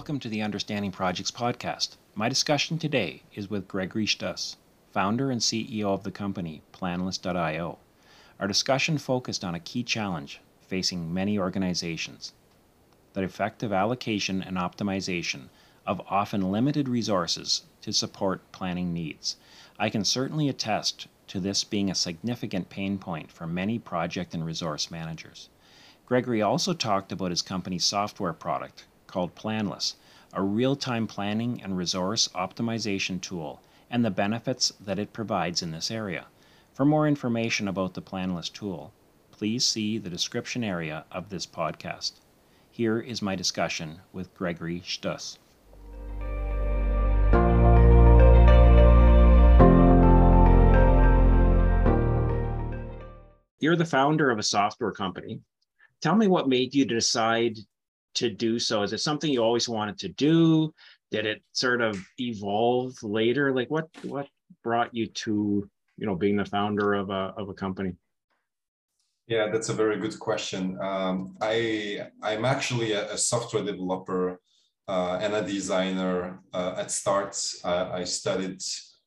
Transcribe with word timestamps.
Welcome 0.00 0.20
to 0.20 0.30
the 0.30 0.40
Understanding 0.40 0.92
Projects 0.92 1.30
podcast. 1.30 1.96
My 2.14 2.30
discussion 2.30 2.78
today 2.78 3.22
is 3.34 3.50
with 3.50 3.68
Gregory 3.68 4.06
Shtuss, 4.06 4.56
founder 4.90 5.30
and 5.30 5.42
CEO 5.42 5.92
of 5.92 6.04
the 6.04 6.10
company 6.10 6.62
Planless.io. 6.72 7.78
Our 8.40 8.48
discussion 8.48 8.96
focused 8.96 9.44
on 9.44 9.54
a 9.54 9.60
key 9.60 9.82
challenge 9.82 10.40
facing 10.62 11.12
many 11.12 11.38
organizations 11.38 12.32
the 13.12 13.22
effective 13.22 13.74
allocation 13.74 14.42
and 14.42 14.56
optimization 14.56 15.50
of 15.86 16.00
often 16.08 16.50
limited 16.50 16.88
resources 16.88 17.64
to 17.82 17.92
support 17.92 18.52
planning 18.52 18.94
needs. 18.94 19.36
I 19.78 19.90
can 19.90 20.06
certainly 20.06 20.48
attest 20.48 21.08
to 21.26 21.40
this 21.40 21.62
being 21.62 21.90
a 21.90 21.94
significant 21.94 22.70
pain 22.70 22.96
point 22.96 23.30
for 23.30 23.46
many 23.46 23.78
project 23.78 24.32
and 24.32 24.46
resource 24.46 24.90
managers. 24.90 25.50
Gregory 26.06 26.40
also 26.40 26.72
talked 26.72 27.12
about 27.12 27.32
his 27.32 27.42
company's 27.42 27.84
software 27.84 28.32
product 28.32 28.86
called 29.10 29.34
Planless, 29.34 29.96
a 30.32 30.42
real 30.42 30.76
time 30.76 31.06
planning 31.06 31.60
and 31.62 31.76
resource 31.76 32.28
optimization 32.34 33.20
tool, 33.20 33.60
and 33.90 34.04
the 34.04 34.10
benefits 34.10 34.72
that 34.80 34.98
it 34.98 35.12
provides 35.12 35.60
in 35.62 35.72
this 35.72 35.90
area. 35.90 36.26
For 36.72 36.84
more 36.84 37.06
information 37.06 37.68
about 37.68 37.94
the 37.94 38.00
Planless 38.00 38.48
tool, 38.48 38.92
please 39.32 39.66
see 39.66 39.98
the 39.98 40.08
description 40.08 40.62
area 40.62 41.04
of 41.10 41.28
this 41.28 41.46
podcast. 41.46 42.12
Here 42.70 43.00
is 43.00 43.20
my 43.20 43.34
discussion 43.34 44.00
with 44.12 44.32
Gregory 44.34 44.80
Stuss. 44.80 45.38
You're 53.58 53.76
the 53.76 53.84
founder 53.84 54.30
of 54.30 54.38
a 54.38 54.42
software 54.42 54.92
company. 54.92 55.40
Tell 56.00 56.16
me 56.16 56.28
what 56.28 56.48
made 56.48 56.74
you 56.74 56.86
decide 56.86 57.58
to 58.14 58.30
do 58.30 58.58
so? 58.58 58.82
Is 58.82 58.92
it 58.92 59.00
something 59.00 59.30
you 59.30 59.42
always 59.42 59.68
wanted 59.68 59.98
to 59.98 60.08
do? 60.08 60.72
Did 61.10 61.26
it 61.26 61.42
sort 61.52 61.80
of 61.80 62.00
evolve 62.18 62.94
later? 63.02 63.52
Like 63.54 63.70
what 63.70 63.88
what 64.02 64.28
brought 64.62 64.94
you 64.94 65.06
to 65.06 65.68
you 65.96 66.06
know 66.06 66.14
being 66.14 66.36
the 66.36 66.44
founder 66.44 66.94
of 66.94 67.10
a 67.10 67.34
of 67.36 67.48
a 67.48 67.54
company? 67.54 67.94
Yeah, 69.26 69.48
that's 69.50 69.68
a 69.68 69.74
very 69.74 69.98
good 69.98 70.18
question. 70.18 70.78
Um, 70.80 71.36
I 71.40 72.08
I'm 72.22 72.44
actually 72.44 72.92
a, 72.92 73.12
a 73.12 73.18
software 73.18 73.64
developer 73.64 74.40
uh, 74.88 75.18
and 75.20 75.34
a 75.34 75.42
designer 75.42 76.40
uh, 76.52 76.74
at 76.76 76.90
start. 76.90 77.40
Uh, 77.64 77.90
I 77.92 78.04
studied 78.04 78.60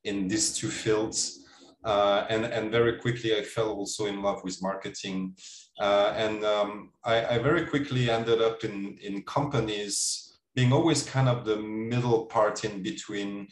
in 0.03 0.27
these 0.27 0.55
two 0.57 0.69
fields. 0.69 1.39
Uh, 1.83 2.25
and, 2.29 2.45
and 2.45 2.71
very 2.71 2.97
quickly, 2.99 3.37
I 3.37 3.41
fell 3.41 3.71
also 3.71 4.05
in 4.05 4.21
love 4.21 4.41
with 4.43 4.61
marketing. 4.61 5.35
Uh, 5.83 6.13
and 6.15 6.45
um, 6.45 6.91
I, 7.03 7.15
I, 7.25 7.37
very 7.39 7.65
quickly 7.65 8.09
ended 8.09 8.41
up 8.41 8.63
in, 8.63 8.97
in 9.03 9.21
companies 9.23 10.37
being 10.55 10.71
always 10.71 11.03
kind 11.03 11.27
of 11.27 11.43
the 11.43 11.57
middle 11.57 12.25
part 12.27 12.63
in 12.63 12.81
between 12.81 13.49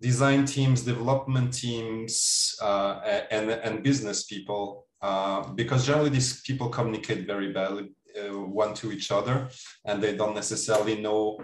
design 0.00 0.44
teams, 0.44 0.82
development 0.82 1.52
teams, 1.52 2.54
uh, 2.62 3.00
and, 3.32 3.50
and 3.50 3.82
business 3.82 4.22
people, 4.22 4.86
uh, 5.00 5.42
because 5.54 5.84
generally 5.84 6.10
these 6.10 6.42
people 6.42 6.68
communicate 6.68 7.26
very 7.26 7.52
badly 7.52 7.90
uh, 8.16 8.38
one 8.38 8.72
to 8.74 8.92
each 8.92 9.10
other 9.10 9.48
and 9.86 10.00
they 10.00 10.14
don't 10.16 10.36
necessarily 10.36 11.00
know 11.00 11.40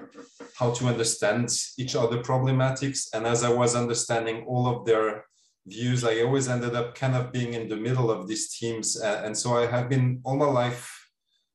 how 0.55 0.71
to 0.71 0.87
understand 0.87 1.51
each 1.77 1.97
other 1.97 2.19
problematics. 2.23 3.09
And 3.15 3.27
as 3.27 3.43
I 3.43 3.53
was 3.53 3.75
understanding 3.75 4.45
all 4.47 4.69
of 4.69 4.87
their 4.87 5.25
views, 5.69 6.05
I 6.05 6.23
always 6.23 6.49
ended 6.49 6.75
up 6.75 6.95
kind 6.95 7.15
of 7.15 7.33
being 7.33 7.55
in 7.55 7.69
the 7.69 7.77
middle 7.77 8.11
of 8.11 8.27
these 8.29 8.57
teams. 8.57 8.97
and 8.97 9.37
so 9.37 9.57
I 9.57 9.67
have 9.67 9.89
been 9.89 10.21
all 10.25 10.37
my 10.37 10.47
life 10.47 11.09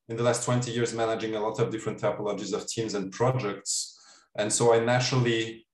in 0.08 0.16
the 0.16 0.22
last 0.22 0.44
20 0.44 0.70
years 0.70 0.92
managing 0.92 1.34
a 1.34 1.40
lot 1.40 1.58
of 1.60 1.70
different 1.70 2.00
typologies 2.00 2.52
of 2.52 2.66
teams 2.66 2.94
and 2.94 3.12
projects. 3.12 3.98
And 4.36 4.52
so 4.52 4.74
I 4.74 4.80
naturally 4.80 5.66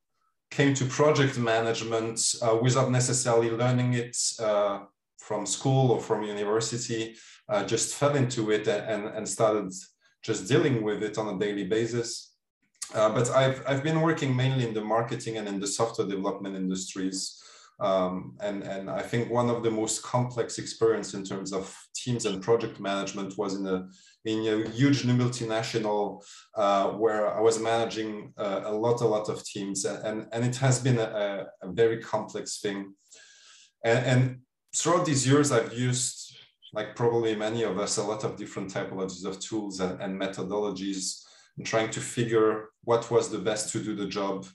came 0.51 0.75
to 0.75 0.85
project 0.85 1.39
management 1.39 2.21
uh, 2.43 2.57
without 2.61 2.91
necessarily 2.91 3.51
learning 3.51 3.95
it 3.95 4.17
uh, 4.41 4.81
from 5.19 5.47
school 5.47 5.93
or 5.93 6.01
from 6.01 6.23
university, 6.23 7.17
uh, 7.49 7.65
just 7.65 7.95
fell 7.95 8.17
into 8.17 8.51
it 8.51 8.67
and, 8.67 9.07
and 9.07 9.29
started 9.29 9.73
just 10.23 10.49
dealing 10.49 10.83
with 10.83 11.03
it 11.03 11.19
on 11.19 11.35
a 11.35 11.39
daily 11.39 11.65
basis. 11.65 12.35
Uh, 12.95 13.09
but 13.09 13.31
I've, 13.31 13.63
I've 13.67 13.85
been 13.85 14.01
working 14.01 14.35
mainly 14.35 14.67
in 14.67 14.75
the 14.75 14.85
marketing 14.85 15.37
and 15.37 15.47
in 15.47 15.61
the 15.61 15.67
software 15.67 16.09
development 16.09 16.57
industries 16.57 17.41
um, 17.81 18.37
and, 18.41 18.63
and 18.63 18.91
I 18.91 19.03
think 19.03 19.31
one 19.31 19.49
of 19.49 19.63
the 19.63 19.71
most 19.71 20.03
complex 20.03 20.59
experience 20.59 21.15
in 21.15 21.25
terms 21.25 21.53
of 21.53 21.75
teams 21.95 22.27
and 22.27 22.43
project 22.43 22.79
management 22.79 23.39
was 23.39 23.55
in 23.55 23.67
a, 23.67 23.89
in 24.25 24.39
a 24.47 24.69
huge 24.69 25.03
multinational 25.05 26.23
uh, 26.55 26.89
where 26.91 27.35
I 27.35 27.41
was 27.41 27.59
managing 27.59 28.35
uh, 28.37 28.63
a 28.65 28.73
lot, 28.73 29.01
a 29.01 29.07
lot 29.07 29.29
of 29.31 29.45
teams. 29.45 29.85
And, 29.87 30.27
and 30.33 30.45
it 30.45 30.57
has 30.57 30.79
been 30.79 30.99
a, 30.99 31.47
a 31.63 31.73
very 31.73 32.03
complex 32.03 32.61
thing. 32.61 32.95
And, 33.83 34.07
and 34.07 34.39
throughout 34.77 35.07
these 35.07 35.27
years, 35.27 35.51
I've 35.51 35.73
used, 35.73 36.37
like 36.75 36.95
probably 36.95 37.35
many 37.35 37.63
of 37.63 37.79
us, 37.79 37.97
a 37.97 38.05
lot 38.05 38.25
of 38.25 38.37
different 38.37 38.73
typologies 38.73 39.25
of 39.25 39.41
tools 39.41 39.81
and, 39.81 40.01
and 40.03 40.21
methodologies 40.21 41.23
and 41.57 41.67
trying 41.67 41.91
to 41.91 42.01
figure 42.01 42.69
what 42.85 43.11
was 43.11 43.31
the 43.31 43.39
best 43.39 43.73
to 43.73 43.83
do 43.83 43.97
the 43.97 44.07
job. 44.07 44.47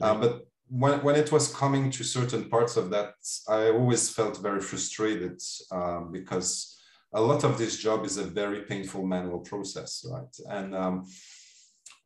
Uh, 0.00 0.14
but 0.14 0.42
when, 0.68 1.02
when 1.02 1.16
it 1.16 1.30
was 1.30 1.54
coming 1.54 1.90
to 1.92 2.04
certain 2.04 2.48
parts 2.48 2.76
of 2.76 2.90
that, 2.90 3.14
I 3.48 3.70
always 3.70 4.10
felt 4.10 4.42
very 4.42 4.60
frustrated 4.60 5.40
um, 5.70 6.10
because 6.12 6.80
a 7.12 7.20
lot 7.20 7.44
of 7.44 7.56
this 7.56 7.78
job 7.78 8.04
is 8.04 8.16
a 8.16 8.24
very 8.24 8.62
painful 8.62 9.06
manual 9.06 9.40
process, 9.40 10.04
right? 10.10 10.36
And 10.50 10.74
um, 10.74 11.06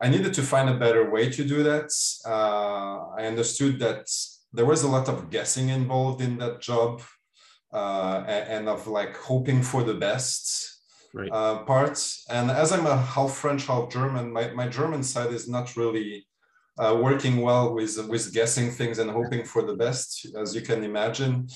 I 0.01 0.09
needed 0.09 0.35
to 0.35 0.43
find 0.43 0.69
a 0.69 0.79
better 0.79 1.11
way 1.11 1.31
to 1.31 1.45
do 1.45 1.63
that. 1.63 1.91
Uh, 2.27 3.09
I 3.19 3.27
understood 3.27 3.79
that 3.81 4.09
there 4.53 4.67
was 4.67 4.83
a 4.83 4.89
lot 4.89 5.09
of 5.09 5.31
guessing 5.31 5.69
involved 5.69 6.21
in 6.21 6.39
that 6.39 6.61
job 6.61 7.03
uh, 7.73 8.25
and, 8.27 8.69
of 8.69 8.87
like 8.87 9.17
hoping 9.17 9.63
for 9.63 9.83
the 9.83 9.95
best 9.95 10.81
right. 11.15 11.31
uh, 11.33 11.59
part. 11.65 12.03
And 12.29 12.51
as 12.51 12.73
I'm 12.73 12.87
a 12.87 12.97
half 12.97 13.33
French, 13.33 13.67
half 13.67 13.91
German, 13.91 14.33
my, 14.33 14.51
my 14.53 14.69
German 14.69 15.03
side 15.03 15.33
is 15.33 15.49
not 15.49 15.77
really 15.77 16.27
uh, 16.79 16.99
working 17.01 17.41
well 17.41 17.75
with, 17.75 17.99
with 18.09 18.33
guessing 18.33 18.71
things 18.71 18.99
and 18.99 19.11
hoping 19.11 19.45
for 19.45 19.63
the 19.63 19.75
best, 19.75 20.27
as 20.37 20.55
you 20.55 20.63
can 20.63 20.85
imagine. 20.85 21.49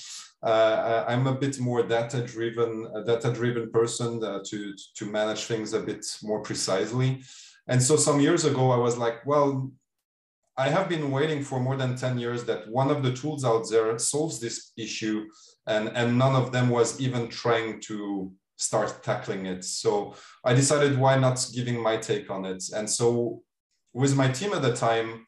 Uh, 0.43 1.05
I'm 1.09 1.27
a 1.27 1.35
bit 1.35 1.59
more 1.59 1.83
data-driven, 1.83 2.89
a 2.95 3.05
data-driven 3.05 3.71
person 3.71 4.23
uh, 4.23 4.41
to, 4.47 4.75
to 4.97 5.07
manage 5.07 5.45
things 5.45 5.73
a 5.73 5.81
bit 5.81 6.05
more 6.23 6.43
precisely. 6.43 7.23
And 7.67 7.83
so 7.83 7.97
some 7.97 8.21
years 8.21 8.45
ago, 8.45 8.71
I 8.71 8.77
was 8.77 8.99
like, 8.99 9.25
well, 9.25 9.71
I 10.57 10.69
have 10.69 10.89
been 10.89 11.11
waiting 11.11 11.43
for 11.43 11.59
more 11.59 11.77
than 11.77 11.97
10 11.97 12.19
years 12.19 12.45
that 12.45 12.69
one 12.71 12.91
of 12.91 13.03
the 13.03 13.13
tools 13.13 13.45
out 13.45 13.69
there 13.71 13.99
solves 13.99 14.39
this 14.39 14.73
issue 14.77 15.25
and, 15.67 15.89
and 15.89 16.17
none 16.17 16.37
of 16.37 16.53
them 16.53 16.69
was 16.69 17.01
even 17.01 17.29
trying 17.29 17.81
to 17.83 18.31
start 18.57 19.03
tackling 19.03 19.47
it. 19.47 19.65
So 19.65 20.15
I 20.45 20.55
decided 20.55 20.99
why 20.99 21.17
not 21.19 21.45
giving 21.53 21.83
my 21.83 21.97
take 21.97 22.31
on 22.31 22.45
it. 22.45 22.63
And 22.75 22.89
so 22.89 23.43
with 23.95 24.17
my 24.17 24.29
team 24.29 24.53
at 24.53 24.63
the 24.63 24.75
time, 24.75 25.27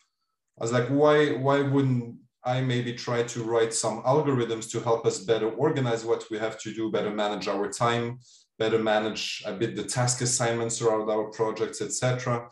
I 0.58 0.64
was 0.64 0.72
like, 0.72 0.88
why, 0.88 1.28
why 1.28 1.62
wouldn't 1.62 2.16
I 2.44 2.60
maybe 2.60 2.92
try 2.92 3.22
to 3.22 3.42
write 3.44 3.72
some 3.72 4.02
algorithms 4.02 4.70
to 4.72 4.80
help 4.80 5.06
us 5.06 5.20
better 5.20 5.50
organize 5.50 6.04
what 6.04 6.24
we 6.30 6.38
have 6.38 6.58
to 6.60 6.74
do, 6.74 6.90
better 6.90 7.10
manage 7.10 7.48
our 7.48 7.70
time, 7.70 8.18
better 8.58 8.78
manage 8.78 9.42
a 9.46 9.52
bit 9.52 9.76
the 9.76 9.84
task 9.84 10.20
assignments 10.20 10.82
around 10.82 11.08
our 11.08 11.30
projects, 11.30 11.80
etc. 11.80 12.48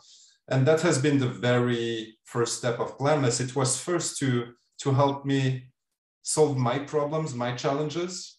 And 0.49 0.65
that 0.67 0.81
has 0.81 0.97
been 0.97 1.19
the 1.19 1.27
very 1.27 2.17
first 2.23 2.57
step 2.57 2.79
of 2.79 2.97
Planless. 2.97 3.39
It 3.39 3.55
was 3.55 3.79
first 3.79 4.17
to, 4.19 4.53
to 4.79 4.91
help 4.91 5.25
me 5.25 5.65
solve 6.23 6.57
my 6.57 6.79
problems, 6.79 7.33
my 7.33 7.53
challenges. 7.53 8.37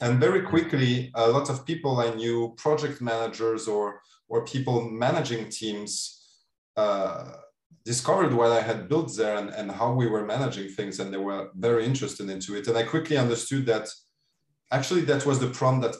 And 0.00 0.20
very 0.20 0.42
quickly, 0.42 1.10
a 1.14 1.28
lot 1.28 1.50
of 1.50 1.66
people 1.66 2.00
I 2.00 2.14
knew, 2.14 2.54
project 2.56 3.00
managers 3.00 3.68
or, 3.68 4.00
or 4.28 4.44
people 4.44 4.88
managing 4.90 5.48
teams, 5.48 6.23
uh, 6.76 7.32
discovered 7.84 8.32
what 8.32 8.50
I 8.50 8.60
had 8.60 8.88
built 8.88 9.14
there 9.16 9.36
and, 9.36 9.50
and 9.50 9.70
how 9.70 9.92
we 9.92 10.06
were 10.06 10.24
managing 10.24 10.68
things, 10.70 11.00
and 11.00 11.12
they 11.12 11.18
were 11.18 11.50
very 11.54 11.84
interested 11.84 12.30
into 12.30 12.56
it. 12.56 12.66
And 12.66 12.76
I 12.76 12.82
quickly 12.82 13.16
understood 13.16 13.66
that 13.66 13.88
actually 14.72 15.02
that 15.02 15.26
was 15.26 15.38
the 15.38 15.48
problem 15.48 15.82
that 15.82 15.96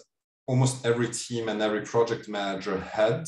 almost 0.47 0.85
every 0.85 1.09
team 1.09 1.49
and 1.49 1.61
every 1.63 1.83
project 1.83 2.29
manager 2.29 2.79
had. 2.81 3.27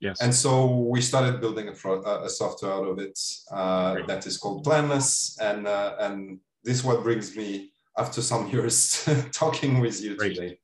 Yes. 0.00 0.20
And 0.22 0.34
so 0.34 0.76
we 0.76 1.02
started 1.02 1.40
building 1.40 1.68
a, 1.68 1.72
pro- 1.72 2.02
a 2.02 2.28
software 2.28 2.72
out 2.72 2.88
of 2.88 2.98
it 2.98 3.18
uh, 3.50 3.96
that 4.06 4.26
is 4.26 4.38
called 4.38 4.64
Planless, 4.64 5.38
and 5.40 5.66
uh, 5.66 5.96
and 6.00 6.40
this 6.64 6.78
is 6.78 6.84
what 6.84 7.02
brings 7.02 7.36
me 7.36 7.70
after 7.98 8.22
some 8.22 8.48
years 8.48 9.06
talking 9.32 9.80
with 9.80 10.00
you 10.02 10.16
Great. 10.16 10.36
today. 10.36 10.58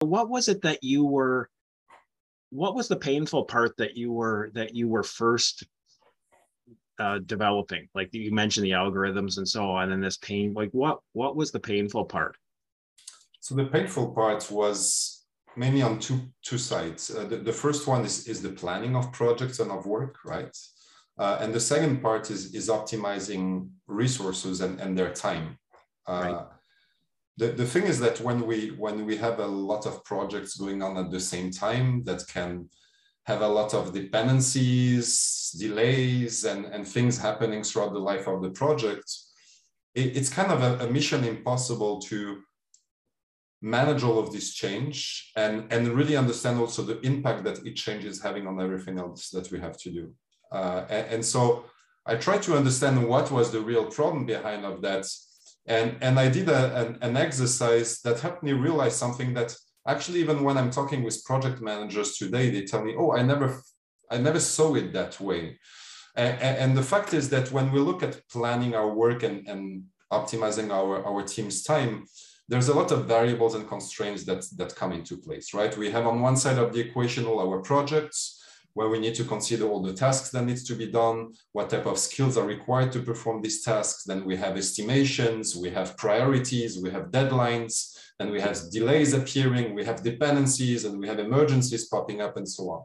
What 0.00 0.30
was 0.30 0.48
it 0.48 0.62
that 0.62 0.82
you 0.82 1.04
were 1.04 1.50
what 2.50 2.74
was 2.74 2.88
the 2.88 2.96
painful 2.96 3.44
part 3.44 3.76
that 3.78 3.96
you 3.96 4.12
were 4.12 4.50
that 4.54 4.74
you 4.74 4.88
were 4.88 5.02
first 5.02 5.64
uh, 6.98 7.18
developing 7.24 7.88
like 7.94 8.12
you 8.12 8.30
mentioned 8.32 8.66
the 8.66 8.72
algorithms 8.72 9.38
and 9.38 9.48
so 9.48 9.70
on 9.70 9.92
and 9.92 10.02
this 10.02 10.18
pain 10.18 10.52
like 10.52 10.70
what 10.72 10.98
what 11.12 11.34
was 11.34 11.50
the 11.50 11.60
painful 11.60 12.04
part 12.04 12.36
so 13.40 13.54
the 13.54 13.64
painful 13.64 14.12
part 14.12 14.50
was 14.50 15.20
mainly 15.56 15.82
on 15.82 15.98
two 15.98 16.20
two 16.42 16.58
sides. 16.58 17.10
Uh, 17.10 17.24
the, 17.24 17.36
the 17.36 17.52
first 17.52 17.86
one 17.86 18.04
is 18.04 18.28
is 18.28 18.42
the 18.42 18.50
planning 18.50 18.96
of 18.96 19.12
projects 19.12 19.58
and 19.60 19.70
of 19.70 19.86
work, 19.86 20.16
right? 20.24 20.56
Uh, 21.18 21.38
and 21.40 21.52
the 21.52 21.60
second 21.60 22.00
part 22.02 22.30
is 22.30 22.54
is 22.54 22.68
optimizing 22.68 23.68
resources 23.86 24.60
and, 24.60 24.80
and 24.80 24.96
their 24.96 25.12
time. 25.12 25.58
Uh, 26.06 26.12
right. 26.12 26.46
The, 27.36 27.48
the 27.48 27.64
thing 27.64 27.84
is 27.84 27.98
that 28.00 28.20
when 28.20 28.46
we 28.46 28.68
when 28.72 29.06
we 29.06 29.16
have 29.16 29.38
a 29.38 29.46
lot 29.46 29.86
of 29.86 30.04
projects 30.04 30.56
going 30.56 30.82
on 30.82 30.96
at 30.96 31.10
the 31.10 31.20
same 31.20 31.50
time 31.50 32.04
that 32.04 32.26
can 32.28 32.68
have 33.24 33.42
a 33.42 33.48
lot 33.48 33.74
of 33.74 33.92
dependencies, 33.92 35.54
delays, 35.58 36.44
and, 36.44 36.66
and 36.66 36.86
things 36.86 37.18
happening 37.18 37.62
throughout 37.62 37.92
the 37.92 37.98
life 37.98 38.26
of 38.26 38.42
the 38.42 38.50
project, 38.50 39.08
it, 39.94 40.16
it's 40.16 40.28
kind 40.30 40.50
of 40.50 40.62
a, 40.62 40.86
a, 40.86 40.90
mission 40.90 41.24
impossible 41.24 42.00
to 42.00 42.40
manage 43.62 44.02
all 44.02 44.18
of 44.18 44.32
this 44.32 44.54
change 44.54 45.32
and, 45.36 45.70
and 45.72 45.88
really 45.88 46.16
understand 46.16 46.58
also 46.58 46.82
the 46.82 47.00
impact 47.00 47.44
that 47.44 47.64
each 47.66 47.84
change 47.84 48.04
is 48.04 48.22
having 48.22 48.46
on 48.46 48.60
everything 48.60 48.98
else 48.98 49.28
that 49.30 49.50
we 49.50 49.58
have 49.60 49.76
to 49.76 49.90
do. 49.90 50.12
Uh, 50.50 50.84
and, 50.88 51.06
and, 51.14 51.24
so 51.24 51.64
I 52.06 52.16
tried 52.16 52.42
to 52.42 52.56
understand 52.56 53.06
what 53.06 53.30
was 53.30 53.52
the 53.52 53.60
real 53.60 53.84
problem 53.84 54.24
behind 54.24 54.64
of 54.64 54.80
that. 54.82 55.06
And, 55.66 55.96
and 56.00 56.18
I 56.18 56.28
did 56.28 56.48
a, 56.48 56.76
an, 56.80 56.98
an 57.02 57.16
exercise 57.16 58.00
that 58.02 58.20
helped 58.20 58.42
me 58.42 58.52
realize 58.52 58.96
something 58.96 59.34
that 59.34 59.54
actually 59.86 60.20
even 60.20 60.44
when 60.44 60.58
i'm 60.58 60.70
talking 60.70 61.02
with 61.02 61.24
project 61.24 61.60
managers 61.60 62.16
today 62.16 62.50
they 62.50 62.64
tell 62.64 62.84
me 62.84 62.94
oh 62.98 63.12
i 63.12 63.22
never 63.22 63.62
i 64.10 64.18
never 64.18 64.40
saw 64.40 64.74
it 64.74 64.92
that 64.92 65.20
way. 65.20 65.58
And, 66.16 66.56
and 66.62 66.76
the 66.76 66.82
fact 66.82 67.14
is 67.14 67.30
that 67.30 67.52
when 67.52 67.70
we 67.70 67.78
look 67.78 68.02
at 68.02 68.28
planning 68.28 68.74
our 68.74 68.92
work 68.92 69.22
and, 69.22 69.46
and 69.46 69.84
optimizing 70.12 70.72
our, 70.72 71.04
our 71.04 71.22
team's 71.22 71.62
time 71.62 72.04
there's 72.48 72.68
a 72.68 72.74
lot 72.74 72.90
of 72.90 73.06
variables 73.06 73.54
and 73.54 73.68
constraints 73.68 74.24
that 74.24 74.44
that 74.56 74.74
come 74.74 74.92
into 74.92 75.16
place 75.16 75.54
right? 75.54 75.76
We 75.76 75.90
have 75.92 76.06
on 76.06 76.20
one 76.20 76.36
side 76.36 76.58
of 76.58 76.72
the 76.72 76.80
equation 76.80 77.26
all 77.26 77.40
our 77.40 77.60
projects 77.60 78.18
where 78.74 78.88
we 78.88 78.98
need 78.98 79.14
to 79.16 79.24
consider 79.24 79.68
all 79.68 79.82
the 79.82 79.92
tasks 79.92 80.30
that 80.30 80.44
needs 80.44 80.64
to 80.64 80.74
be 80.74 80.86
done, 80.86 81.32
what 81.52 81.70
type 81.70 81.86
of 81.86 81.98
skills 81.98 82.36
are 82.36 82.46
required 82.46 82.92
to 82.92 83.00
perform 83.00 83.42
these 83.42 83.62
tasks. 83.62 84.04
Then 84.04 84.24
we 84.24 84.36
have 84.36 84.56
estimations, 84.56 85.56
we 85.56 85.70
have 85.70 85.96
priorities, 85.96 86.80
we 86.80 86.90
have 86.90 87.10
deadlines, 87.10 87.96
and 88.20 88.30
we 88.30 88.40
have 88.40 88.70
delays 88.70 89.12
appearing, 89.14 89.74
we 89.74 89.84
have 89.84 90.02
dependencies, 90.02 90.84
and 90.84 90.98
we 91.00 91.08
have 91.08 91.18
emergencies 91.18 91.88
popping 91.88 92.20
up 92.20 92.36
and 92.36 92.48
so 92.48 92.70
on. 92.70 92.82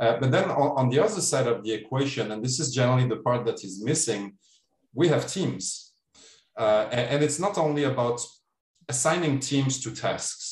Uh, 0.00 0.18
but 0.18 0.30
then 0.30 0.50
on, 0.50 0.70
on, 0.76 0.88
the 0.88 0.98
other 0.98 1.20
side 1.20 1.46
of 1.46 1.62
the 1.62 1.72
equation, 1.72 2.32
and 2.32 2.44
this 2.44 2.58
is 2.58 2.74
generally 2.74 3.06
the 3.06 3.18
part 3.18 3.44
that 3.46 3.62
is 3.62 3.82
missing, 3.84 4.32
we 4.94 5.06
have 5.08 5.30
teams. 5.30 5.92
Uh, 6.58 6.88
and, 6.90 7.08
and, 7.10 7.24
it's 7.24 7.38
not 7.38 7.56
only 7.56 7.84
about 7.84 8.20
assigning 8.88 9.38
teams 9.38 9.80
to 9.80 9.90
tasks. 9.90 10.51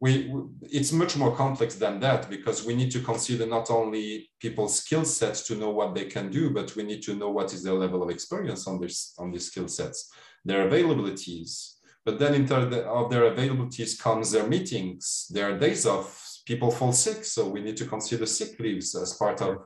We, 0.00 0.32
it's 0.62 0.92
much 0.92 1.16
more 1.16 1.34
complex 1.34 1.74
than 1.74 1.98
that 2.00 2.30
because 2.30 2.64
we 2.64 2.76
need 2.76 2.92
to 2.92 3.00
consider 3.00 3.46
not 3.46 3.68
only 3.68 4.30
people's 4.38 4.78
skill 4.78 5.04
sets 5.04 5.44
to 5.48 5.56
know 5.56 5.70
what 5.70 5.94
they 5.94 6.04
can 6.04 6.30
do, 6.30 6.50
but 6.50 6.76
we 6.76 6.84
need 6.84 7.02
to 7.02 7.16
know 7.16 7.30
what 7.30 7.52
is 7.52 7.64
their 7.64 7.74
level 7.74 8.04
of 8.04 8.10
experience 8.10 8.68
on 8.68 8.80
this 8.80 9.14
on 9.18 9.32
these 9.32 9.46
skill 9.46 9.66
sets, 9.66 10.08
their 10.44 10.70
availabilities, 10.70 11.78
but 12.08 12.18
then 12.18 12.34
in 12.34 12.46
terms 12.46 12.74
of 12.74 13.10
their 13.10 13.30
availabilities 13.30 14.00
comes 14.00 14.30
their 14.30 14.46
meetings, 14.46 15.26
their 15.28 15.58
days 15.58 15.84
off. 15.84 16.40
People 16.46 16.70
fall 16.70 16.90
sick, 16.90 17.22
so 17.22 17.46
we 17.46 17.60
need 17.60 17.76
to 17.76 17.84
consider 17.84 18.24
sick 18.24 18.58
leaves 18.58 18.94
as 18.94 19.12
part 19.12 19.42
of, 19.42 19.58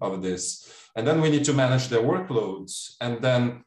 of 0.00 0.22
this. 0.22 0.72
And 0.96 1.06
then 1.06 1.20
we 1.20 1.28
need 1.28 1.44
to 1.44 1.52
manage 1.52 1.88
their 1.88 2.00
workloads. 2.00 2.94
And 3.02 3.20
then 3.20 3.64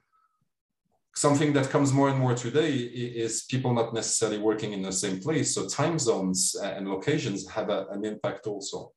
something 1.15 1.53
that 1.53 1.69
comes 1.69 1.93
more 1.93 2.09
and 2.09 2.19
more 2.19 2.33
today 2.33 2.73
is 2.73 3.43
people 3.43 3.73
not 3.73 3.93
necessarily 3.93 4.39
working 4.39 4.73
in 4.73 4.81
the 4.81 4.91
same 4.91 5.19
place. 5.19 5.53
So 5.53 5.67
time 5.67 5.99
zones 5.99 6.55
uh, 6.59 6.65
and 6.65 6.87
locations 6.87 7.47
have 7.49 7.69
a, 7.69 7.85
an 7.91 8.03
impact 8.03 8.47
also. 8.47 8.91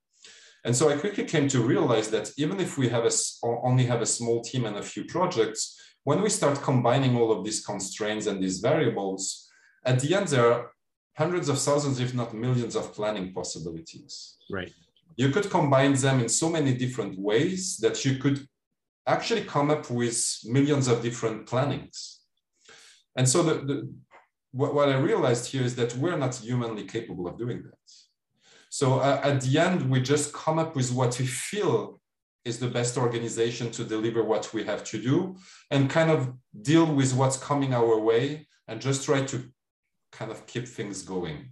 And 0.65 0.75
so 0.75 0.89
I 0.89 0.97
quickly 0.97 1.25
came 1.25 1.47
to 1.49 1.61
realize 1.61 2.09
that 2.11 2.33
even 2.37 2.59
if 2.59 2.77
we 2.77 2.89
have 2.89 3.05
a, 3.05 3.13
only 3.45 3.85
have 3.85 4.03
a 4.03 4.07
small 4.07 4.43
team 4.43 4.65
and 4.65 4.77
a 4.77 4.83
few 4.83 5.05
projects, 5.05 5.79
when 6.05 6.23
we 6.23 6.31
start 6.31 6.63
combining 6.63 7.17
all 7.17 7.31
of 7.31 7.45
these 7.45 7.65
constraints 7.65 8.27
and 8.27 8.43
these 8.43 8.61
variables, 8.61 9.49
at 9.85 10.01
the 10.01 10.15
end, 10.15 10.29
there 10.29 10.53
are 10.53 10.71
hundreds 11.17 11.49
of 11.49 11.59
thousands, 11.59 12.01
if 12.01 12.15
not 12.15 12.35
millions 12.35 12.75
of 12.77 12.93
planning 12.93 13.33
possibilities. 13.33 14.37
Right. 14.51 14.73
You 15.17 15.31
could 15.31 15.49
combine 15.51 15.95
them 15.95 16.21
in 16.21 16.29
so 16.29 16.49
many 16.51 16.75
different 16.75 17.19
ways 17.19 17.79
that 17.79 18.05
you 18.05 18.19
could 18.19 18.47
actually 19.07 19.45
come 19.45 19.71
up 19.71 19.91
with 19.91 20.39
millions 20.45 20.89
of 20.89 21.03
different 21.03 21.47
plannings. 21.47 22.21
And 23.17 23.29
so 23.29 23.43
the, 23.43 23.55
the 23.55 23.95
what, 24.53 24.75
what, 24.75 24.89
I 24.89 24.97
realized 24.97 25.51
here 25.51 25.63
is 25.63 25.77
that 25.77 25.95
we're 25.97 26.17
not 26.17 26.35
humanly 26.37 26.85
capable 26.85 27.29
of 27.29 27.39
doing 27.39 27.63
that. 27.63 27.93
So 28.71 29.01
uh, 29.01 29.21
at 29.23 29.41
the 29.43 29.59
end, 29.59 29.89
we 29.89 30.01
just 30.01 30.33
come 30.33 30.59
up 30.59 30.77
with 30.77 30.93
what 30.93 31.19
we 31.19 31.27
feel 31.27 32.01
is 32.45 32.59
the 32.59 32.69
best 32.69 32.97
organization 32.97 33.71
to 33.73 33.85
deliver 33.85 34.23
what 34.23 34.53
we 34.55 34.65
have 34.65 34.85
to 34.85 35.03
do 35.03 35.37
and 35.71 35.91
kind 35.91 36.11
of 36.11 36.33
deal 36.63 36.87
with 36.87 37.13
what's 37.15 37.37
coming 37.37 37.75
our 37.75 37.99
way 37.99 38.47
and 38.69 38.81
just 38.81 39.05
try 39.05 39.23
to 39.23 39.43
kind 40.13 40.31
of 40.31 40.47
keep 40.47 40.67
things 40.67 41.03
going. 41.03 41.51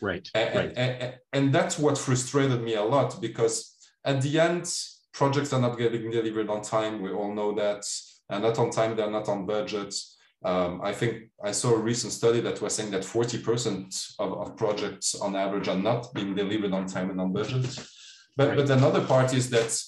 Right. 0.00 0.28
And, 0.34 0.54
right. 0.54 0.72
and, 0.76 1.14
and 1.32 1.54
that's 1.54 1.78
what 1.78 1.96
frustrated 1.96 2.62
me 2.62 2.74
a 2.74 2.82
lot 2.82 3.20
because 3.20 3.74
at 4.04 4.20
the 4.22 4.38
end, 4.38 4.70
projects 5.14 5.52
are 5.52 5.60
not 5.60 5.78
getting 5.78 6.10
delivered 6.10 6.50
on 6.50 6.60
time. 6.60 7.00
We 7.00 7.12
all 7.12 7.32
know 7.32 7.54
that. 7.54 7.84
And 8.28 8.42
not 8.42 8.58
on 8.58 8.70
time, 8.70 8.96
they're 8.96 9.10
not 9.10 9.28
on 9.28 9.46
budget. 9.46 9.94
Um, 10.44 10.80
I 10.82 10.92
think 10.92 11.30
I 11.42 11.52
saw 11.52 11.74
a 11.74 11.78
recent 11.78 12.12
study 12.12 12.40
that 12.42 12.60
was 12.60 12.74
saying 12.74 12.90
that 12.90 13.02
40% 13.02 14.14
of, 14.18 14.32
of 14.32 14.56
projects 14.56 15.14
on 15.14 15.36
average 15.36 15.68
are 15.68 15.76
not 15.76 16.12
being 16.12 16.34
delivered 16.34 16.72
on 16.72 16.86
time 16.86 17.10
and 17.10 17.20
on 17.20 17.32
budget. 17.32 17.78
But, 18.36 18.48
right. 18.48 18.56
but 18.56 18.70
another 18.70 19.04
part 19.04 19.32
is 19.32 19.48
that 19.50 19.80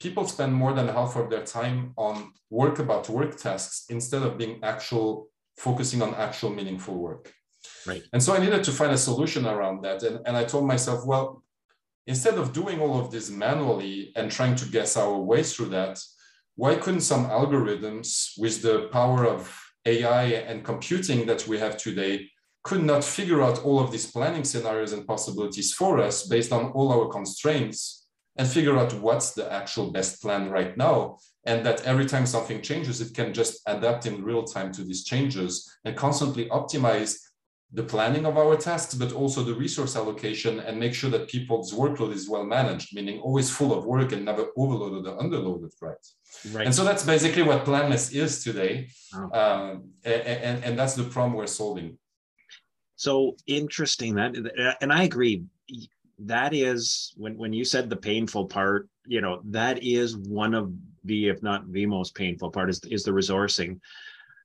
people 0.00 0.26
spend 0.26 0.54
more 0.54 0.72
than 0.72 0.88
half 0.88 1.16
of 1.16 1.30
their 1.30 1.44
time 1.44 1.92
on 1.96 2.32
work 2.50 2.78
about 2.78 3.08
work 3.08 3.36
tasks 3.36 3.86
instead 3.88 4.22
of 4.22 4.38
being 4.38 4.60
actual 4.62 5.28
focusing 5.56 6.02
on 6.02 6.14
actual 6.14 6.50
meaningful 6.50 6.94
work 6.96 7.32
right 7.86 8.02
and 8.12 8.22
so 8.22 8.34
i 8.34 8.38
needed 8.38 8.62
to 8.62 8.70
find 8.70 8.92
a 8.92 8.98
solution 8.98 9.46
around 9.46 9.82
that 9.82 10.02
and, 10.02 10.20
and 10.26 10.36
i 10.36 10.44
told 10.44 10.66
myself 10.66 11.04
well 11.04 11.42
instead 12.08 12.36
of 12.38 12.52
doing 12.52 12.80
all 12.80 12.98
of 12.98 13.10
this 13.12 13.30
manually 13.30 14.12
and 14.16 14.30
trying 14.30 14.56
to 14.56 14.66
guess 14.74 14.96
our 14.96 15.16
way 15.30 15.42
through 15.42 15.70
that 15.78 15.94
why 16.56 16.74
couldn't 16.74 17.08
some 17.12 17.26
algorithms 17.26 18.32
with 18.36 18.62
the 18.62 18.88
power 18.98 19.24
of 19.34 19.40
ai 19.86 20.24
and 20.48 20.64
computing 20.64 21.26
that 21.26 21.46
we 21.46 21.56
have 21.58 21.76
today 21.76 22.14
could 22.64 22.82
not 22.82 23.04
figure 23.04 23.42
out 23.42 23.64
all 23.64 23.78
of 23.80 23.90
these 23.92 24.10
planning 24.10 24.44
scenarios 24.44 24.92
and 24.92 25.06
possibilities 25.06 25.72
for 25.72 26.00
us 26.00 26.26
based 26.26 26.52
on 26.52 26.72
all 26.72 26.92
our 26.92 27.08
constraints 27.08 28.06
and 28.36 28.48
figure 28.48 28.78
out 28.78 28.92
what's 28.94 29.32
the 29.32 29.52
actual 29.52 29.90
best 29.90 30.22
plan 30.22 30.50
right 30.50 30.76
now. 30.76 31.18
And 31.44 31.64
that 31.66 31.84
every 31.84 32.06
time 32.06 32.26
something 32.26 32.62
changes, 32.62 33.00
it 33.00 33.14
can 33.14 33.34
just 33.34 33.60
adapt 33.66 34.06
in 34.06 34.22
real 34.22 34.44
time 34.44 34.70
to 34.72 34.84
these 34.84 35.04
changes 35.04 35.68
and 35.84 35.96
constantly 35.96 36.48
optimize 36.50 37.16
the 37.72 37.82
planning 37.82 38.24
of 38.24 38.38
our 38.38 38.56
tasks, 38.56 38.94
but 38.94 39.12
also 39.12 39.42
the 39.42 39.54
resource 39.54 39.94
allocation 39.94 40.60
and 40.60 40.80
make 40.80 40.94
sure 40.94 41.10
that 41.10 41.28
people's 41.28 41.72
workload 41.74 42.12
is 42.12 42.28
well 42.28 42.44
managed, 42.44 42.94
meaning 42.94 43.20
always 43.20 43.50
full 43.50 43.76
of 43.76 43.84
work 43.84 44.12
and 44.12 44.24
never 44.24 44.46
overloaded 44.56 45.06
or 45.06 45.18
underloaded, 45.18 45.70
right? 45.82 45.96
Right. 46.52 46.64
And 46.66 46.74
so 46.74 46.82
that's 46.82 47.04
basically 47.04 47.42
what 47.42 47.66
Planless 47.66 48.12
is 48.12 48.42
today. 48.42 48.88
Um, 49.14 49.90
and, 50.04 50.22
and, 50.22 50.64
and 50.64 50.78
that's 50.78 50.94
the 50.94 51.04
problem 51.04 51.34
we're 51.34 51.46
solving. 51.46 51.98
So 52.96 53.36
interesting 53.46 54.14
that, 54.14 54.76
and 54.80 54.92
I 54.92 55.02
agree 55.02 55.44
that 56.18 56.52
is 56.52 57.12
when 57.16 57.36
when 57.36 57.52
you 57.52 57.64
said 57.64 57.88
the 57.88 57.96
painful 57.96 58.46
part 58.46 58.88
you 59.06 59.20
know 59.20 59.40
that 59.44 59.82
is 59.82 60.16
one 60.16 60.54
of 60.54 60.72
the 61.04 61.28
if 61.28 61.42
not 61.42 61.70
the 61.72 61.86
most 61.86 62.14
painful 62.14 62.50
part 62.50 62.68
is 62.68 62.80
is 62.90 63.04
the 63.04 63.10
resourcing 63.10 63.78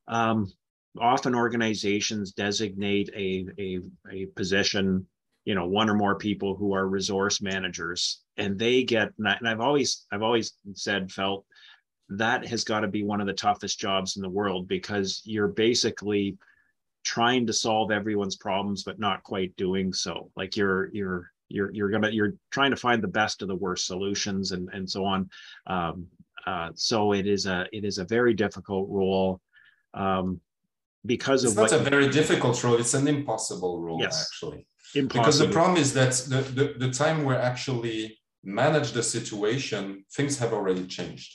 um, 0.08 0.52
often 1.00 1.36
organizations 1.36 2.34
designate 2.34 3.10
a, 3.16 3.48
a 3.60 3.80
a 4.12 4.26
position 4.28 5.06
you 5.46 5.56
know 5.56 5.68
one 5.68 5.90
or 5.90 5.96
more 5.96 6.16
people 6.16 6.56
who 6.56 6.74
are 6.74 6.88
resource 6.88 7.42
managers 7.42 8.22
and 8.38 8.60
they 8.60 8.84
get 8.84 9.10
and 9.18 9.48
i've 9.48 9.60
always 9.60 10.06
i've 10.12 10.22
always 10.22 10.54
said 10.74 11.12
felt 11.12 11.46
that 12.10 12.46
has 12.46 12.64
got 12.64 12.82
to 12.82 12.88
be 12.88 13.04
one 13.04 13.22
of 13.22 13.28
the 13.28 13.34
toughest 13.34 13.80
jobs 13.80 14.18
in 14.18 14.22
the 14.22 14.30
world 14.30 14.68
because 14.68 15.22
you're 15.26 15.48
basically 15.48 16.38
trying 17.04 17.46
to 17.48 17.54
solve 17.54 17.92
everyone's 17.92 18.36
problems 18.36 18.84
but 18.84 19.00
not 19.00 19.24
quite 19.24 19.56
doing 19.56 19.94
so. 19.94 20.30
Like 20.36 20.56
you're 20.56 20.90
you're 20.94 21.32
you're 21.50 21.72
you're 21.74 21.90
gonna 21.90 22.10
you're 22.10 22.36
trying 22.52 22.72
to 22.72 22.78
find 22.78 23.04
the 23.04 23.08
best 23.08 23.42
of 23.42 23.48
the 23.48 23.56
worst 23.56 23.86
solutions 23.86 24.52
and 24.52 24.70
and 24.74 24.90
so 24.90 25.06
on. 25.06 25.30
Um, 25.68 26.08
uh, 26.46 26.70
so 26.76 27.14
it 27.14 27.28
is 27.28 27.46
a 27.46 27.68
it 27.72 27.86
is 27.86 27.98
a 27.98 28.06
very 28.06 28.34
difficult 28.34 28.90
role. 28.90 29.42
Um, 29.94 30.40
because 31.06 31.44
it's 31.44 31.54
of 31.54 31.58
not 31.58 31.72
a 31.72 31.78
very 31.78 32.10
difficult 32.10 32.62
role 32.64 32.76
it's 32.76 32.94
an 32.94 33.08
impossible 33.08 33.82
role 33.82 34.00
yes, 34.02 34.28
actually. 34.28 34.66
Impossible. 34.96 35.22
because 35.22 35.40
the 35.40 35.48
problem 35.50 35.78
is 35.78 35.94
that 35.94 36.12
the, 36.30 36.42
the, 36.52 36.88
the 36.88 36.92
time 36.92 37.24
we 37.26 37.34
actually 37.36 38.20
manage 38.44 38.92
the 38.92 39.04
situation 39.04 40.06
things 40.14 40.38
have 40.38 40.54
already 40.54 40.86
changed. 40.86 41.34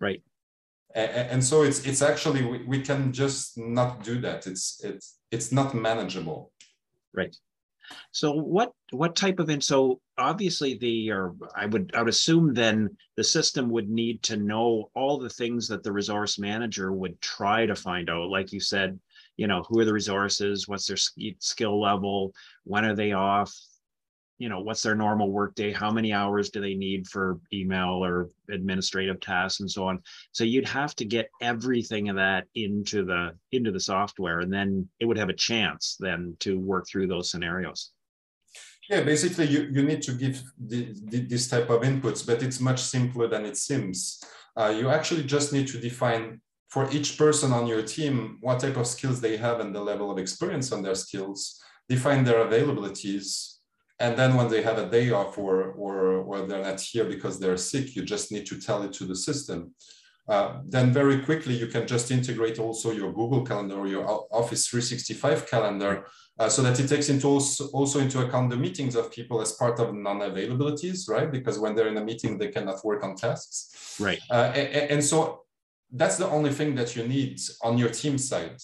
Right. 0.00 0.22
And, 0.94 1.30
and 1.32 1.44
so 1.44 1.62
it's 1.62 1.86
it's 1.86 2.02
actually 2.02 2.44
we, 2.44 2.64
we 2.64 2.82
can 2.82 3.12
just 3.12 3.56
not 3.56 4.04
do 4.04 4.20
that. 4.20 4.46
It's 4.46 4.80
it's 4.84 5.18
it's 5.30 5.52
not 5.52 5.74
manageable. 5.74 6.52
Right 7.14 7.34
So 8.10 8.32
what 8.32 8.72
what 8.90 9.16
type 9.16 9.38
of 9.38 9.48
and 9.48 9.62
so 9.62 10.00
obviously 10.18 10.76
the 10.78 11.10
or 11.10 11.34
I 11.56 11.66
would 11.66 11.92
I 11.94 12.00
would 12.00 12.08
assume 12.08 12.54
then 12.54 12.96
the 13.16 13.24
system 13.24 13.70
would 13.70 13.88
need 13.88 14.22
to 14.24 14.36
know 14.36 14.90
all 14.94 15.18
the 15.18 15.30
things 15.30 15.68
that 15.68 15.82
the 15.82 15.92
resource 15.92 16.38
manager 16.38 16.92
would 16.92 17.20
try 17.20 17.66
to 17.66 17.74
find 17.74 18.10
out. 18.10 18.30
Like 18.30 18.52
you 18.52 18.60
said, 18.60 18.98
you 19.36 19.46
know, 19.46 19.62
who 19.68 19.80
are 19.80 19.84
the 19.84 19.92
resources, 19.92 20.68
what's 20.68 20.86
their 20.86 20.96
skill 21.38 21.80
level, 21.80 22.32
when 22.64 22.84
are 22.84 22.94
they 22.94 23.12
off, 23.12 23.54
you 24.42 24.48
know 24.48 24.58
what's 24.58 24.82
their 24.82 24.96
normal 24.96 25.30
workday 25.30 25.72
how 25.72 25.88
many 25.92 26.12
hours 26.12 26.50
do 26.50 26.60
they 26.60 26.74
need 26.74 27.06
for 27.06 27.38
email 27.52 28.04
or 28.04 28.28
administrative 28.50 29.20
tasks 29.20 29.60
and 29.60 29.70
so 29.70 29.86
on? 29.86 30.02
So 30.32 30.42
you'd 30.42 30.66
have 30.66 30.96
to 30.96 31.04
get 31.04 31.30
everything 31.40 32.08
of 32.08 32.16
that 32.16 32.46
into 32.56 33.04
the 33.04 33.36
into 33.52 33.70
the 33.70 33.78
software 33.78 34.40
and 34.40 34.52
then 34.52 34.88
it 34.98 35.04
would 35.06 35.16
have 35.16 35.28
a 35.28 35.42
chance 35.50 35.96
then 36.00 36.36
to 36.40 36.58
work 36.58 36.88
through 36.88 37.06
those 37.06 37.30
scenarios. 37.30 37.92
Yeah 38.90 39.02
basically 39.02 39.46
you, 39.46 39.60
you 39.70 39.84
need 39.84 40.02
to 40.02 40.12
give 40.12 40.42
the, 40.58 40.92
the, 41.04 41.20
this 41.20 41.46
type 41.48 41.70
of 41.70 41.82
inputs 41.82 42.26
but 42.26 42.42
it's 42.42 42.58
much 42.58 42.80
simpler 42.80 43.28
than 43.28 43.46
it 43.46 43.56
seems. 43.56 44.24
Uh, 44.56 44.74
you 44.76 44.90
actually 44.90 45.22
just 45.22 45.52
need 45.52 45.68
to 45.68 45.78
define 45.78 46.40
for 46.68 46.90
each 46.90 47.16
person 47.16 47.52
on 47.52 47.68
your 47.68 47.82
team 47.82 48.38
what 48.40 48.58
type 48.58 48.76
of 48.76 48.88
skills 48.88 49.20
they 49.20 49.36
have 49.36 49.60
and 49.60 49.72
the 49.72 49.80
level 49.80 50.10
of 50.10 50.18
experience 50.18 50.72
on 50.72 50.82
their 50.82 50.96
skills. 50.96 51.62
Define 51.88 52.24
their 52.24 52.44
availabilities 52.44 53.52
and 54.02 54.18
then 54.18 54.34
when 54.34 54.48
they 54.48 54.62
have 54.62 54.78
a 54.78 54.90
day 54.96 55.10
off 55.12 55.38
or, 55.38 55.56
or, 55.84 55.96
or 56.28 56.46
they're 56.46 56.64
not 56.70 56.80
here 56.80 57.04
because 57.04 57.38
they're 57.38 57.56
sick, 57.56 57.94
you 57.94 58.02
just 58.02 58.32
need 58.32 58.46
to 58.46 58.60
tell 58.60 58.82
it 58.82 58.92
to 58.94 59.04
the 59.04 59.14
system. 59.14 59.74
Uh, 60.28 60.60
then 60.68 60.92
very 60.92 61.18
quickly, 61.22 61.54
you 61.54 61.68
can 61.68 61.86
just 61.86 62.10
integrate 62.10 62.58
also 62.58 62.90
your 62.90 63.12
Google 63.12 63.44
Calendar 63.44 63.76
or 63.76 63.86
your 63.86 64.04
Office 64.32 64.66
365 64.66 65.48
calendar 65.48 66.06
uh, 66.38 66.48
so 66.48 66.62
that 66.62 66.78
it 66.80 66.88
takes 66.88 67.08
into 67.08 67.28
also, 67.28 67.66
also 67.68 68.00
into 68.00 68.18
account 68.24 68.50
the 68.50 68.56
meetings 68.56 68.96
of 68.96 69.12
people 69.12 69.40
as 69.40 69.52
part 69.52 69.78
of 69.78 69.94
non-availabilities, 69.94 71.08
right? 71.08 71.30
Because 71.30 71.58
when 71.60 71.74
they're 71.74 71.88
in 71.88 71.96
a 71.96 72.04
meeting, 72.04 72.38
they 72.38 72.48
cannot 72.48 72.84
work 72.84 73.04
on 73.04 73.14
tasks. 73.14 73.96
Right. 74.00 74.20
Uh, 74.30 74.50
and, 74.54 74.90
and 74.92 75.04
so 75.04 75.42
that's 75.92 76.16
the 76.16 76.28
only 76.28 76.50
thing 76.50 76.74
that 76.74 76.96
you 76.96 77.06
need 77.06 77.40
on 77.62 77.78
your 77.78 77.90
team 77.90 78.18
side. 78.18 78.58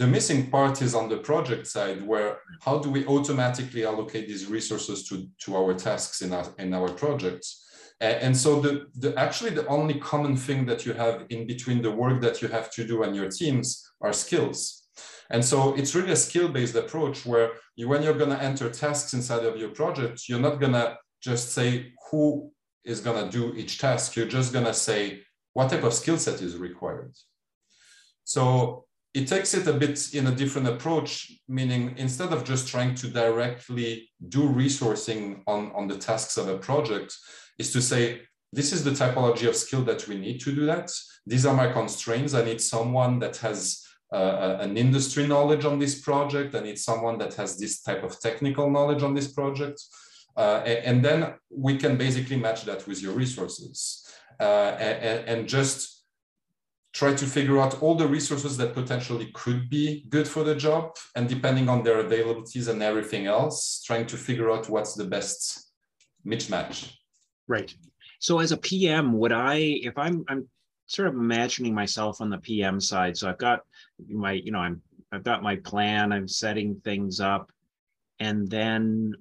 The 0.00 0.06
missing 0.06 0.50
part 0.50 0.80
is 0.80 0.94
on 0.94 1.10
the 1.10 1.18
project 1.18 1.66
side, 1.66 2.00
where 2.00 2.38
how 2.62 2.78
do 2.78 2.88
we 2.88 3.04
automatically 3.04 3.84
allocate 3.84 4.26
these 4.26 4.46
resources 4.46 5.06
to, 5.08 5.28
to 5.42 5.56
our 5.58 5.74
tasks 5.74 6.22
in 6.22 6.32
our, 6.32 6.46
in 6.58 6.72
our 6.72 6.88
projects? 6.88 7.66
And 8.00 8.34
so 8.34 8.60
the, 8.62 8.86
the 8.94 9.14
actually 9.18 9.50
the 9.50 9.66
only 9.66 10.00
common 10.00 10.38
thing 10.38 10.64
that 10.64 10.86
you 10.86 10.94
have 10.94 11.26
in 11.28 11.46
between 11.46 11.82
the 11.82 11.90
work 11.90 12.22
that 12.22 12.40
you 12.40 12.48
have 12.48 12.70
to 12.76 12.86
do 12.86 13.02
and 13.02 13.14
your 13.14 13.28
teams 13.28 13.86
are 14.00 14.14
skills. 14.14 14.88
And 15.28 15.44
so 15.44 15.74
it's 15.74 15.94
really 15.94 16.12
a 16.12 16.16
skill-based 16.16 16.76
approach 16.76 17.26
where 17.26 17.50
you, 17.76 17.86
when 17.86 18.02
you're 18.02 18.16
going 18.22 18.30
to 18.30 18.42
enter 18.42 18.70
tasks 18.70 19.12
inside 19.12 19.44
of 19.44 19.58
your 19.58 19.68
project, 19.68 20.30
you're 20.30 20.40
not 20.40 20.60
going 20.60 20.72
to 20.72 20.96
just 21.20 21.52
say 21.52 21.92
who 22.10 22.50
is 22.86 23.00
going 23.00 23.22
to 23.22 23.30
do 23.30 23.54
each 23.54 23.78
task. 23.78 24.16
You're 24.16 24.34
just 24.38 24.54
going 24.54 24.64
to 24.64 24.72
say 24.72 25.20
what 25.52 25.68
type 25.68 25.84
of 25.84 25.92
skill 25.92 26.16
set 26.16 26.40
is 26.40 26.56
required. 26.56 27.12
So 28.24 28.86
it 29.12 29.26
takes 29.26 29.54
it 29.54 29.66
a 29.66 29.72
bit 29.72 30.14
in 30.14 30.28
a 30.28 30.34
different 30.34 30.68
approach, 30.68 31.32
meaning 31.48 31.94
instead 31.96 32.32
of 32.32 32.44
just 32.44 32.68
trying 32.68 32.94
to 32.96 33.08
directly 33.08 34.08
do 34.28 34.48
resourcing 34.48 35.42
on, 35.46 35.72
on 35.72 35.88
the 35.88 35.96
tasks 35.96 36.36
of 36.36 36.48
a 36.48 36.58
project, 36.58 37.16
is 37.58 37.72
to 37.72 37.82
say, 37.82 38.22
this 38.52 38.72
is 38.72 38.84
the 38.84 38.90
typology 38.90 39.48
of 39.48 39.56
skill 39.56 39.82
that 39.82 40.06
we 40.06 40.16
need 40.16 40.40
to 40.40 40.54
do 40.54 40.66
that. 40.66 40.90
These 41.26 41.46
are 41.46 41.54
my 41.54 41.72
constraints. 41.72 42.34
I 42.34 42.44
need 42.44 42.60
someone 42.60 43.18
that 43.18 43.36
has 43.38 43.84
uh, 44.12 44.56
an 44.60 44.76
industry 44.76 45.26
knowledge 45.26 45.64
on 45.64 45.78
this 45.78 46.00
project. 46.00 46.54
I 46.54 46.60
need 46.60 46.78
someone 46.78 47.18
that 47.18 47.34
has 47.34 47.58
this 47.58 47.82
type 47.82 48.02
of 48.02 48.18
technical 48.20 48.70
knowledge 48.70 49.02
on 49.02 49.14
this 49.14 49.32
project. 49.32 49.80
Uh, 50.36 50.62
and, 50.64 51.04
then 51.04 51.34
we 51.50 51.76
can 51.76 51.96
basically 51.96 52.36
match 52.36 52.64
that 52.64 52.86
with 52.86 53.02
your 53.02 53.12
resources 53.12 54.08
uh, 54.38 54.76
and, 54.78 55.28
and 55.28 55.48
just 55.48 55.99
try 56.92 57.14
to 57.14 57.26
figure 57.26 57.58
out 57.58 57.80
all 57.82 57.94
the 57.94 58.06
resources 58.06 58.56
that 58.56 58.74
potentially 58.74 59.30
could 59.32 59.70
be 59.70 60.04
good 60.08 60.26
for 60.26 60.42
the 60.42 60.54
job 60.54 60.96
and 61.14 61.28
depending 61.28 61.68
on 61.68 61.82
their 61.84 62.02
availabilities 62.02 62.68
and 62.68 62.82
everything 62.82 63.26
else 63.26 63.82
trying 63.84 64.06
to 64.06 64.16
figure 64.16 64.50
out 64.50 64.68
what's 64.68 64.94
the 64.94 65.04
best 65.04 65.70
mismatch. 66.26 66.92
Right. 67.46 67.72
So 68.18 68.38
as 68.40 68.52
a 68.52 68.56
pm 68.56 69.12
would 69.18 69.32
i 69.32 69.56
if 69.56 69.96
i'm 69.96 70.24
i'm 70.28 70.48
sort 70.86 71.08
of 71.08 71.14
imagining 71.14 71.74
myself 71.74 72.20
on 72.20 72.28
the 72.28 72.38
pm 72.38 72.80
side 72.80 73.16
so 73.16 73.28
i've 73.28 73.38
got 73.38 73.60
my 74.08 74.32
you 74.32 74.52
know 74.52 74.58
i'm 74.58 74.82
i've 75.10 75.24
got 75.24 75.42
my 75.42 75.56
plan 75.56 76.12
i'm 76.12 76.28
setting 76.28 76.80
things 76.84 77.18
up 77.20 77.50
and 78.18 78.48
then 78.50 79.14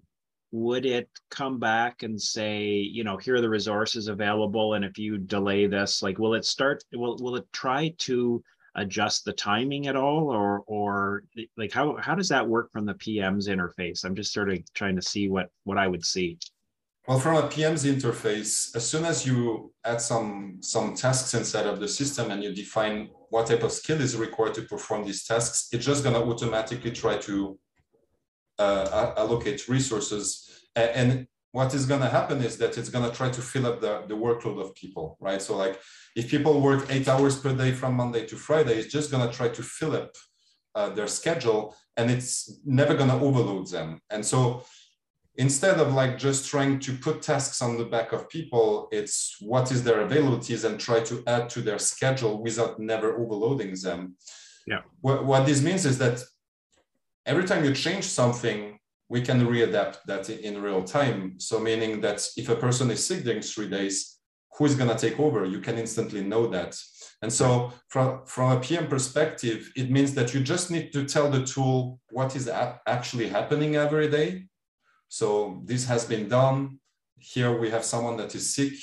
would 0.51 0.86
it 0.86 1.08
come 1.29 1.60
back 1.60 2.03
and 2.03 2.20
say 2.20 2.65
you 2.68 3.03
know 3.03 3.18
here 3.18 3.36
are 3.36 3.41
the 3.41 3.50
resources 3.50 4.08
available 4.08 4.74
and 4.74 4.84
if 4.84 4.98
you 4.98 5.18
delay 5.18 5.68
this 5.68 6.01
like 6.01 6.18
will 6.18 6.34
it 6.34 6.44
start 6.44 6.84
will, 6.94 7.18
will 7.20 7.36
it 7.36 7.46
try 7.53 7.94
to 7.98 8.44
adjust 8.75 9.25
the 9.25 9.34
timing 9.34 9.88
at 9.88 9.96
all 9.96 10.29
or 10.29 10.63
or 10.68 11.24
like 11.58 11.72
how 11.72 11.96
how 11.98 12.15
does 12.15 12.29
that 12.29 12.48
work 12.48 12.72
from 12.72 12.86
the 12.86 12.94
pm's 12.96 13.48
interface? 13.48 14.03
I'm 14.03 14.15
just 14.15 14.34
sort 14.34 14.51
of 14.51 14.60
trying 14.74 14.96
to 14.96 15.01
see 15.01 15.29
what 15.29 15.50
what 15.63 15.77
i 15.77 15.88
would 15.88 16.06
see. 16.06 16.38
Well 17.08 17.20
from 17.20 17.38
a 17.38 17.48
pm's 17.48 17.86
interface 17.86 18.75
as 18.75 18.88
soon 18.88 19.06
as 19.06 19.25
you 19.25 19.74
add 19.84 20.01
some 20.01 20.58
some 20.62 20.96
tasks 20.96 21.34
inside 21.34 21.65
of 21.65 21.79
the 21.79 21.88
system 21.88 22.32
and 22.32 22.44
you 22.44 22.53
define 22.53 23.10
what 23.29 23.48
type 23.48 23.63
of 23.63 23.72
skill 23.72 24.01
is 24.01 24.15
required 24.15 24.53
to 24.56 24.63
perform 24.63 25.06
these 25.06 25.24
tasks 25.24 25.70
it's 25.72 25.86
just 25.86 26.03
going 26.03 26.15
to 26.15 26.22
automatically 26.22 26.91
try 26.91 27.18
to 27.18 27.58
uh, 28.59 29.13
allocate 29.17 29.67
resources. 29.67 30.67
And 30.75 31.27
what 31.51 31.73
is 31.73 31.85
going 31.85 32.01
to 32.01 32.09
happen 32.09 32.43
is 32.43 32.57
that 32.57 32.77
it's 32.77 32.89
going 32.89 33.09
to 33.09 33.15
try 33.15 33.29
to 33.29 33.41
fill 33.41 33.65
up 33.65 33.81
the, 33.81 34.03
the 34.07 34.15
workload 34.15 34.61
of 34.61 34.75
people, 34.75 35.17
right? 35.19 35.41
So 35.41 35.57
like 35.57 35.79
if 36.15 36.29
people 36.29 36.61
work 36.61 36.85
eight 36.89 37.07
hours 37.07 37.39
per 37.39 37.53
day 37.55 37.71
from 37.71 37.95
Monday 37.95 38.25
to 38.27 38.35
Friday, 38.35 38.75
it's 38.75 38.93
just 38.93 39.09
going 39.09 39.27
to 39.27 39.35
try 39.35 39.49
to 39.49 39.63
fill 39.63 39.95
up 39.95 40.11
uh, 40.75 40.89
their 40.89 41.07
schedule 41.07 41.75
and 41.97 42.11
it's 42.11 42.59
never 42.65 42.93
going 42.93 43.09
to 43.09 43.15
overload 43.15 43.67
them. 43.69 43.99
And 44.11 44.23
so 44.23 44.63
instead 45.37 45.79
of 45.79 45.93
like 45.93 46.17
just 46.17 46.49
trying 46.49 46.79
to 46.79 46.93
put 46.93 47.21
tasks 47.21 47.61
on 47.61 47.77
the 47.77 47.85
back 47.85 48.11
of 48.11 48.29
people, 48.29 48.87
it's 48.91 49.37
what 49.39 49.71
is 49.71 49.83
their 49.83 50.07
availabilities 50.07 50.65
and 50.65 50.79
try 50.79 50.99
to 50.99 51.23
add 51.25 51.49
to 51.49 51.61
their 51.61 51.79
schedule 51.79 52.43
without 52.43 52.79
never 52.79 53.17
overloading 53.17 53.75
them. 53.81 54.15
Yeah. 54.67 54.81
What, 55.01 55.25
what 55.25 55.45
this 55.47 55.63
means 55.63 55.85
is 55.85 55.97
that 55.97 56.21
every 57.29 57.45
time 57.45 57.63
you 57.63 57.74
change 57.74 58.05
something, 58.05 58.79
we 59.07 59.21
can 59.21 59.45
readapt 59.45 59.98
that 60.07 60.29
in 60.29 60.62
real 60.62 60.83
time. 60.83 61.39
So 61.39 61.59
meaning 61.59 62.01
that 62.01 62.27
if 62.36 62.50
a 62.50 62.55
person 62.55 62.89
is 62.89 63.05
sick 63.05 63.24
during 63.24 63.43
three 63.43 63.69
days, 63.69 64.17
who 64.57 64.65
is 64.65 64.75
going 64.75 64.89
to 64.89 64.98
take 64.98 65.19
over? 65.19 65.45
You 65.45 65.62
can 65.62 65.77
instantly 65.77 66.24
know 66.24 66.48
that. 66.48 66.75
And 67.21 67.31
so 67.31 67.71
from, 67.89 68.25
from 68.25 68.57
a 68.57 68.59
PM 68.59 68.88
perspective, 68.88 69.71
it 69.75 69.91
means 69.91 70.15
that 70.15 70.33
you 70.33 70.39
just 70.41 70.71
need 70.71 70.91
to 70.93 71.05
tell 71.05 71.29
the 71.29 71.45
tool 71.45 72.00
what 72.09 72.36
is 72.36 72.50
actually 72.88 73.29
happening 73.29 73.75
every 73.75 74.09
day. 74.09 74.45
So 75.07 75.62
this 75.65 75.86
has 75.86 76.05
been 76.05 76.27
done. 76.27 76.79
Here 77.19 77.57
we 77.57 77.69
have 77.69 77.86
someone 77.86 78.17
that 78.17 78.33
is 78.33 78.55
sick 78.55 78.74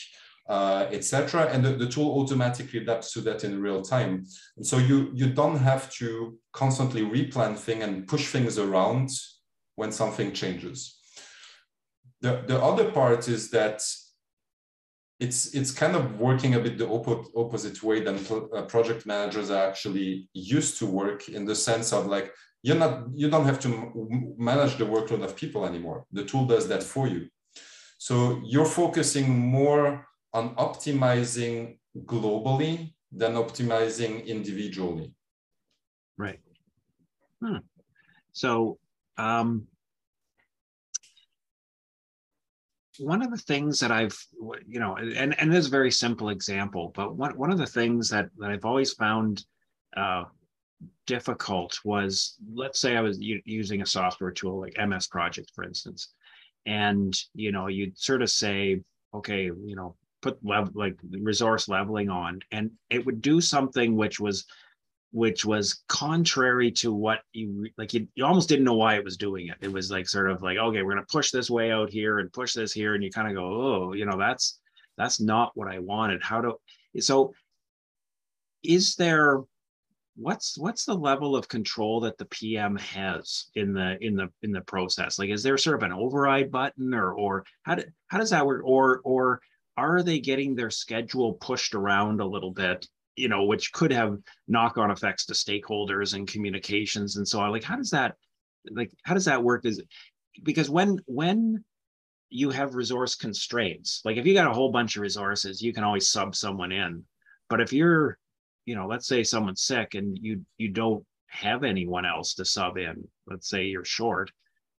uh, 0.48 0.86
etc. 0.92 1.48
And 1.52 1.64
the, 1.64 1.72
the, 1.72 1.88
tool 1.88 2.20
automatically 2.20 2.80
adapts 2.80 3.12
to 3.12 3.20
that 3.22 3.42
in 3.42 3.60
real 3.60 3.82
time. 3.82 4.26
And 4.56 4.64
so 4.64 4.78
you, 4.78 5.10
you 5.12 5.32
don't 5.32 5.58
have 5.58 5.90
to 5.94 6.38
constantly 6.52 7.02
replan 7.02 7.56
things 7.56 7.82
and 7.82 8.06
push 8.06 8.28
things 8.28 8.58
around 8.58 9.10
when 9.74 9.90
something 9.90 10.32
changes. 10.32 10.98
The, 12.20 12.44
the 12.46 12.62
other 12.62 12.90
part 12.92 13.28
is 13.28 13.50
that 13.50 13.82
it's, 15.18 15.54
it's 15.54 15.72
kind 15.72 15.96
of 15.96 16.20
working 16.20 16.54
a 16.54 16.60
bit 16.60 16.78
the 16.78 16.86
op 16.86 17.26
opposite 17.34 17.82
way 17.82 18.00
than 18.00 18.18
uh, 18.54 18.62
project 18.62 19.06
managers 19.06 19.50
are 19.50 19.66
actually 19.66 20.28
used 20.32 20.78
to 20.78 20.86
work 20.86 21.28
in 21.28 21.44
the 21.44 21.56
sense 21.56 21.92
of 21.92 22.06
like, 22.06 22.32
you're 22.62 22.76
not, 22.76 23.06
you 23.14 23.28
don't 23.30 23.46
have 23.46 23.60
to 23.60 24.34
manage 24.38 24.76
the 24.76 24.84
workload 24.84 25.24
of 25.24 25.34
people 25.34 25.66
anymore. 25.66 26.04
The 26.12 26.24
tool 26.24 26.46
does 26.46 26.68
that 26.68 26.82
for 26.82 27.08
you. 27.08 27.28
So 27.98 28.40
you're 28.44 28.66
focusing 28.66 29.28
more 29.28 30.06
on 30.36 30.54
optimizing 30.56 31.78
globally 32.04 32.92
than 33.10 33.32
optimizing 33.32 34.26
individually. 34.26 35.10
Right. 36.18 36.40
Hmm. 37.42 37.58
So, 38.32 38.78
um, 39.16 39.66
one 42.98 43.22
of 43.22 43.30
the 43.30 43.38
things 43.38 43.80
that 43.80 43.90
I've, 43.90 44.18
you 44.66 44.78
know, 44.78 44.96
and, 44.96 45.38
and 45.38 45.50
this 45.50 45.60
is 45.60 45.66
a 45.68 45.70
very 45.70 45.90
simple 45.90 46.28
example, 46.28 46.92
but 46.94 47.16
one, 47.16 47.36
one 47.36 47.50
of 47.50 47.58
the 47.58 47.66
things 47.66 48.10
that, 48.10 48.28
that 48.38 48.50
I've 48.50 48.64
always 48.64 48.92
found 48.92 49.44
uh, 49.96 50.24
difficult 51.06 51.78
was, 51.84 52.36
let's 52.54 52.80
say 52.80 52.96
I 52.96 53.00
was 53.00 53.18
using 53.20 53.82
a 53.82 53.86
software 53.86 54.30
tool 54.30 54.60
like 54.60 54.76
MS 54.78 55.08
Project, 55.08 55.52
for 55.54 55.64
instance, 55.64 56.12
and, 56.66 57.14
you 57.34 57.52
know, 57.52 57.68
you'd 57.68 57.98
sort 57.98 58.22
of 58.22 58.30
say, 58.30 58.80
okay, 59.14 59.44
you 59.44 59.76
know, 59.76 59.94
put 60.26 60.44
level 60.44 60.72
like 60.74 60.96
resource 61.20 61.68
leveling 61.68 62.10
on 62.10 62.40
and 62.50 62.70
it 62.90 63.04
would 63.06 63.20
do 63.20 63.40
something 63.40 63.96
which 63.96 64.18
was 64.18 64.44
which 65.12 65.44
was 65.44 65.82
contrary 65.88 66.70
to 66.70 66.92
what 66.92 67.20
you 67.32 67.66
like 67.78 67.94
you, 67.94 68.06
you 68.16 68.24
almost 68.24 68.48
didn't 68.48 68.64
know 68.64 68.74
why 68.74 68.96
it 68.96 69.04
was 69.04 69.16
doing 69.16 69.48
it. 69.48 69.56
It 69.60 69.72
was 69.72 69.90
like 69.90 70.08
sort 70.08 70.30
of 70.30 70.42
like 70.42 70.58
okay 70.58 70.82
we're 70.82 70.94
going 70.94 71.06
to 71.06 71.12
push 71.12 71.30
this 71.30 71.48
way 71.48 71.70
out 71.70 71.90
here 71.90 72.18
and 72.18 72.32
push 72.32 72.54
this 72.54 72.72
here 72.72 72.94
and 72.94 73.04
you 73.04 73.10
kind 73.10 73.28
of 73.28 73.34
go 73.34 73.44
oh 73.44 73.92
you 73.92 74.04
know 74.04 74.18
that's 74.18 74.58
that's 74.98 75.20
not 75.20 75.52
what 75.54 75.68
i 75.68 75.78
wanted. 75.78 76.22
How 76.22 76.40
do 76.40 76.56
so 77.00 77.32
is 78.62 78.96
there 78.96 79.42
what's 80.16 80.58
what's 80.58 80.84
the 80.84 80.94
level 80.94 81.36
of 81.36 81.48
control 81.48 82.00
that 82.00 82.16
the 82.16 82.24
pm 82.26 82.76
has 82.76 83.46
in 83.54 83.72
the 83.72 83.96
in 84.00 84.16
the 84.16 84.28
in 84.42 84.50
the 84.50 84.62
process? 84.62 85.18
Like 85.18 85.30
is 85.30 85.42
there 85.42 85.56
sort 85.56 85.76
of 85.76 85.82
an 85.82 85.92
override 85.92 86.50
button 86.50 86.92
or 86.92 87.12
or 87.12 87.44
how, 87.62 87.76
do, 87.76 87.84
how 88.08 88.18
does 88.18 88.30
that 88.30 88.44
work? 88.44 88.62
Or 88.64 89.00
or 89.04 89.40
are 89.76 90.02
they 90.02 90.18
getting 90.18 90.54
their 90.54 90.70
schedule 90.70 91.34
pushed 91.34 91.74
around 91.74 92.20
a 92.20 92.26
little 92.26 92.52
bit 92.52 92.86
you 93.16 93.28
know 93.28 93.44
which 93.44 93.72
could 93.72 93.92
have 93.92 94.18
knock-on 94.46 94.90
effects 94.90 95.26
to 95.26 95.32
stakeholders 95.32 96.14
and 96.14 96.28
communications 96.28 97.16
and 97.16 97.26
so 97.26 97.40
on? 97.40 97.50
Like 97.50 97.64
how 97.64 97.76
does 97.76 97.90
that 97.90 98.14
like 98.70 98.90
how 99.04 99.14
does 99.14 99.24
that 99.24 99.42
work? 99.42 99.64
Is 99.64 99.82
because 100.42 100.68
when 100.68 100.98
when 101.06 101.64
you 102.28 102.50
have 102.50 102.74
resource 102.74 103.14
constraints 103.14 104.02
like 104.04 104.16
if 104.16 104.26
you 104.26 104.34
got 104.34 104.50
a 104.50 104.52
whole 104.52 104.70
bunch 104.70 104.96
of 104.96 105.02
resources 105.02 105.62
you 105.62 105.72
can 105.72 105.84
always 105.84 106.08
sub 106.08 106.34
someone 106.34 106.72
in. 106.72 107.02
But 107.48 107.60
if 107.60 107.72
you're 107.72 108.18
you 108.66 108.74
know 108.74 108.86
let's 108.86 109.06
say 109.06 109.22
someone's 109.22 109.62
sick 109.62 109.94
and 109.94 110.18
you 110.20 110.44
you 110.58 110.68
don't 110.68 111.04
have 111.28 111.64
anyone 111.64 112.04
else 112.04 112.34
to 112.34 112.44
sub 112.44 112.76
in 112.76 113.06
let's 113.26 113.48
say 113.48 113.64
you're 113.64 113.84
short 113.84 114.30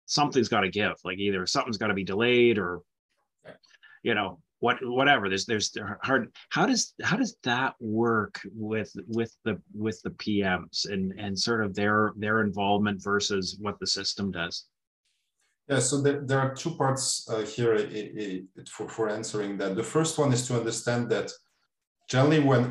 something's 0.08 0.48
got 0.48 0.62
to 0.62 0.70
give. 0.70 0.94
Like 1.04 1.18
either 1.18 1.46
something's 1.46 1.76
got 1.76 1.88
to 1.88 1.94
be 1.94 2.04
delayed 2.04 2.58
or 2.58 2.80
you 4.02 4.14
know 4.14 4.40
what 4.60 4.76
whatever 4.82 5.28
there's 5.28 5.46
there's 5.46 5.72
hard 6.02 6.32
how 6.50 6.66
does 6.66 6.94
how 7.02 7.16
does 7.16 7.36
that 7.44 7.74
work 7.80 8.40
with 8.54 8.92
with 9.06 9.34
the 9.44 9.60
with 9.74 10.00
the 10.02 10.10
pms 10.10 10.88
and 10.90 11.12
and 11.18 11.38
sort 11.38 11.64
of 11.64 11.74
their 11.74 12.12
their 12.16 12.40
involvement 12.40 13.02
versus 13.02 13.56
what 13.60 13.78
the 13.78 13.86
system 13.86 14.30
does 14.30 14.66
yeah 15.68 15.78
so 15.78 16.00
there, 16.00 16.20
there 16.24 16.40
are 16.40 16.54
two 16.54 16.74
parts 16.74 17.28
uh, 17.30 17.42
here 17.42 17.76
for, 18.68 18.88
for 18.88 19.08
answering 19.08 19.56
that 19.56 19.76
the 19.76 19.82
first 19.82 20.18
one 20.18 20.32
is 20.32 20.46
to 20.46 20.56
understand 20.56 21.08
that 21.08 21.30
generally 22.08 22.40
when 22.40 22.62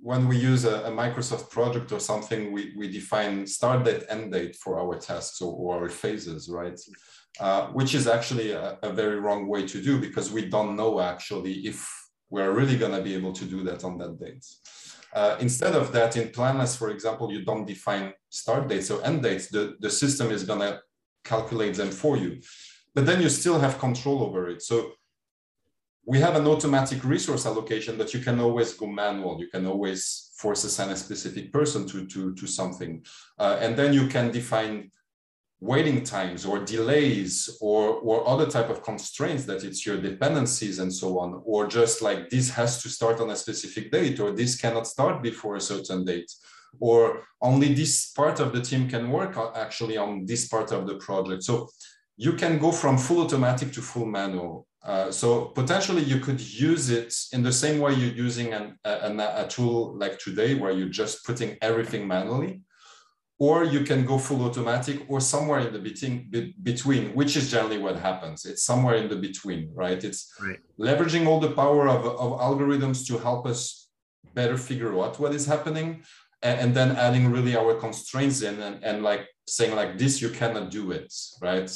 when 0.00 0.28
we 0.28 0.36
use 0.36 0.64
a, 0.64 0.84
a, 0.84 0.90
Microsoft 0.90 1.50
project 1.50 1.90
or 1.90 1.98
something, 1.98 2.52
we, 2.52 2.72
we 2.76 2.88
define 2.88 3.44
start 3.44 3.84
date, 3.84 4.04
end 4.08 4.32
date 4.32 4.54
for 4.54 4.78
our 4.78 4.96
tasks 4.96 5.42
or, 5.42 5.52
or 5.52 5.82
our 5.82 5.88
phases, 5.88 6.48
right? 6.48 6.78
Uh, 7.38 7.66
which 7.68 7.94
is 7.94 8.06
actually 8.06 8.52
a, 8.52 8.78
a, 8.82 8.90
very 8.90 9.20
wrong 9.20 9.46
way 9.46 9.66
to 9.66 9.82
do 9.82 10.00
because 10.00 10.32
we 10.32 10.46
don't 10.46 10.74
know 10.74 11.00
actually 11.00 11.52
if 11.66 11.86
we're 12.30 12.52
really 12.52 12.78
going 12.78 12.92
to 12.92 13.02
be 13.02 13.14
able 13.14 13.30
to 13.30 13.44
do 13.44 13.62
that 13.62 13.84
on 13.84 13.98
that 13.98 14.18
date. 14.18 14.42
Uh, 15.12 15.36
instead 15.38 15.74
of 15.74 15.92
that, 15.92 16.16
in 16.16 16.30
Planless, 16.30 16.76
for 16.76 16.90
example, 16.90 17.30
you 17.30 17.44
don't 17.44 17.66
define 17.66 18.14
start 18.30 18.68
dates 18.68 18.90
or 18.90 19.04
end 19.04 19.22
dates. 19.22 19.48
The, 19.48 19.76
the 19.80 19.90
system 19.90 20.30
is 20.30 20.44
going 20.44 20.60
to 20.60 20.80
calculate 21.24 21.74
them 21.74 21.90
for 21.90 22.16
you. 22.16 22.40
But 22.94 23.04
then 23.04 23.20
you 23.20 23.28
still 23.28 23.58
have 23.58 23.78
control 23.78 24.22
over 24.22 24.48
it. 24.48 24.62
So 24.62 24.92
we 26.06 26.18
have 26.20 26.36
an 26.36 26.46
automatic 26.46 27.04
resource 27.04 27.44
allocation, 27.44 27.98
but 27.98 28.14
you 28.14 28.20
can 28.20 28.40
always 28.40 28.72
go 28.72 28.86
manual. 28.86 29.38
You 29.40 29.48
can 29.48 29.66
always 29.66 30.30
force 30.38 30.64
assign 30.64 30.90
a 30.90 30.96
specific 30.96 31.52
person 31.52 31.86
to, 31.88 32.06
to, 32.06 32.34
to 32.34 32.46
something. 32.46 33.04
Uh, 33.38 33.58
and 33.60 33.76
then 33.76 33.92
you 33.92 34.06
can 34.06 34.30
define 34.30 34.90
waiting 35.60 36.04
times 36.04 36.44
or 36.44 36.58
delays 36.58 37.56
or, 37.60 37.94
or 37.94 38.28
other 38.28 38.46
type 38.46 38.68
of 38.68 38.82
constraints 38.82 39.44
that 39.44 39.64
it's 39.64 39.86
your 39.86 39.96
dependencies 39.96 40.78
and 40.78 40.92
so 40.92 41.18
on, 41.18 41.40
or 41.44 41.66
just 41.66 42.02
like 42.02 42.28
this 42.28 42.50
has 42.50 42.82
to 42.82 42.88
start 42.88 43.20
on 43.20 43.30
a 43.30 43.36
specific 43.36 43.90
date 43.90 44.20
or 44.20 44.32
this 44.32 44.60
cannot 44.60 44.86
start 44.86 45.22
before 45.22 45.56
a 45.56 45.60
certain 45.60 46.04
date 46.04 46.30
or 46.80 47.22
only 47.40 47.72
this 47.74 48.10
part 48.12 48.40
of 48.40 48.52
the 48.52 48.60
team 48.60 48.88
can 48.88 49.10
work 49.10 49.36
actually 49.54 49.96
on 49.96 50.26
this 50.26 50.48
part 50.48 50.72
of 50.72 50.86
the 50.86 50.96
project. 50.96 51.42
So 51.42 51.68
you 52.16 52.32
can 52.34 52.58
go 52.58 52.72
from 52.72 52.98
full 52.98 53.24
automatic 53.24 53.72
to 53.72 53.82
full 53.82 54.06
manual. 54.06 54.66
Uh, 54.82 55.10
so 55.10 55.46
potentially 55.46 56.02
you 56.02 56.20
could 56.20 56.40
use 56.40 56.90
it 56.90 57.12
in 57.32 57.42
the 57.42 57.52
same 57.52 57.80
way 57.80 57.92
you're 57.92 58.14
using 58.14 58.52
an, 58.52 58.78
a, 58.84 59.42
a 59.44 59.46
tool 59.48 59.96
like 59.98 60.18
today 60.18 60.54
where 60.54 60.70
you're 60.70 60.88
just 60.88 61.24
putting 61.24 61.56
everything 61.60 62.06
manually 62.06 62.60
or 63.38 63.64
you 63.64 63.80
can 63.80 64.06
go 64.06 64.16
full 64.18 64.44
automatic 64.44 65.02
or 65.08 65.20
somewhere 65.20 65.60
in 65.60 65.72
the 65.72 65.78
between, 65.78 66.54
between 66.62 67.14
which 67.14 67.36
is 67.36 67.50
generally 67.50 67.78
what 67.78 67.98
happens. 67.98 68.46
It's 68.46 68.62
somewhere 68.62 68.94
in 68.94 69.08
the 69.08 69.16
between 69.16 69.70
right? 69.74 70.02
It's 70.02 70.32
right. 70.40 70.58
leveraging 70.78 71.26
all 71.26 71.40
the 71.40 71.50
power 71.50 71.88
of, 71.88 72.04
of 72.06 72.40
algorithms 72.40 73.06
to 73.08 73.18
help 73.18 73.46
us 73.46 73.88
better 74.34 74.56
figure 74.56 74.98
out 74.98 75.18
what 75.18 75.34
is 75.34 75.46
happening 75.46 76.02
and, 76.42 76.60
and 76.60 76.74
then 76.74 76.96
adding 76.96 77.30
really 77.30 77.56
our 77.56 77.74
constraints 77.74 78.40
in 78.42 78.60
and, 78.60 78.82
and 78.82 79.02
like 79.02 79.28
saying 79.46 79.74
like 79.74 79.98
this 79.98 80.22
you 80.22 80.30
cannot 80.30 80.70
do 80.70 80.90
it 80.90 81.12
right? 81.42 81.70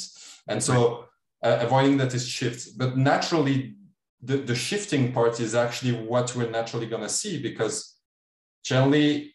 And 0.47 0.61
so 0.61 1.05
uh, 1.43 1.57
avoiding 1.61 1.97
that 1.97 2.13
is 2.13 2.27
shift. 2.27 2.77
But 2.77 2.97
naturally 2.97 3.75
the, 4.23 4.37
the 4.37 4.55
shifting 4.55 5.11
part 5.11 5.39
is 5.39 5.55
actually 5.55 5.93
what 5.93 6.35
we're 6.35 6.49
naturally 6.49 6.87
going 6.87 7.01
to 7.03 7.09
see 7.09 7.41
because 7.41 7.95
generally 8.63 9.30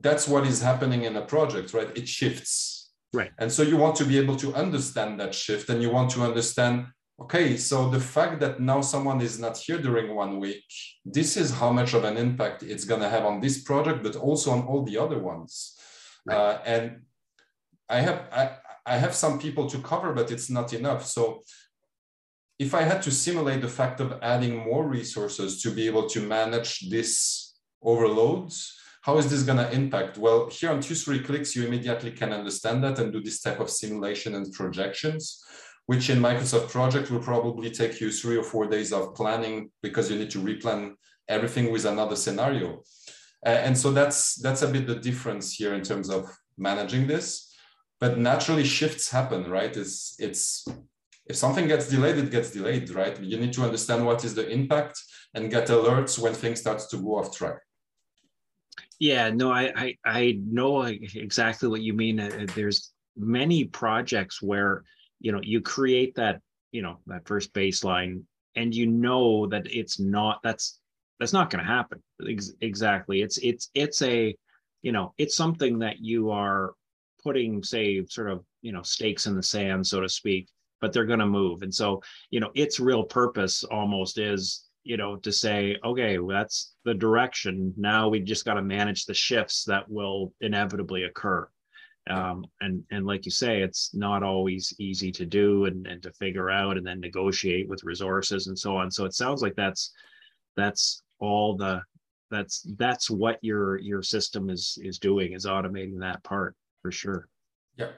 that's 0.00 0.26
what 0.26 0.46
is 0.46 0.60
happening 0.60 1.04
in 1.04 1.16
a 1.16 1.22
project, 1.22 1.72
right? 1.72 1.96
It 1.96 2.08
shifts. 2.08 2.92
Right. 3.12 3.30
And 3.38 3.50
so 3.50 3.62
you 3.62 3.76
want 3.76 3.96
to 3.96 4.04
be 4.04 4.18
able 4.18 4.36
to 4.36 4.52
understand 4.54 5.20
that 5.20 5.34
shift 5.34 5.68
and 5.70 5.80
you 5.80 5.90
want 5.90 6.10
to 6.12 6.22
understand, 6.22 6.86
okay, 7.20 7.56
so 7.56 7.88
the 7.88 8.00
fact 8.00 8.40
that 8.40 8.58
now 8.58 8.80
someone 8.80 9.20
is 9.20 9.38
not 9.38 9.56
here 9.56 9.78
during 9.78 10.14
one 10.14 10.40
week, 10.40 10.64
this 11.04 11.36
is 11.36 11.52
how 11.52 11.70
much 11.70 11.94
of 11.94 12.02
an 12.04 12.16
impact 12.16 12.64
it's 12.64 12.84
going 12.84 13.00
to 13.00 13.08
have 13.08 13.24
on 13.24 13.40
this 13.40 13.62
project, 13.62 14.02
but 14.02 14.16
also 14.16 14.50
on 14.50 14.62
all 14.62 14.82
the 14.82 14.98
other 14.98 15.20
ones. 15.20 15.78
Right. 16.26 16.36
Uh, 16.36 16.58
and 16.66 17.02
I 17.88 18.00
have, 18.00 18.22
I, 18.32 18.56
I 18.84 18.96
have 18.96 19.14
some 19.14 19.38
people 19.38 19.68
to 19.68 19.78
cover, 19.78 20.12
but 20.12 20.32
it's 20.32 20.50
not 20.50 20.72
enough. 20.72 21.06
So 21.06 21.42
if 22.58 22.74
I 22.74 22.82
had 22.82 23.00
to 23.02 23.10
simulate 23.12 23.60
the 23.60 23.68
fact 23.68 24.00
of 24.00 24.18
adding 24.22 24.56
more 24.56 24.88
resources 24.88 25.62
to 25.62 25.70
be 25.70 25.86
able 25.86 26.08
to 26.08 26.20
manage 26.20 26.90
this 26.90 27.54
overloads, 27.80 28.76
how 29.04 29.18
is 29.18 29.28
this 29.28 29.42
going 29.42 29.58
to 29.58 29.70
impact? 29.70 30.16
Well, 30.16 30.48
here 30.48 30.70
on 30.70 30.80
two, 30.80 30.94
three 30.94 31.20
clicks, 31.20 31.54
you 31.54 31.66
immediately 31.66 32.10
can 32.10 32.32
understand 32.32 32.82
that 32.84 32.98
and 32.98 33.12
do 33.12 33.20
this 33.22 33.42
type 33.42 33.60
of 33.60 33.68
simulation 33.68 34.34
and 34.34 34.50
projections, 34.50 35.44
which 35.84 36.08
in 36.08 36.20
Microsoft 36.20 36.70
Project 36.70 37.10
will 37.10 37.20
probably 37.20 37.70
take 37.70 38.00
you 38.00 38.10
three 38.10 38.38
or 38.38 38.42
four 38.42 38.66
days 38.66 38.94
of 38.94 39.14
planning 39.14 39.70
because 39.82 40.10
you 40.10 40.18
need 40.18 40.30
to 40.30 40.38
replan 40.38 40.94
everything 41.28 41.70
with 41.70 41.84
another 41.84 42.16
scenario. 42.16 42.82
Uh, 43.44 43.50
and 43.66 43.76
so 43.76 43.90
that's 43.90 44.36
that's 44.36 44.62
a 44.62 44.68
bit 44.68 44.86
the 44.86 44.94
difference 44.94 45.52
here 45.52 45.74
in 45.74 45.82
terms 45.82 46.08
of 46.08 46.24
managing 46.56 47.06
this. 47.06 47.54
But 48.00 48.16
naturally 48.16 48.64
shifts 48.64 49.10
happen, 49.10 49.50
right? 49.50 49.76
It's 49.76 50.16
it's 50.18 50.66
if 51.26 51.36
something 51.36 51.68
gets 51.68 51.90
delayed, 51.90 52.16
it 52.16 52.30
gets 52.30 52.52
delayed, 52.52 52.88
right? 52.88 53.20
You 53.20 53.38
need 53.38 53.52
to 53.52 53.64
understand 53.64 54.06
what 54.06 54.24
is 54.24 54.34
the 54.34 54.48
impact 54.48 54.98
and 55.34 55.50
get 55.50 55.68
alerts 55.68 56.18
when 56.18 56.32
things 56.32 56.60
start 56.60 56.80
to 56.88 56.96
go 56.96 57.18
off 57.18 57.36
track. 57.36 57.58
Yeah, 59.00 59.30
no, 59.30 59.50
I, 59.50 59.72
I, 59.74 59.96
I 60.04 60.38
know 60.46 60.82
exactly 60.82 61.68
what 61.68 61.82
you 61.82 61.92
mean. 61.94 62.20
Uh, 62.20 62.46
there's 62.54 62.92
many 63.16 63.64
projects 63.64 64.40
where, 64.40 64.84
you 65.20 65.32
know, 65.32 65.40
you 65.42 65.60
create 65.60 66.14
that, 66.14 66.40
you 66.72 66.82
know, 66.82 66.98
that 67.06 67.26
first 67.26 67.52
baseline 67.52 68.22
and 68.56 68.74
you 68.74 68.86
know 68.86 69.46
that 69.48 69.66
it's 69.66 69.98
not, 69.98 70.40
that's, 70.42 70.78
that's 71.18 71.32
not 71.32 71.50
going 71.50 71.64
to 71.64 71.70
happen. 71.70 72.02
Ex- 72.28 72.52
exactly. 72.60 73.22
It's, 73.22 73.38
it's, 73.38 73.70
it's 73.74 74.00
a, 74.02 74.36
you 74.82 74.92
know, 74.92 75.12
it's 75.18 75.36
something 75.36 75.78
that 75.80 75.98
you 76.00 76.30
are 76.30 76.74
putting, 77.22 77.62
say, 77.62 78.04
sort 78.06 78.30
of, 78.30 78.44
you 78.62 78.72
know, 78.72 78.82
stakes 78.82 79.26
in 79.26 79.34
the 79.34 79.42
sand, 79.42 79.86
so 79.86 80.00
to 80.00 80.08
speak, 80.08 80.48
but 80.80 80.92
they're 80.92 81.04
going 81.04 81.18
to 81.18 81.26
move. 81.26 81.62
And 81.62 81.74
so, 81.74 82.02
you 82.30 82.38
know, 82.38 82.50
its 82.54 82.78
real 82.78 83.02
purpose 83.02 83.64
almost 83.64 84.18
is 84.18 84.64
you 84.84 84.96
know 84.96 85.16
to 85.16 85.32
say 85.32 85.76
okay 85.84 86.18
well, 86.18 86.36
that's 86.36 86.74
the 86.84 86.94
direction. 86.94 87.74
Now 87.76 88.08
we 88.08 88.20
just 88.20 88.44
got 88.44 88.54
to 88.54 88.62
manage 88.62 89.06
the 89.06 89.14
shifts 89.14 89.64
that 89.64 89.90
will 89.90 90.32
inevitably 90.40 91.04
occur. 91.04 91.48
Um, 92.08 92.44
and 92.60 92.84
and 92.90 93.06
like 93.06 93.24
you 93.24 93.30
say 93.30 93.62
it's 93.62 93.94
not 93.94 94.22
always 94.22 94.74
easy 94.78 95.10
to 95.12 95.24
do 95.24 95.64
and, 95.64 95.86
and 95.86 96.02
to 96.02 96.12
figure 96.12 96.50
out 96.50 96.76
and 96.76 96.86
then 96.86 97.00
negotiate 97.00 97.68
with 97.68 97.84
resources 97.84 98.46
and 98.46 98.58
so 98.58 98.76
on. 98.76 98.90
So 98.90 99.06
it 99.06 99.14
sounds 99.14 99.40
like 99.40 99.56
that's 99.56 99.92
that's 100.56 101.02
all 101.18 101.56
the 101.56 101.80
that's 102.30 102.66
that's 102.76 103.08
what 103.08 103.38
your 103.40 103.78
your 103.78 104.02
system 104.02 104.50
is 104.50 104.78
is 104.82 104.98
doing 104.98 105.32
is 105.32 105.46
automating 105.46 105.98
that 106.00 106.22
part 106.22 106.54
for 106.82 106.92
sure. 106.92 107.28
Yeah 107.76 107.92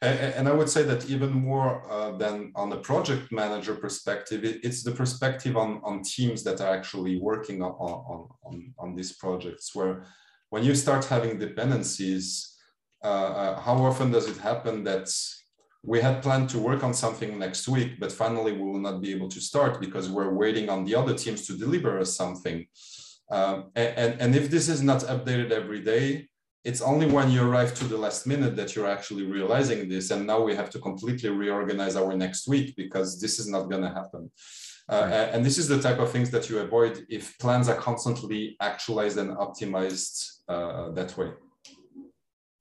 and 0.00 0.48
I 0.48 0.52
would 0.52 0.70
say 0.70 0.82
that 0.84 1.10
even 1.10 1.32
more 1.32 1.82
uh, 1.90 2.12
than 2.16 2.52
on 2.54 2.70
the 2.70 2.76
project 2.76 3.32
manager 3.32 3.74
perspective, 3.74 4.40
it's 4.44 4.82
the 4.82 4.92
perspective 4.92 5.56
on, 5.56 5.80
on 5.82 6.02
teams 6.02 6.44
that 6.44 6.60
are 6.60 6.72
actually 6.72 7.18
working 7.20 7.62
on, 7.62 7.72
on, 7.72 8.28
on, 8.44 8.74
on 8.78 8.94
these 8.94 9.12
projects, 9.16 9.74
where 9.74 10.04
when 10.50 10.62
you 10.64 10.74
start 10.74 11.04
having 11.04 11.38
dependencies, 11.38 12.56
uh, 13.04 13.06
uh, 13.06 13.60
how 13.60 13.76
often 13.84 14.10
does 14.10 14.28
it 14.28 14.36
happen 14.38 14.84
that 14.84 15.08
we 15.84 16.00
had 16.00 16.22
planned 16.22 16.48
to 16.50 16.58
work 16.58 16.82
on 16.82 16.92
something 16.92 17.38
next 17.38 17.68
week, 17.68 18.00
but 18.00 18.12
finally 18.12 18.52
we 18.52 18.62
will 18.62 18.80
not 18.80 19.00
be 19.00 19.12
able 19.12 19.28
to 19.28 19.40
start 19.40 19.80
because 19.80 20.10
we're 20.10 20.34
waiting 20.34 20.68
on 20.68 20.84
the 20.84 20.94
other 20.94 21.14
teams 21.14 21.46
to 21.46 21.56
deliver 21.56 21.98
us 21.98 22.16
something. 22.16 22.66
Um, 23.30 23.70
and, 23.76 24.20
and 24.20 24.34
if 24.34 24.50
this 24.50 24.68
is 24.68 24.82
not 24.82 25.02
updated 25.02 25.50
every 25.50 25.82
day, 25.82 26.28
it's 26.64 26.80
only 26.80 27.06
when 27.06 27.30
you 27.30 27.42
arrive 27.48 27.74
to 27.74 27.84
the 27.84 27.96
last 27.96 28.26
minute 28.26 28.56
that 28.56 28.74
you're 28.74 28.88
actually 28.88 29.24
realizing 29.24 29.88
this. 29.88 30.10
And 30.10 30.26
now 30.26 30.42
we 30.42 30.54
have 30.54 30.70
to 30.70 30.78
completely 30.78 31.30
reorganize 31.30 31.96
our 31.96 32.14
next 32.16 32.48
week 32.48 32.74
because 32.76 33.20
this 33.20 33.38
is 33.38 33.48
not 33.48 33.70
going 33.70 33.82
to 33.82 33.88
happen. 33.88 34.30
Uh, 34.88 35.02
right. 35.02 35.12
And 35.32 35.44
this 35.44 35.58
is 35.58 35.68
the 35.68 35.80
type 35.80 35.98
of 35.98 36.10
things 36.10 36.30
that 36.30 36.48
you 36.48 36.58
avoid 36.58 37.06
if 37.08 37.38
plans 37.38 37.68
are 37.68 37.76
constantly 37.76 38.56
actualized 38.60 39.18
and 39.18 39.36
optimized 39.36 40.40
uh, 40.48 40.90
that 40.92 41.16
way. 41.16 41.30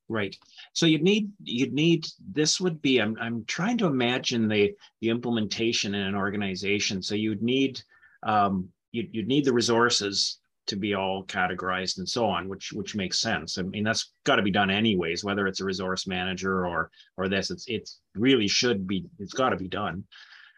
Right. 0.09 0.35
So 0.73 0.85
you'd 0.85 1.03
need 1.03 1.31
you'd 1.43 1.73
need 1.73 2.07
this 2.31 2.61
would 2.61 2.81
be 2.81 3.01
I'm 3.01 3.17
I'm 3.19 3.43
trying 3.45 3.77
to 3.79 3.87
imagine 3.87 4.47
the 4.47 4.73
the 5.01 5.09
implementation 5.09 5.95
in 5.95 6.01
an 6.01 6.15
organization. 6.15 7.01
So 7.01 7.15
you'd 7.15 7.43
need 7.43 7.81
um, 8.23 8.69
you'd, 8.93 9.09
you'd 9.13 9.27
need 9.27 9.43
the 9.43 9.53
resources 9.53 10.39
to 10.67 10.75
be 10.75 10.93
all 10.93 11.25
categorized 11.25 11.97
and 11.97 12.07
so 12.07 12.25
on, 12.25 12.47
which 12.47 12.71
which 12.73 12.95
makes 12.95 13.19
sense. 13.19 13.57
I 13.57 13.63
mean, 13.63 13.83
that's 13.83 14.13
got 14.23 14.35
to 14.35 14.41
be 14.41 14.51
done 14.51 14.69
anyways, 14.69 15.23
whether 15.23 15.47
it's 15.47 15.61
a 15.61 15.65
resource 15.65 16.07
manager 16.07 16.65
or 16.65 16.91
or 17.17 17.27
this. 17.27 17.51
It's 17.51 17.67
it 17.67 17.89
really 18.15 18.47
should 18.47 18.87
be. 18.87 19.05
It's 19.19 19.33
got 19.33 19.49
to 19.49 19.57
be 19.57 19.67
done. 19.67 20.03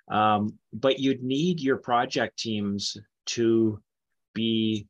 Um, 0.10 0.58
but 0.74 1.00
you'd 1.00 1.24
need 1.24 1.60
your 1.60 1.78
project 1.78 2.39
teams 2.39 2.98
to 3.28 3.80
be 4.34 4.88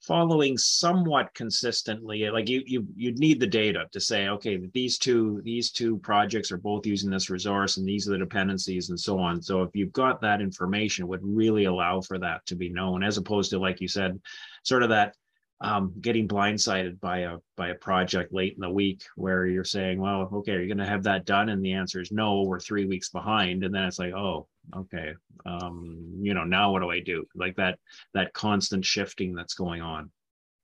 following 0.00 0.56
somewhat 0.56 1.34
consistently 1.34 2.30
like 2.30 2.48
you 2.48 2.62
you 2.66 2.86
you'd 2.94 3.18
need 3.18 3.40
the 3.40 3.46
data 3.46 3.84
to 3.90 4.00
say 4.00 4.28
okay 4.28 4.58
these 4.72 4.96
two 4.96 5.40
these 5.44 5.72
two 5.72 5.98
projects 5.98 6.52
are 6.52 6.56
both 6.56 6.86
using 6.86 7.10
this 7.10 7.30
resource 7.30 7.76
and 7.76 7.86
these 7.86 8.08
are 8.08 8.12
the 8.12 8.18
dependencies 8.18 8.90
and 8.90 8.98
so 8.98 9.18
on. 9.18 9.42
So 9.42 9.62
if 9.62 9.70
you've 9.74 9.92
got 9.92 10.20
that 10.20 10.40
information 10.40 11.08
would 11.08 11.20
really 11.22 11.64
allow 11.64 12.00
for 12.00 12.18
that 12.18 12.44
to 12.46 12.56
be 12.56 12.68
known 12.68 13.02
as 13.02 13.16
opposed 13.16 13.50
to 13.50 13.58
like 13.58 13.80
you 13.80 13.88
said 13.88 14.20
sort 14.62 14.82
of 14.82 14.90
that 14.90 15.14
um, 15.60 15.92
getting 16.00 16.28
blindsided 16.28 17.00
by 17.00 17.20
a 17.20 17.38
by 17.56 17.68
a 17.68 17.74
project 17.74 18.32
late 18.32 18.54
in 18.54 18.60
the 18.60 18.70
week 18.70 19.02
where 19.16 19.46
you're 19.46 19.64
saying 19.64 20.00
well 20.00 20.28
okay 20.32 20.52
are 20.52 20.60
you 20.60 20.68
going 20.68 20.78
to 20.78 20.86
have 20.86 21.02
that 21.04 21.24
done? 21.24 21.48
And 21.48 21.64
the 21.64 21.72
answer 21.72 22.00
is 22.00 22.12
no 22.12 22.42
we're 22.42 22.60
three 22.60 22.84
weeks 22.84 23.08
behind. 23.08 23.64
And 23.64 23.74
then 23.74 23.84
it's 23.84 23.98
like 23.98 24.14
oh 24.14 24.46
okay 24.76 25.14
um 25.46 26.18
you 26.20 26.34
know 26.34 26.44
now 26.44 26.72
what 26.72 26.82
do 26.82 26.90
i 26.90 27.00
do? 27.00 27.24
Like 27.34 27.56
that 27.56 27.78
that 28.14 28.32
constant 28.32 28.84
shifting 28.84 29.34
that's 29.34 29.54
going 29.54 29.82
on. 29.82 30.10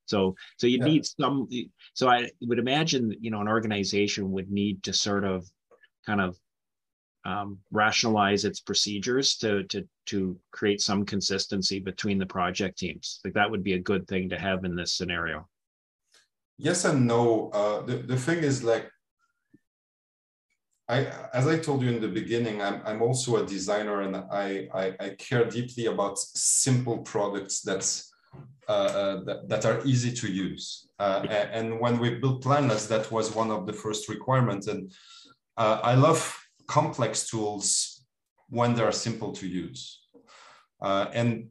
So 0.07 0.37
so 0.59 0.67
you 0.67 0.79
yeah. 0.79 0.85
need 0.85 1.07
some 1.07 1.49
so 1.95 2.09
i 2.09 2.31
would 2.43 2.59
imagine 2.59 3.15
you 3.21 3.31
know 3.31 3.41
an 3.41 3.49
organization 3.49 4.31
would 4.33 4.51
need 4.51 4.83
to 4.85 4.93
sort 4.93 5.25
of 5.25 5.49
kind 6.07 6.21
of 6.21 6.39
um, 7.25 7.59
rationalize 7.73 8.45
its 8.45 8.61
procedures 8.61 9.37
to 9.37 9.65
to 9.65 9.87
to 10.07 10.39
create 10.53 10.81
some 10.81 11.05
consistency 11.05 11.81
between 11.81 12.19
the 12.19 12.27
project 12.27 12.79
teams 12.79 13.21
like 13.25 13.35
that 13.35 13.51
would 13.51 13.65
be 13.65 13.75
a 13.75 13.79
good 13.79 14.07
thing 14.07 14.29
to 14.29 14.39
have 14.39 14.65
in 14.65 14.77
this 14.77 14.93
scenario 14.93 15.49
yes 16.59 16.85
and 16.85 17.07
no 17.07 17.51
uh, 17.51 17.81
the, 17.83 17.97
the 17.97 18.17
thing 18.17 18.39
is 18.39 18.63
like 18.63 18.91
I, 20.89 21.07
as 21.33 21.47
I 21.47 21.59
told 21.59 21.83
you 21.83 21.89
in 21.89 22.01
the 22.01 22.09
beginning, 22.09 22.61
I'm, 22.61 22.83
I'm 22.85 23.01
also 23.01 23.37
a 23.37 23.47
designer 23.47 24.03
and 24.03 24.17
I, 24.17 24.69
I, 24.75 24.95
I 25.01 25.09
care 25.17 25.47
deeply 25.47 25.87
about 25.87 26.19
simple 26.19 26.99
products 26.99 27.63
that's, 27.63 28.13
uh, 28.69 28.73
uh, 28.73 29.25
that, 29.25 29.49
that 29.49 29.65
are 29.65 29.81
easy 29.87 30.13
to 30.13 30.31
use. 30.31 30.89
Uh, 30.99 31.27
and 31.31 31.81
when 31.81 31.99
we 31.99 32.17
built 32.17 32.43
Planless, 32.43 32.87
that 32.89 33.11
was 33.11 33.35
one 33.35 33.51
of 33.51 33.67
the 33.67 33.73
first 33.73 34.11
requirements. 34.11 34.67
And 34.67 34.93
uh, 35.57 35.81
I 35.83 35.95
love 35.95 36.39
complex 36.66 37.29
tools 37.29 38.05
when 38.48 38.74
they 38.74 38.83
are 38.83 38.92
simple 38.92 39.33
to 39.33 39.46
use. 39.46 40.00
Uh, 40.81 41.07
and 41.12 41.48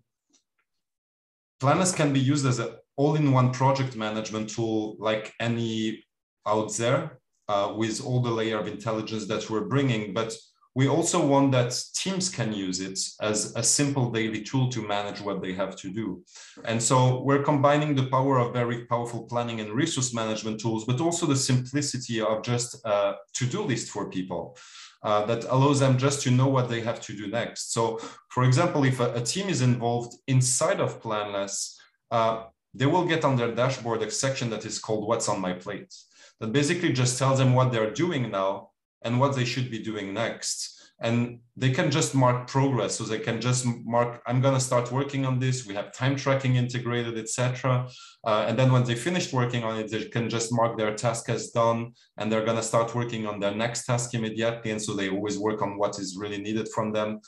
Planless 1.63 1.95
can 1.95 2.11
be 2.11 2.19
used 2.19 2.45
as 2.45 2.59
an 2.59 2.71
all-in-one 2.97 3.53
project 3.53 3.95
management 3.95 4.49
tool 4.49 4.97
like 4.99 5.33
any 5.39 6.03
out 6.45 6.75
there 6.75 7.19
uh, 7.47 7.73
with 7.73 8.03
all 8.05 8.19
the 8.19 8.29
layer 8.29 8.59
of 8.59 8.67
intelligence 8.67 9.27
that 9.27 9.49
we're 9.49 9.69
bringing, 9.69 10.13
but 10.13 10.33
we 10.75 10.89
also 10.89 11.25
want 11.25 11.53
that 11.53 11.73
teams 11.95 12.29
can 12.29 12.51
use 12.51 12.81
it 12.81 12.99
as 13.21 13.55
a 13.55 13.63
simple 13.63 14.11
daily 14.11 14.41
tool 14.41 14.67
to 14.71 14.85
manage 14.85 15.21
what 15.21 15.41
they 15.41 15.53
have 15.53 15.77
to 15.77 15.89
do. 15.89 16.21
And 16.65 16.83
so 16.83 17.21
we're 17.21 17.43
combining 17.43 17.95
the 17.95 18.07
power 18.07 18.39
of 18.39 18.51
very 18.51 18.85
powerful 18.87 19.23
planning 19.23 19.61
and 19.61 19.71
resource 19.71 20.13
management 20.13 20.59
tools, 20.59 20.83
but 20.83 20.99
also 20.99 21.25
the 21.25 21.37
simplicity 21.37 22.19
of 22.19 22.43
just 22.43 22.75
a 22.83 23.15
to-do 23.35 23.61
list 23.61 23.89
for 23.89 24.09
people. 24.09 24.57
Uh, 25.03 25.25
that 25.25 25.43
allows 25.49 25.81
them 25.81 25.97
just 25.97 26.21
to 26.21 26.31
know 26.31 26.47
what 26.47 26.69
they 26.69 26.79
have 26.79 27.01
to 27.01 27.13
do 27.13 27.27
next. 27.27 27.73
So, 27.73 27.99
for 28.29 28.45
example, 28.45 28.85
if 28.85 29.01
a, 29.01 29.13
a 29.15 29.21
team 29.21 29.49
is 29.49 29.61
involved 29.61 30.13
inside 30.27 30.79
of 30.79 31.01
Planless, 31.01 31.77
uh, 32.09 32.45
they 32.73 32.85
will 32.85 33.05
get 33.05 33.25
on 33.25 33.35
their 33.35 33.53
dashboard 33.53 34.01
a 34.01 34.09
section 34.09 34.49
that 34.51 34.65
is 34.65 34.79
called 34.79 35.05
What's 35.05 35.27
on 35.27 35.41
My 35.41 35.53
Plate 35.53 35.93
that 36.39 36.51
basically 36.51 36.91
just 36.93 37.17
tells 37.17 37.37
them 37.39 37.53
what 37.53 37.71
they're 37.71 37.91
doing 37.91 38.31
now 38.31 38.69
and 39.01 39.19
what 39.19 39.35
they 39.35 39.45
should 39.45 39.69
be 39.69 39.79
doing 39.79 40.13
next. 40.13 40.82
And 41.03 41.39
they 41.55 41.69
can 41.69 41.91
just 41.91 42.15
mark 42.15 42.47
progress. 42.47 42.95
So 42.95 43.03
they 43.03 43.19
can 43.19 43.39
just 43.39 43.65
mark, 43.85 44.21
I'm 44.25 44.41
going 44.41 44.55
to 44.55 44.59
start 44.59 44.91
working 44.91 45.25
on 45.25 45.37
this. 45.37 45.67
We 45.67 45.75
have 45.75 45.91
time 45.91 46.15
tracking 46.15 46.55
integrated, 46.55 47.17
etc. 47.17 47.87
Uh, 48.25 48.45
and 48.47 48.57
then 48.57 48.71
when 48.71 48.85
they 48.85 48.95
finished 48.95 49.33
working 49.33 49.63
on 49.63 49.77
it, 49.77 49.91
they 49.91 50.05
can 50.05 50.29
just 50.29 50.51
mark 50.51 50.77
their 50.77 50.95
task 50.95 51.29
as 51.29 51.51
done. 51.51 51.91
And 52.17 52.31
they're 52.31 52.45
going 52.45 52.57
to 52.57 52.63
start 52.63 52.95
working 52.95 53.27
on 53.27 53.39
their 53.39 53.53
next 53.53 53.85
task 53.85 54.15
immediately. 54.15 54.71
And 54.71 54.81
so 54.81 54.93
they 54.93 55.09
always 55.09 55.37
work 55.37 55.61
on 55.61 55.77
what 55.77 55.99
is 55.99 56.17
really 56.17 56.41
needed 56.41 56.69
from 56.69 56.91
them. 56.93 57.19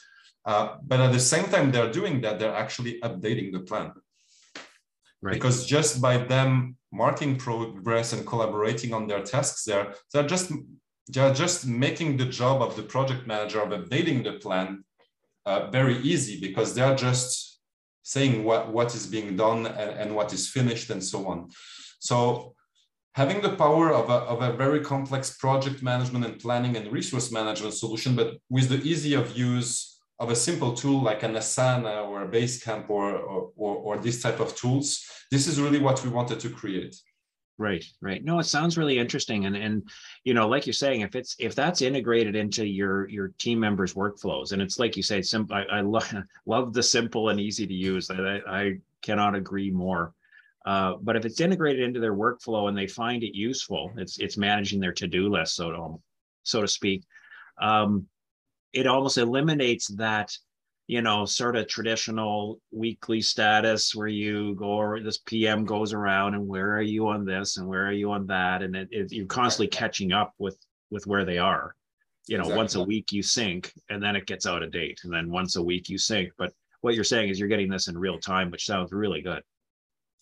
Uh, 0.45 0.75
but 0.83 1.01
at 1.01 1.11
the 1.11 1.19
same 1.19 1.45
time, 1.45 1.71
they're 1.71 1.91
doing 1.91 2.21
that, 2.21 2.39
they're 2.39 2.55
actually 2.55 2.99
updating 3.01 3.51
the 3.51 3.59
plan. 3.59 3.91
Right. 5.21 5.33
Because 5.33 5.65
just 5.65 6.01
by 6.01 6.17
them 6.17 6.77
marking 6.91 7.35
progress 7.35 8.13
and 8.13 8.25
collaborating 8.25 8.93
on 8.93 9.07
their 9.07 9.23
tasks 9.23 9.63
there, 9.65 9.93
they're 10.13 10.27
just 10.27 10.51
they're 11.07 11.33
just 11.33 11.67
making 11.67 12.17
the 12.17 12.25
job 12.25 12.61
of 12.61 12.75
the 12.75 12.83
project 12.83 13.27
manager 13.27 13.61
of 13.61 13.69
updating 13.69 14.23
the 14.23 14.33
plan 14.33 14.83
uh, 15.45 15.69
very 15.69 15.97
easy 15.99 16.39
because 16.39 16.73
they're 16.73 16.95
just 16.95 17.59
saying 18.03 18.43
what, 18.43 18.71
what 18.71 18.93
is 18.95 19.05
being 19.07 19.35
done 19.35 19.65
and, 19.65 19.91
and 19.99 20.15
what 20.15 20.33
is 20.33 20.49
finished 20.49 20.89
and 20.89 21.03
so 21.03 21.27
on. 21.27 21.49
So 21.99 22.55
having 23.13 23.41
the 23.41 23.55
power 23.55 23.93
of 23.93 24.09
a, 24.09 24.19
of 24.33 24.41
a 24.41 24.55
very 24.55 24.79
complex 24.79 25.37
project 25.37 25.81
management 25.81 26.25
and 26.25 26.39
planning 26.39 26.75
and 26.75 26.91
resource 26.91 27.31
management 27.31 27.73
solution, 27.73 28.15
but 28.15 28.37
with 28.49 28.69
the 28.69 28.81
easy 28.83 29.13
of 29.13 29.37
use 29.37 29.99
of 30.19 30.29
a 30.29 30.35
simple 30.35 30.73
tool 30.73 31.01
like 31.01 31.23
an 31.23 31.33
Asana 31.33 32.07
or 32.07 32.23
a 32.23 32.27
Basecamp 32.27 32.89
or, 32.89 33.15
or, 33.15 33.51
or, 33.55 33.75
or 33.75 33.97
this 33.97 34.21
type 34.21 34.39
of 34.39 34.55
tools, 34.55 35.05
this 35.31 35.47
is 35.47 35.59
really 35.59 35.79
what 35.79 36.03
we 36.03 36.09
wanted 36.09 36.39
to 36.39 36.49
create. 36.49 36.95
Right, 37.57 37.85
right. 38.01 38.21
No, 38.21 38.39
it 38.39 38.43
sounds 38.43 38.77
really 38.77 38.99
interesting, 38.99 39.45
and 39.45 39.55
and 39.55 39.89
you 40.25 40.33
know, 40.33 40.45
like 40.45 40.65
you're 40.67 40.73
saying, 40.73 41.01
if 41.01 41.15
it's 41.15 41.37
if 41.39 41.55
that's 41.55 41.81
integrated 41.81 42.35
into 42.35 42.65
your 42.67 43.07
your 43.07 43.29
team 43.37 43.61
members' 43.61 43.93
workflows, 43.93 44.51
and 44.51 44.61
it's 44.61 44.77
like 44.77 44.97
you 44.97 45.03
say, 45.03 45.21
simple. 45.21 45.55
I, 45.55 45.77
I 45.77 45.81
love 45.81 46.13
love 46.45 46.73
the 46.73 46.83
simple 46.83 47.29
and 47.29 47.39
easy 47.39 47.65
to 47.65 47.73
use. 47.73 48.09
I 48.11 48.41
I 48.45 48.73
cannot 49.01 49.35
agree 49.35 49.71
more. 49.71 50.13
Uh, 50.65 50.95
but 51.01 51.15
if 51.15 51.23
it's 51.23 51.39
integrated 51.39 51.83
into 51.83 52.01
their 52.01 52.15
workflow 52.15 52.67
and 52.67 52.77
they 52.77 52.87
find 52.87 53.23
it 53.23 53.37
useful, 53.37 53.93
it's 53.95 54.19
it's 54.19 54.35
managing 54.35 54.81
their 54.81 54.93
to 54.93 55.07
do 55.07 55.29
list, 55.29 55.55
so 55.55 55.71
to 55.71 56.01
so 56.43 56.59
to 56.59 56.67
speak. 56.67 57.03
Um, 57.61 58.07
it 58.73 58.85
almost 58.85 59.17
eliminates 59.17 59.87
that 59.95 60.37
you 60.87 61.01
know 61.01 61.25
sort 61.25 61.55
of 61.55 61.67
traditional 61.67 62.59
weekly 62.71 63.21
status 63.21 63.95
where 63.95 64.07
you 64.07 64.53
go 64.55 64.65
or 64.65 64.99
this 64.99 65.17
pm 65.17 65.65
goes 65.65 65.93
around 65.93 66.35
and 66.35 66.47
where 66.47 66.75
are 66.75 66.81
you 66.81 67.07
on 67.07 67.25
this 67.25 67.57
and 67.57 67.67
where 67.67 67.87
are 67.87 67.93
you 67.93 68.11
on 68.11 68.27
that? 68.27 68.61
And 68.61 68.75
it, 68.75 68.87
it, 68.91 69.11
you're 69.11 69.25
constantly 69.25 69.67
catching 69.67 70.11
up 70.11 70.33
with 70.37 70.57
with 70.91 71.07
where 71.07 71.25
they 71.25 71.37
are. 71.37 71.75
You 72.27 72.37
know 72.37 72.43
exactly. 72.43 72.57
once 72.57 72.75
a 72.75 72.83
week 72.83 73.11
you 73.11 73.23
sync 73.23 73.73
and 73.89 74.01
then 74.01 74.15
it 74.15 74.27
gets 74.27 74.45
out 74.45 74.63
of 74.63 74.71
date 74.71 75.01
and 75.03 75.13
then 75.13 75.29
once 75.31 75.55
a 75.55 75.63
week 75.63 75.89
you 75.89 75.97
sync. 75.97 76.31
But 76.37 76.53
what 76.81 76.95
you're 76.95 77.03
saying 77.03 77.29
is 77.29 77.39
you're 77.39 77.49
getting 77.49 77.69
this 77.69 77.87
in 77.87 77.97
real 77.97 78.19
time 78.19 78.51
which 78.51 78.65
sounds 78.65 78.91
really 78.91 79.21
good. 79.21 79.41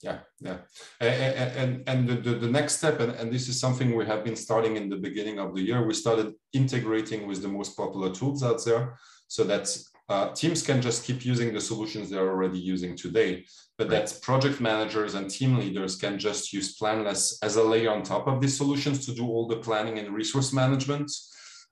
Yeah 0.02 0.20
yeah. 0.40 0.58
And 1.02 1.54
and, 1.58 1.84
and 1.88 2.10
the, 2.10 2.16
the, 2.16 2.38
the, 2.40 2.50
next 2.50 2.78
step 2.78 3.00
and, 3.00 3.14
and 3.14 3.32
this 3.32 3.48
is 3.48 3.60
something 3.60 3.96
we 3.96 4.06
have 4.06 4.24
been 4.24 4.36
starting 4.36 4.76
in 4.78 4.90
the 4.90 4.98
beginning 4.98 5.40
of 5.40 5.56
the 5.56 5.62
year 5.62 5.86
we 5.86 5.94
started 5.94 6.34
integrating 6.54 7.26
with 7.28 7.42
the 7.42 7.48
most 7.48 7.76
popular 7.76 8.14
tools 8.14 8.44
out 8.44 8.64
there. 8.66 8.98
So 9.28 9.44
that 9.46 9.68
uh, 10.10 10.32
teams 10.34 10.62
can 10.62 10.82
just 10.82 11.06
keep 11.06 11.26
using 11.26 11.54
the 11.54 11.62
solutions 11.62 12.10
they're 12.10 12.30
already 12.30 12.60
using 12.60 12.96
today 12.96 13.46
but 13.78 13.90
right. 13.90 14.06
that 14.06 14.22
project 14.22 14.60
managers 14.60 15.16
and 15.16 15.30
team 15.30 15.58
leaders 15.58 15.96
can 15.96 16.20
just 16.20 16.54
use 16.54 16.76
planless 16.76 17.40
as 17.42 17.56
a 17.56 17.64
layer 17.64 17.92
on 17.92 18.04
top 18.04 18.28
of 18.28 18.42
these 18.42 18.58
solutions 18.58 19.06
to 19.06 19.14
do 19.14 19.26
all 19.26 19.48
the 19.48 19.58
planning 19.58 20.00
and 20.00 20.14
resource 20.14 20.54
management 20.54 21.10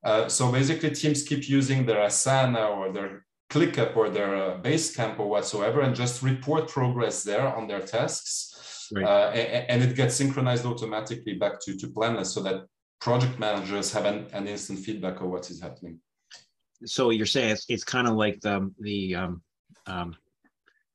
uh, 0.04 0.28
so 0.28 0.52
basically 0.52 0.90
teams 0.92 1.24
keep 1.24 1.48
using 1.48 1.86
their 1.86 2.08
asana 2.08 2.70
or 2.76 2.92
their 2.92 3.24
ClickUp 3.52 3.96
or 3.98 4.10
their 4.10 4.36
uh, 4.36 4.62
Basecamp 4.62 5.20
or 5.20 5.28
whatsoever 5.30 5.82
and 5.82 5.94
just 5.94 6.24
report 6.24 6.70
progress 6.70 7.24
there 7.24 7.46
on 7.56 7.68
their 7.68 7.82
tasks. 7.82 8.88
Right. 8.94 9.06
Uh, 9.06 9.30
and, 9.32 9.70
and, 9.70 9.84
it 9.84 9.96
gets 9.96 10.16
synchronized 10.16 10.66
automatically 10.66 11.36
back 11.36 11.62
to, 11.62 11.78
to 11.78 11.88
Planless 11.88 12.34
so 12.34 12.42
that 12.44 12.66
project 13.00 13.40
managers 13.40 13.92
have 13.94 14.06
an, 14.06 14.28
an 14.34 14.48
instant 14.48 14.80
feedback 14.80 15.22
of 15.22 15.28
what 15.28 15.50
is 15.50 15.62
happening. 15.62 16.00
So 16.86 17.10
you're 17.10 17.26
saying 17.26 17.52
it's, 17.52 17.66
it's 17.70 17.84
kind 17.84 18.08
of 18.08 18.16
like 18.16 18.42
the, 18.42 18.72
the 18.80 19.16
um, 19.16 19.42
um, 19.88 20.16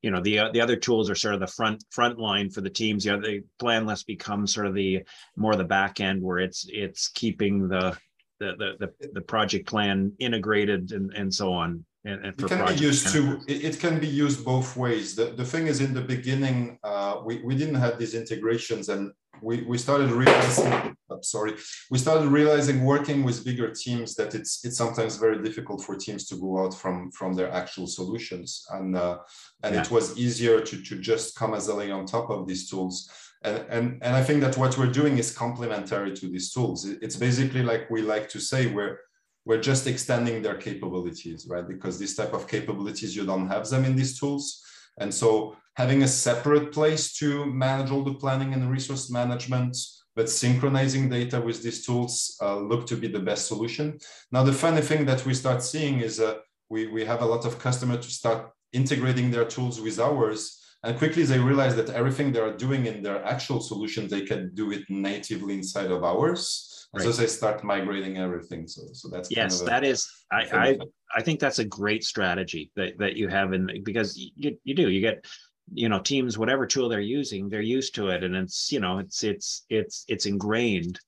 you 0.02 0.10
know 0.10 0.20
the 0.20 0.38
uh, 0.38 0.50
the 0.52 0.60
other 0.60 0.76
tools 0.76 1.10
are 1.10 1.14
sort 1.14 1.34
of 1.34 1.40
the 1.40 1.46
front 1.46 1.84
front 1.90 2.18
line 2.18 2.50
for 2.50 2.60
the 2.60 2.70
teams. 2.70 3.04
Yeah, 3.04 3.16
the 3.16 3.18
other 3.18 3.40
Planless 3.58 4.04
becomes 4.04 4.54
sort 4.54 4.66
of 4.66 4.74
the 4.74 5.02
more 5.36 5.56
the 5.56 5.64
back 5.64 6.00
end 6.00 6.22
where 6.22 6.38
it's 6.38 6.66
it's 6.70 7.08
keeping 7.08 7.68
the 7.68 7.96
the 8.38 8.54
the 8.78 8.92
the, 9.00 9.08
the 9.14 9.20
project 9.20 9.66
plan 9.68 10.12
integrated 10.18 10.92
and 10.92 11.12
and 11.14 11.32
so 11.32 11.52
on 11.52 11.84
and, 12.06 12.24
and 12.24 12.40
it 12.40 12.48
can 12.48 12.66
be 12.66 12.80
used 12.80 13.12
to 13.12 13.40
it, 13.48 13.64
it, 13.64 13.80
can 13.80 13.98
be 13.98 14.06
used 14.06 14.44
both 14.44 14.76
ways. 14.76 15.16
The, 15.16 15.26
the 15.26 15.44
thing 15.44 15.66
is 15.66 15.80
in 15.80 15.92
the 15.92 16.00
beginning 16.00 16.78
uh, 16.84 17.20
we, 17.24 17.42
we 17.42 17.56
didn't 17.56 17.74
have 17.74 17.98
these 17.98 18.14
integrations 18.14 18.88
and 18.88 19.12
we, 19.42 19.62
we 19.62 19.78
started 19.78 20.10
realizing 20.10 20.96
I'm 21.10 21.22
sorry. 21.22 21.54
We 21.90 21.98
started 21.98 22.28
realizing 22.28 22.84
working 22.84 23.22
with 23.22 23.44
bigger 23.44 23.70
teams 23.70 24.14
that 24.16 24.34
it's 24.34 24.64
it's 24.64 24.76
sometimes 24.76 25.16
very 25.16 25.42
difficult 25.42 25.82
for 25.82 25.96
teams 25.96 26.26
to 26.28 26.36
go 26.36 26.64
out 26.64 26.74
from 26.74 27.10
from 27.12 27.34
their 27.34 27.50
actual 27.50 27.86
solutions. 27.86 28.66
And 28.70 28.96
uh, 28.96 29.18
and 29.62 29.74
yeah. 29.74 29.82
it 29.82 29.90
was 29.90 30.16
easier 30.18 30.60
to 30.60 30.82
to 30.82 30.98
just 30.98 31.36
come 31.36 31.54
as 31.54 31.68
a 31.68 31.74
layer 31.74 31.94
on 31.94 32.06
top 32.06 32.30
of 32.30 32.46
these 32.46 32.68
tools. 32.68 33.10
And, 33.42 33.64
and 33.68 33.84
and 34.02 34.16
I 34.16 34.22
think 34.22 34.40
that 34.40 34.56
what 34.56 34.76
we're 34.76 34.92
doing 35.00 35.18
is 35.18 35.36
complementary 35.36 36.12
to 36.16 36.28
these 36.28 36.52
tools. 36.52 36.84
It's 36.84 37.16
basically 37.16 37.62
like 37.62 37.88
we 37.90 38.02
like 38.02 38.28
to 38.30 38.40
say 38.40 38.66
we're 38.66 38.98
we're 39.44 39.60
just 39.60 39.86
extending 39.86 40.42
their 40.42 40.56
capabilities 40.56 41.46
right? 41.48 41.66
Because 41.68 41.98
this 41.98 42.16
type 42.16 42.34
of 42.34 42.48
capabilities 42.48 43.14
you 43.14 43.24
don't 43.24 43.48
have 43.48 43.68
them 43.68 43.84
in 43.84 43.94
these 43.94 44.18
tools. 44.18 44.62
And 44.98 45.14
so 45.14 45.56
having 45.76 46.02
a 46.02 46.08
separate 46.08 46.72
place 46.72 47.12
to 47.18 47.46
manage 47.46 47.90
all 47.90 48.02
the 48.02 48.14
planning 48.14 48.54
and 48.54 48.70
resource 48.70 49.10
management, 49.10 49.76
but 50.14 50.30
synchronizing 50.30 51.08
data 51.10 51.38
with 51.38 51.62
these 51.62 51.84
tools 51.84 52.36
uh, 52.40 52.56
look 52.56 52.86
to 52.86 52.96
be 52.96 53.08
the 53.08 53.18
best 53.18 53.46
solution. 53.46 53.98
Now, 54.32 54.42
the 54.42 54.54
funny 54.54 54.80
thing 54.80 55.04
that 55.04 55.24
we 55.26 55.34
start 55.34 55.62
seeing 55.62 56.00
is 56.00 56.18
uh, 56.18 56.36
we, 56.70 56.86
we 56.86 57.04
have 57.04 57.20
a 57.20 57.26
lot 57.26 57.44
of 57.44 57.58
customers 57.58 58.06
to 58.06 58.10
start 58.10 58.50
integrating 58.72 59.30
their 59.30 59.44
tools 59.44 59.80
with 59.80 60.00
ours. 60.00 60.62
And 60.82 60.96
quickly 60.96 61.24
they 61.24 61.38
realize 61.38 61.76
that 61.76 61.90
everything 61.90 62.32
they 62.32 62.40
are 62.40 62.56
doing 62.56 62.86
in 62.86 63.02
their 63.02 63.22
actual 63.24 63.60
solution, 63.60 64.08
they 64.08 64.22
can 64.22 64.54
do 64.54 64.72
it 64.72 64.84
natively 64.88 65.54
inside 65.54 65.90
of 65.90 66.04
ours. 66.04 66.88
Right. 66.94 67.04
So 67.04 67.12
they 67.12 67.26
start 67.26 67.64
migrating 67.64 68.16
everything. 68.16 68.66
So, 68.66 68.82
so 68.92 69.08
that's 69.08 69.30
yes, 69.30 69.58
kind 69.58 69.62
of 69.62 69.66
that 69.68 69.84
is. 69.84 70.08
I, 70.32 70.42
I 70.52 70.78
I 71.14 71.22
think 71.22 71.40
that's 71.40 71.58
a 71.58 71.64
great 71.64 72.04
strategy 72.04 72.70
that, 72.76 72.96
that 72.98 73.16
you 73.16 73.28
have 73.28 73.52
in 73.52 73.82
because 73.84 74.16
you, 74.16 74.56
you 74.62 74.74
do 74.74 74.88
you 74.88 75.00
get 75.00 75.26
you 75.72 75.88
know 75.88 76.00
teams 76.00 76.38
whatever 76.38 76.66
tool 76.66 76.88
they're 76.88 77.00
using 77.00 77.48
they're 77.48 77.60
used 77.60 77.94
to 77.94 78.08
it 78.08 78.22
and 78.22 78.36
it's 78.36 78.70
you 78.70 78.78
know 78.80 78.98
it's 78.98 79.24
it's 79.24 79.64
it's 79.68 80.04
it's 80.08 80.26
ingrained. 80.26 80.98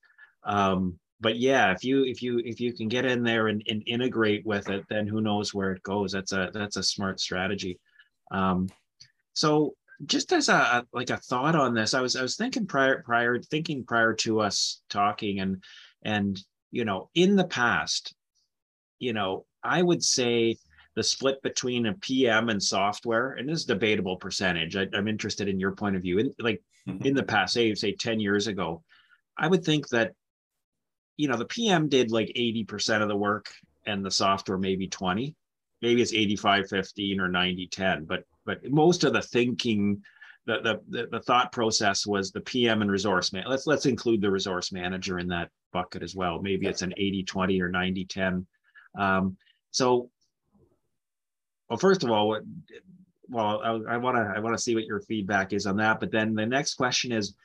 Um 0.43 0.99
but 1.21 1.37
yeah 1.37 1.71
if 1.71 1.83
you 1.83 2.03
if 2.05 2.21
you 2.21 2.39
if 2.45 2.59
you 2.59 2.73
can 2.73 2.87
get 2.87 3.05
in 3.05 3.23
there 3.23 3.47
and, 3.47 3.63
and 3.67 3.83
integrate 3.85 4.45
with 4.45 4.69
it 4.69 4.85
then 4.89 5.07
who 5.07 5.21
knows 5.21 5.53
where 5.53 5.71
it 5.71 5.83
goes. 5.83 6.11
That's 6.11 6.33
a 6.33 6.49
that's 6.53 6.77
a 6.77 6.83
smart 6.83 7.19
strategy. 7.19 7.79
Um 8.31 8.69
so 9.33 9.73
just 10.05 10.31
as 10.31 10.49
a 10.49 10.85
like 10.93 11.09
a 11.09 11.17
thought 11.17 11.55
on 11.55 11.73
this 11.73 11.93
i 11.93 12.01
was 12.01 12.15
i 12.15 12.21
was 12.21 12.35
thinking 12.35 12.65
prior 12.65 13.03
prior 13.03 13.39
thinking 13.39 13.83
prior 13.83 14.13
to 14.13 14.39
us 14.39 14.81
talking 14.89 15.39
and 15.39 15.61
and 16.03 16.41
you 16.71 16.85
know 16.85 17.09
in 17.15 17.35
the 17.35 17.45
past 17.45 18.15
you 18.99 19.13
know 19.13 19.45
i 19.63 19.81
would 19.81 20.03
say 20.03 20.55
the 20.99 21.03
split 21.03 21.41
between 21.41 21.85
a 21.85 21.93
PM 21.93 22.49
and 22.49 22.61
software, 22.61 23.31
and 23.31 23.47
this 23.47 23.59
is 23.59 23.65
debatable 23.65 24.17
percentage. 24.17 24.75
I, 24.75 24.85
am 24.93 25.07
interested 25.07 25.47
in 25.47 25.57
your 25.57 25.71
point 25.71 25.95
of 25.95 26.01
view. 26.01 26.19
In 26.19 26.35
like 26.39 26.61
mm-hmm. 26.85 27.05
in 27.05 27.13
the 27.13 27.23
past, 27.23 27.53
say 27.53 27.73
say 27.73 27.93
10 27.93 28.19
years 28.19 28.47
ago, 28.47 28.83
I 29.37 29.47
would 29.47 29.63
think 29.63 29.87
that 29.89 30.11
you 31.15 31.29
know 31.29 31.37
the 31.37 31.45
PM 31.45 31.87
did 31.87 32.11
like 32.11 32.33
80% 32.35 33.01
of 33.01 33.07
the 33.07 33.15
work 33.15 33.47
and 33.85 34.05
the 34.05 34.11
software 34.11 34.57
maybe 34.57 34.89
20. 34.89 35.33
Maybe 35.81 36.01
it's 36.01 36.13
85 36.13 36.67
15 36.67 37.21
or 37.21 37.29
90 37.29 37.67
10, 37.67 38.03
but 38.03 38.25
but 38.45 38.69
most 38.69 39.05
of 39.05 39.13
the 39.13 39.21
thinking 39.21 40.01
the, 40.47 40.81
the, 40.89 41.07
the 41.09 41.21
thought 41.21 41.53
process 41.53 42.05
was 42.05 42.31
the 42.33 42.41
PM 42.41 42.81
and 42.81 42.91
resource 42.91 43.31
man. 43.31 43.45
Let's 43.47 43.67
let's 43.67 43.85
include 43.85 44.19
the 44.19 44.31
resource 44.31 44.73
manager 44.73 45.17
in 45.17 45.29
that 45.29 45.49
bucket 45.71 46.03
as 46.03 46.13
well. 46.13 46.41
Maybe 46.41 46.67
it's 46.67 46.81
an 46.81 46.93
80 46.97 47.23
20 47.23 47.61
or 47.61 47.69
90 47.69 48.03
10. 48.03 48.47
Um, 48.97 49.37
so 49.71 50.09
well, 51.69 51.77
first 51.77 52.03
of 52.03 52.09
all, 52.09 52.39
well, 53.29 53.61
I 53.87 53.97
want 53.97 54.17
to 54.17 54.33
I 54.35 54.39
want 54.39 54.57
to 54.57 54.61
see 54.61 54.73
what 54.75 54.85
your 54.85 55.01
feedback 55.01 55.53
is 55.53 55.67
on 55.67 55.77
that. 55.77 55.99
But 55.99 56.11
then 56.11 56.33
the 56.33 56.45
next 56.45 56.75
question 56.75 57.11
is, 57.11 57.35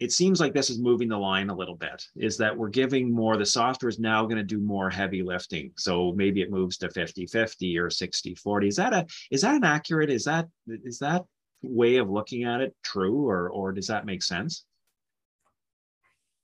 it 0.00 0.12
seems 0.12 0.40
like 0.40 0.52
this 0.52 0.70
is 0.70 0.80
moving 0.80 1.08
the 1.08 1.16
line 1.16 1.48
a 1.48 1.54
little 1.54 1.76
bit. 1.76 2.04
Is 2.16 2.36
that 2.38 2.56
we're 2.56 2.68
giving 2.68 3.12
more? 3.12 3.36
The 3.36 3.46
software 3.46 3.88
is 3.88 4.00
now 4.00 4.24
going 4.24 4.36
to 4.36 4.42
do 4.42 4.58
more 4.58 4.90
heavy 4.90 5.22
lifting. 5.22 5.72
So 5.76 6.12
maybe 6.16 6.42
it 6.42 6.50
moves 6.50 6.76
to 6.78 6.88
50-50 6.88 7.78
or 7.78 7.88
60-40. 7.88 8.68
Is 8.68 8.76
that 8.76 8.92
a 8.92 9.06
is 9.30 9.42
that 9.42 9.54
an 9.54 9.64
accurate? 9.64 10.10
Is 10.10 10.24
that 10.24 10.48
is 10.66 10.98
that 10.98 11.24
way 11.62 11.96
of 11.96 12.10
looking 12.10 12.44
at 12.44 12.60
it 12.60 12.74
true, 12.82 13.28
or 13.28 13.48
or 13.50 13.72
does 13.72 13.86
that 13.86 14.06
make 14.06 14.22
sense? 14.22 14.64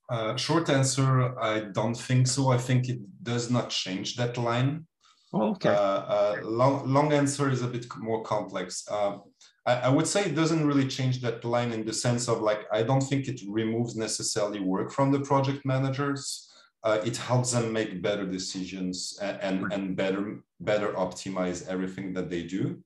Uh, 0.08 0.36
short 0.36 0.68
answer, 0.68 1.36
I 1.40 1.60
don't 1.60 1.96
think 1.96 2.26
so. 2.26 2.50
I 2.50 2.58
think 2.58 2.88
it 2.88 2.98
does 3.22 3.50
not 3.50 3.70
change 3.70 4.16
that 4.16 4.36
line. 4.36 4.86
Oh, 5.34 5.50
okay. 5.50 5.70
Uh, 5.70 6.00
uh, 6.16 6.36
long, 6.44 6.86
long 6.86 7.12
answer 7.12 7.50
is 7.50 7.62
a 7.62 7.66
bit 7.66 7.86
more 7.98 8.22
complex. 8.22 8.86
Uh, 8.88 9.18
I, 9.66 9.74
I, 9.86 9.88
would 9.88 10.06
say 10.06 10.24
it 10.24 10.36
doesn't 10.36 10.64
really 10.64 10.86
change 10.86 11.20
that 11.22 11.44
line 11.44 11.72
in 11.72 11.84
the 11.84 11.92
sense 11.92 12.28
of 12.28 12.40
like, 12.40 12.66
I 12.72 12.84
don't 12.84 13.00
think 13.00 13.26
it 13.26 13.40
removes 13.48 13.96
necessarily 13.96 14.60
work 14.60 14.92
from 14.92 15.10
the 15.10 15.20
project 15.20 15.64
managers. 15.64 16.52
Uh, 16.84 17.00
it 17.04 17.16
helps 17.16 17.50
them 17.50 17.72
make 17.72 18.00
better 18.00 18.24
decisions 18.24 19.18
and, 19.20 19.40
and, 19.40 19.72
and, 19.72 19.96
better, 19.96 20.40
better 20.60 20.92
optimize 20.92 21.66
everything 21.66 22.12
that 22.12 22.30
they 22.30 22.44
do. 22.44 22.78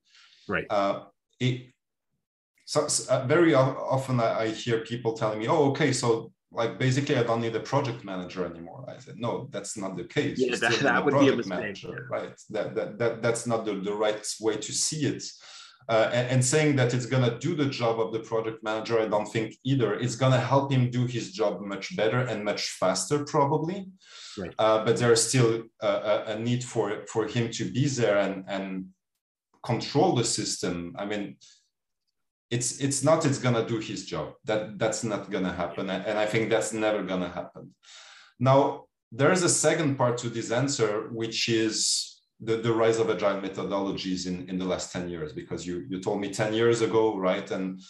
Right. 0.47 0.65
Uh, 0.71 1.03
it, 1.39 1.67
so, 2.65 2.87
so 2.87 3.25
very 3.27 3.53
often 3.53 4.19
I 4.19 4.47
hear 4.47 4.79
people 4.79 5.13
telling 5.13 5.37
me, 5.37 5.47
oh, 5.47 5.69
okay, 5.71 5.91
so 5.91 6.31
like 6.51 6.79
basically 6.79 7.15
I 7.15 7.23
don't 7.23 7.41
need 7.41 7.55
a 7.55 7.59
project 7.59 8.03
manager 8.03 8.45
anymore. 8.45 8.85
I 8.87 8.99
said, 8.99 9.15
no, 9.17 9.47
that's 9.51 9.77
not 9.77 9.95
the 9.95 10.05
case. 10.05 10.39
Yeah, 10.39 10.55
that, 10.55 10.79
that 10.79 11.05
would 11.05 11.19
be 11.19 11.29
a 11.29 11.35
mistake. 11.35 11.59
Manager, 11.59 12.07
right? 12.09 12.33
That, 12.49 12.75
that, 12.75 12.97
that, 12.97 13.21
that's 13.21 13.45
not 13.45 13.65
the, 13.65 13.75
the 13.75 13.93
right 13.93 14.25
way 14.41 14.57
to 14.57 14.73
see 14.73 15.05
it. 15.05 15.23
Uh, 15.87 16.09
and, 16.13 16.27
and, 16.27 16.45
saying 16.45 16.75
that 16.75 16.93
it's 16.93 17.07
going 17.07 17.23
to 17.23 17.39
do 17.39 17.55
the 17.55 17.65
job 17.65 17.99
of 17.99 18.13
the 18.13 18.19
project 18.19 18.63
manager, 18.63 18.99
I 18.99 19.07
don't 19.07 19.25
think 19.25 19.55
either. 19.63 19.95
It's 19.95 20.15
going 20.15 20.33
to 20.33 20.39
help 20.39 20.71
him 20.71 20.91
do 20.91 21.07
his 21.07 21.31
job 21.31 21.61
much 21.61 21.95
better 21.95 22.19
and 22.19 22.45
much 22.45 22.69
faster, 22.79 23.25
probably. 23.25 23.87
Right. 24.37 24.53
Uh, 24.59 24.85
but 24.85 24.97
there's 24.97 25.27
still 25.27 25.63
a, 25.81 26.23
a, 26.27 26.37
need 26.37 26.63
for, 26.63 27.05
for 27.07 27.25
him 27.25 27.49
to 27.53 27.65
be 27.65 27.87
there 27.87 28.19
and, 28.19 28.43
and 28.47 28.89
control 29.63 30.13
the 30.13 30.25
system. 30.25 30.95
I 30.95 31.05
mean, 31.05 31.37
it's 32.51 32.79
it's 32.79 33.03
not 33.03 33.25
it's 33.25 33.37
gonna 33.37 33.65
do 33.65 33.77
his 33.79 34.05
job. 34.05 34.33
That 34.45 34.79
that's 34.79 35.03
not 35.03 35.29
gonna 35.29 35.53
happen 35.53 35.89
and 35.89 36.17
i 36.17 36.25
think 36.25 36.49
that's 36.49 36.73
never 36.73 37.03
gonna 37.03 37.29
happen. 37.29 37.75
Now 38.39 38.85
there's 39.11 39.43
a 39.43 39.49
second 39.49 39.97
part 39.97 40.17
to 40.19 40.29
this 40.29 40.51
answer 40.51 41.09
which 41.11 41.49
is 41.49 42.21
the, 42.41 42.57
the 42.57 42.71
rise 42.71 42.99
of 42.99 43.09
agile 43.09 43.41
methodologies 43.41 44.27
in, 44.27 44.47
in 44.47 44.57
the 44.57 44.65
last 44.65 44.93
10 44.93 45.09
years 45.09 45.33
because 45.33 45.65
you 45.67 45.85
you 45.89 45.99
told 45.99 46.21
me 46.21 46.29
10 46.29 46.53
years 46.53 46.81
ago 46.81 47.17
right 47.17 47.49
and 47.51 47.81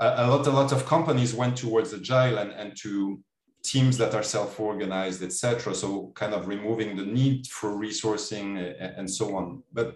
a, 0.00 0.24
a 0.24 0.26
lot 0.26 0.46
a 0.46 0.50
lot 0.50 0.72
of 0.72 0.86
companies 0.86 1.34
went 1.34 1.56
towards 1.56 1.94
agile 1.94 2.38
and, 2.38 2.52
and 2.52 2.76
to 2.82 3.20
teams 3.64 3.98
that 3.98 4.14
are 4.14 4.22
self-organized 4.22 5.22
etc 5.22 5.74
so 5.74 6.10
kind 6.14 6.32
of 6.32 6.48
removing 6.48 6.96
the 6.96 7.04
need 7.04 7.46
for 7.46 7.70
resourcing 7.70 8.74
and 8.98 9.10
so 9.10 9.36
on. 9.36 9.62
But 9.72 9.94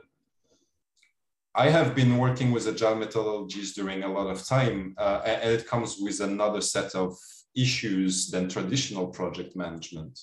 I 1.54 1.68
have 1.68 1.94
been 1.94 2.16
working 2.16 2.50
with 2.50 2.66
agile 2.66 2.96
methodologies 2.96 3.74
during 3.74 4.04
a 4.04 4.12
lot 4.12 4.28
of 4.28 4.44
time, 4.44 4.94
uh, 4.96 5.20
and 5.24 5.50
it 5.50 5.66
comes 5.66 5.98
with 6.00 6.20
another 6.20 6.62
set 6.62 6.94
of 6.94 7.18
issues 7.54 8.30
than 8.30 8.48
traditional 8.48 9.08
project 9.08 9.54
management. 9.54 10.18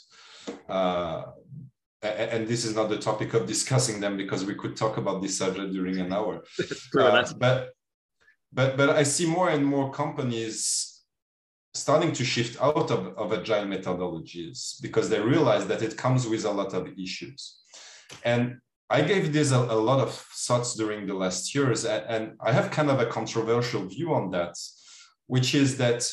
Uh, 0.67 1.23
and 2.01 2.47
this 2.47 2.65
is 2.65 2.75
not 2.75 2.89
the 2.89 2.97
topic 2.97 3.33
of 3.33 3.45
discussing 3.45 3.99
them 3.99 4.17
because 4.17 4.45
we 4.45 4.55
could 4.55 4.75
talk 4.75 4.97
about 4.97 5.21
this 5.21 5.37
subject 5.37 5.73
during 5.73 5.99
an 5.99 6.13
hour. 6.13 6.43
uh, 6.97 7.25
but, 7.37 7.71
but, 8.53 8.77
but 8.77 8.89
I 8.89 9.03
see 9.03 9.27
more 9.27 9.49
and 9.49 9.65
more 9.65 9.91
companies 9.91 11.03
starting 11.73 12.13
to 12.13 12.23
shift 12.23 12.59
out 12.61 12.89
of, 12.89 13.17
of 13.17 13.33
agile 13.33 13.65
methodologies 13.65 14.81
because 14.81 15.09
they 15.09 15.19
realize 15.19 15.67
that 15.67 15.81
it 15.81 15.97
comes 15.97 16.25
with 16.25 16.45
a 16.45 16.51
lot 16.51 16.73
of 16.73 16.87
issues. 16.97 17.59
And 18.23 18.59
I 18.89 19.01
gave 19.01 19.31
this 19.31 19.51
a, 19.51 19.57
a, 19.57 19.79
lot 19.89 19.99
of 19.99 20.13
thoughts 20.13 20.73
during 20.73 21.05
the 21.05 21.13
last 21.13 21.53
years, 21.53 21.85
and, 21.85 22.03
and 22.07 22.37
I 22.41 22.51
have 22.51 22.71
kind 22.71 22.89
of 22.89 22.99
a 22.99 23.05
controversial 23.05 23.85
view 23.85 24.15
on 24.15 24.31
that, 24.31 24.55
which 25.27 25.53
is 25.53 25.77
that 25.77 26.11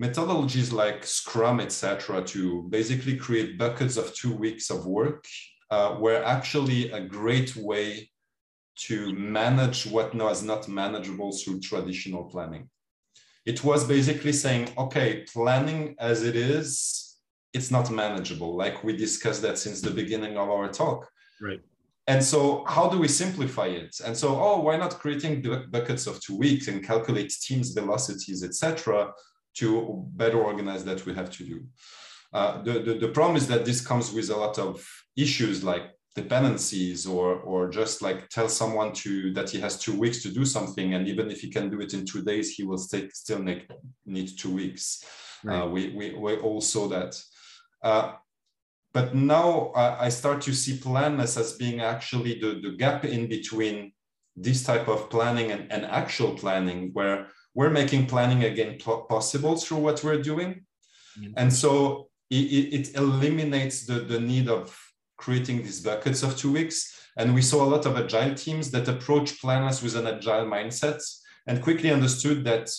methodologies 0.00 0.72
like 0.72 1.04
Scrum, 1.04 1.58
etc., 1.58 2.22
to 2.22 2.62
basically 2.70 3.16
create 3.16 3.58
buckets 3.58 3.96
of 3.96 4.14
two 4.14 4.32
weeks 4.32 4.70
of 4.70 4.86
work 4.86 5.24
uh, 5.70 5.96
were 5.98 6.22
actually 6.24 6.90
a 6.92 7.00
great 7.00 7.56
way 7.56 8.10
to 8.76 9.12
manage 9.12 9.86
what 9.86 10.14
was 10.14 10.42
not 10.42 10.68
manageable 10.68 11.32
through 11.32 11.60
traditional 11.60 12.24
planning. 12.24 12.70
It 13.44 13.64
was 13.64 13.84
basically 13.84 14.32
saying, 14.32 14.68
okay, 14.78 15.24
planning 15.32 15.96
as 15.98 16.22
it 16.22 16.36
is 16.36 17.09
it's 17.52 17.70
not 17.70 17.90
manageable 17.90 18.56
like 18.56 18.84
we 18.84 18.96
discussed 18.96 19.42
that 19.42 19.58
since 19.58 19.80
the 19.80 19.90
beginning 19.90 20.36
of 20.36 20.48
our 20.48 20.68
talk 20.68 21.10
right 21.40 21.60
and 22.06 22.24
so 22.24 22.64
how 22.66 22.88
do 22.88 22.98
we 22.98 23.06
simplify 23.06 23.66
it? 23.66 24.00
And 24.04 24.16
so, 24.16 24.28
oh, 24.30 24.60
why 24.62 24.76
not 24.76 24.98
creating 24.98 25.44
buckets 25.70 26.08
of 26.08 26.20
two 26.20 26.36
weeks 26.36 26.66
and 26.66 26.84
calculate 26.84 27.32
teams 27.40 27.70
velocities, 27.70 28.42
etc., 28.42 29.12
to 29.58 30.04
better 30.16 30.42
organize 30.42 30.84
that 30.84 31.04
we 31.06 31.14
have 31.14 31.30
to 31.30 31.44
do. 31.44 31.64
Uh, 32.32 32.62
the, 32.62 32.74
the, 32.80 32.94
the 32.94 33.08
problem 33.08 33.36
is 33.36 33.46
that 33.48 33.64
this 33.64 33.80
comes 33.80 34.12
with 34.12 34.30
a 34.30 34.36
lot 34.36 34.58
of 34.58 34.84
issues 35.16 35.62
like 35.62 35.90
dependencies 36.16 37.06
or 37.06 37.36
or 37.40 37.68
just 37.68 38.02
like 38.02 38.28
tell 38.28 38.48
someone 38.48 38.92
to 38.92 39.32
that 39.32 39.48
he 39.48 39.60
has 39.60 39.78
two 39.78 39.96
weeks 39.96 40.22
to 40.22 40.30
do 40.30 40.44
something 40.44 40.94
and 40.94 41.06
even 41.06 41.30
if 41.30 41.40
he 41.40 41.48
can 41.48 41.70
do 41.70 41.80
it 41.80 41.94
in 41.94 42.04
two 42.04 42.22
days 42.22 42.54
he 42.56 42.64
will 42.64 42.78
stay, 42.78 43.08
still 43.10 43.38
need, 43.38 43.68
need 44.06 44.28
two 44.36 44.52
weeks 44.52 45.04
right. 45.44 45.62
uh, 45.62 45.66
we, 45.66 45.90
we 45.96 46.14
we 46.14 46.36
all 46.38 46.60
saw 46.60 46.88
that 46.88 47.12
uh, 47.82 48.12
but 48.92 49.14
now 49.14 49.72
uh, 49.74 49.96
I 50.00 50.08
start 50.08 50.40
to 50.42 50.52
see 50.52 50.78
Planless 50.78 51.36
as 51.36 51.52
being 51.52 51.80
actually 51.80 52.40
the, 52.40 52.60
the 52.60 52.76
gap 52.76 53.04
in 53.04 53.28
between 53.28 53.92
this 54.36 54.64
type 54.64 54.88
of 54.88 55.10
planning 55.10 55.52
and, 55.52 55.70
and 55.70 55.84
actual 55.84 56.34
planning 56.34 56.90
where 56.92 57.28
we're 57.54 57.70
making 57.70 58.06
planning 58.06 58.44
again 58.44 58.78
possible 59.08 59.56
through 59.56 59.78
what 59.78 60.02
we're 60.02 60.22
doing 60.22 60.64
mm-hmm. 61.18 61.32
and 61.36 61.52
so 61.52 62.10
it, 62.30 62.34
it 62.72 62.96
eliminates 62.96 63.86
the, 63.86 63.94
the 63.94 64.20
need 64.20 64.48
of 64.48 64.76
creating 65.16 65.58
these 65.58 65.80
buckets 65.80 66.22
of 66.22 66.36
two 66.36 66.52
weeks. 66.52 67.08
And 67.16 67.34
we 67.34 67.42
saw 67.42 67.64
a 67.64 67.72
lot 67.74 67.86
of 67.86 67.96
agile 67.96 68.34
teams 68.34 68.70
that 68.70 68.88
approach 68.88 69.40
Planless 69.40 69.82
with 69.82 69.96
an 69.96 70.06
agile 70.06 70.46
mindset 70.46 71.02
and 71.46 71.62
quickly 71.62 71.90
understood 71.90 72.44
that, 72.44 72.70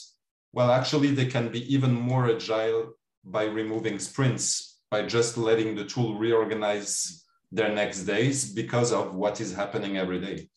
well, 0.53 0.71
actually, 0.71 1.11
they 1.11 1.25
can 1.25 1.49
be 1.49 1.73
even 1.73 1.93
more 1.93 2.29
agile 2.29 2.93
by 3.23 3.43
removing 3.43 3.99
sprints, 3.99 4.70
by 4.91 5.01
just 5.03 5.37
letting 5.37 5.73
the 5.75 5.85
tool 5.85 6.17
reorganize 6.17 7.25
their 7.51 7.73
next 7.73 8.03
days 8.03 8.53
because 8.53 8.91
of 8.91 9.15
what 9.15 9.41
is 9.41 9.55
happening 9.55 9.97
every 9.97 10.19
day. 10.19 10.49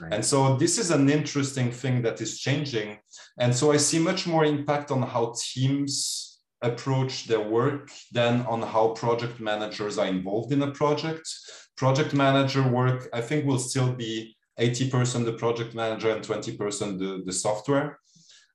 Right. 0.00 0.12
And 0.12 0.24
so 0.24 0.56
this 0.56 0.78
is 0.78 0.90
an 0.90 1.08
interesting 1.08 1.70
thing 1.70 2.02
that 2.02 2.20
is 2.20 2.40
changing. 2.40 2.98
And 3.38 3.54
so 3.54 3.70
I 3.70 3.76
see 3.76 3.98
much 3.98 4.26
more 4.26 4.44
impact 4.44 4.90
on 4.90 5.02
how 5.02 5.34
teams 5.38 6.40
approach 6.62 7.26
their 7.26 7.40
work 7.40 7.90
than 8.10 8.40
on 8.46 8.62
how 8.62 8.88
project 8.88 9.38
managers 9.38 9.98
are 9.98 10.06
involved 10.06 10.52
in 10.52 10.62
a 10.62 10.70
project. 10.70 11.28
Project 11.76 12.14
manager 12.14 12.66
work, 12.66 13.08
I 13.12 13.20
think, 13.20 13.44
will 13.44 13.58
still 13.58 13.92
be 13.92 14.36
80% 14.58 15.24
the 15.24 15.32
project 15.34 15.74
manager 15.74 16.10
and 16.10 16.24
20% 16.24 16.98
the, 16.98 17.22
the 17.24 17.32
software. 17.32 17.98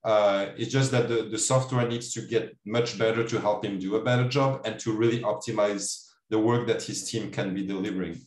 Uh, 0.04 0.48
it's 0.58 0.72
just 0.72 0.92
that 0.92 1.10
the, 1.10 1.24
the 1.24 1.38
software 1.38 1.88
needs 1.88 2.14
to 2.14 2.22
get 2.22 2.58
much 2.66 2.98
better 2.98 3.24
to 3.24 3.40
help 3.40 3.66
him 3.66 3.80
do 3.80 3.96
a 3.98 4.04
better 4.04 4.28
job 4.28 4.62
and 4.66 4.80
to 4.80 4.94
really 4.94 5.20
optimize 5.22 6.06
the 6.30 6.40
work 6.40 6.68
that 6.68 6.82
his 6.82 7.10
team 7.10 7.32
can 7.32 7.54
be 7.54 7.66
delivering. 7.66 8.20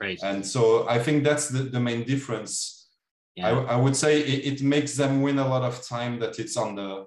Right. 0.00 0.18
And 0.22 0.44
so 0.44 0.88
I 0.88 0.98
think 0.98 1.22
that's 1.22 1.48
the, 1.48 1.62
the 1.62 1.80
main 1.80 2.04
difference. 2.04 2.90
Yeah. 3.36 3.50
I, 3.50 3.74
I 3.74 3.76
would 3.76 3.96
say 3.96 4.20
it, 4.20 4.54
it 4.54 4.62
makes 4.62 4.96
them 4.96 5.22
win 5.22 5.38
a 5.38 5.46
lot 5.46 5.62
of 5.62 5.86
time 5.86 6.18
that 6.20 6.38
it's 6.38 6.56
on 6.56 6.74
the 6.74 7.06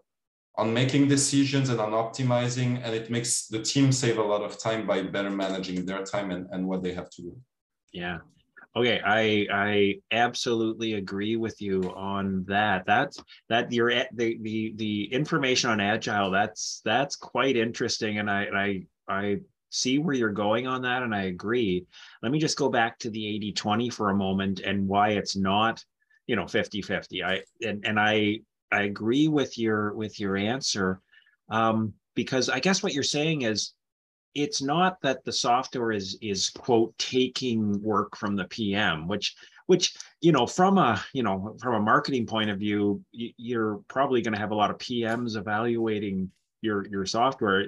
on 0.58 0.74
making 0.74 1.08
decisions 1.08 1.70
and 1.70 1.80
on 1.80 1.92
optimizing 1.92 2.82
and 2.84 2.96
it 2.96 3.10
makes 3.10 3.48
the 3.48 3.62
team 3.62 3.92
save 3.92 4.18
a 4.18 4.24
lot 4.24 4.42
of 4.42 4.58
time 4.58 4.88
by 4.88 5.02
better 5.02 5.30
managing 5.30 5.86
their 5.86 6.04
time 6.04 6.32
and, 6.32 6.48
and 6.52 6.66
what 6.66 6.82
they 6.82 6.94
have 6.94 7.10
to 7.10 7.22
do 7.22 7.38
yeah 7.92 8.20
okay 8.76 9.02
i 9.06 9.48
i 9.52 9.96
absolutely 10.12 10.94
agree 10.94 11.36
with 11.36 11.62
you 11.62 11.94
on 11.96 12.44
that. 12.48 12.86
That's 12.86 13.22
that 13.50 13.72
your 13.72 13.90
the 14.14 14.38
the, 14.42 14.74
the 14.76 15.14
information 15.14 15.70
on 15.70 15.80
agile 15.80 16.32
that's 16.32 16.82
that's 16.84 17.16
quite 17.16 17.56
interesting 17.56 18.20
and 18.20 18.30
i 18.30 18.44
and 18.44 18.58
i 18.58 18.82
i 19.08 19.38
see 19.70 19.98
where 20.00 20.16
you're 20.16 20.30
going 20.30 20.68
on 20.68 20.82
that 20.84 21.04
and 21.04 21.14
i 21.14 21.24
agree. 21.24 21.86
Let 22.22 22.32
me 22.32 22.40
just 22.40 22.58
go 22.58 22.70
back 22.70 23.00
to 23.00 23.10
the 23.10 23.28
80 23.36 23.52
20 23.54 23.90
for 23.90 24.10
a 24.10 24.16
moment 24.16 24.60
and 24.60 24.88
why 24.88 25.10
it's 25.10 25.36
not 25.36 25.84
you 26.28 26.36
know 26.36 26.48
50 26.48 26.82
50 26.82 27.24
i 27.24 27.42
and 27.62 27.86
and 27.86 28.00
i 28.00 28.40
I 28.72 28.82
agree 28.84 29.28
with 29.28 29.58
your 29.58 29.94
with 29.94 30.20
your 30.20 30.36
answer 30.36 31.00
um, 31.50 31.94
because 32.16 32.50
I 32.50 32.60
guess 32.60 32.82
what 32.82 32.94
you're 32.94 33.04
saying 33.04 33.44
is 33.44 33.74
it's 34.36 34.62
not 34.62 35.02
that 35.02 35.24
the 35.24 35.32
software 35.32 35.94
is 35.94 36.18
is 36.22 36.50
quote 36.50 36.96
taking 36.98 37.82
work 37.82 38.16
from 38.18 38.36
the 38.36 38.46
PM, 38.46 39.08
which 39.08 39.36
which 39.66 39.96
you 40.22 40.32
know 40.32 40.46
from 40.46 40.78
a 40.78 41.04
you 41.14 41.24
know 41.24 41.56
from 41.62 41.76
a 41.76 41.80
marketing 41.80 42.28
point 42.28 42.50
of 42.50 42.60
view, 42.60 43.02
you're 43.12 43.78
probably 43.88 44.22
going 44.22 44.34
to 44.34 44.40
have 44.40 44.52
a 44.52 44.56
lot 44.56 44.70
of 44.70 44.78
PMs 44.78 45.38
evaluating 45.38 46.30
your 46.62 46.86
your 46.88 47.06
software. 47.06 47.66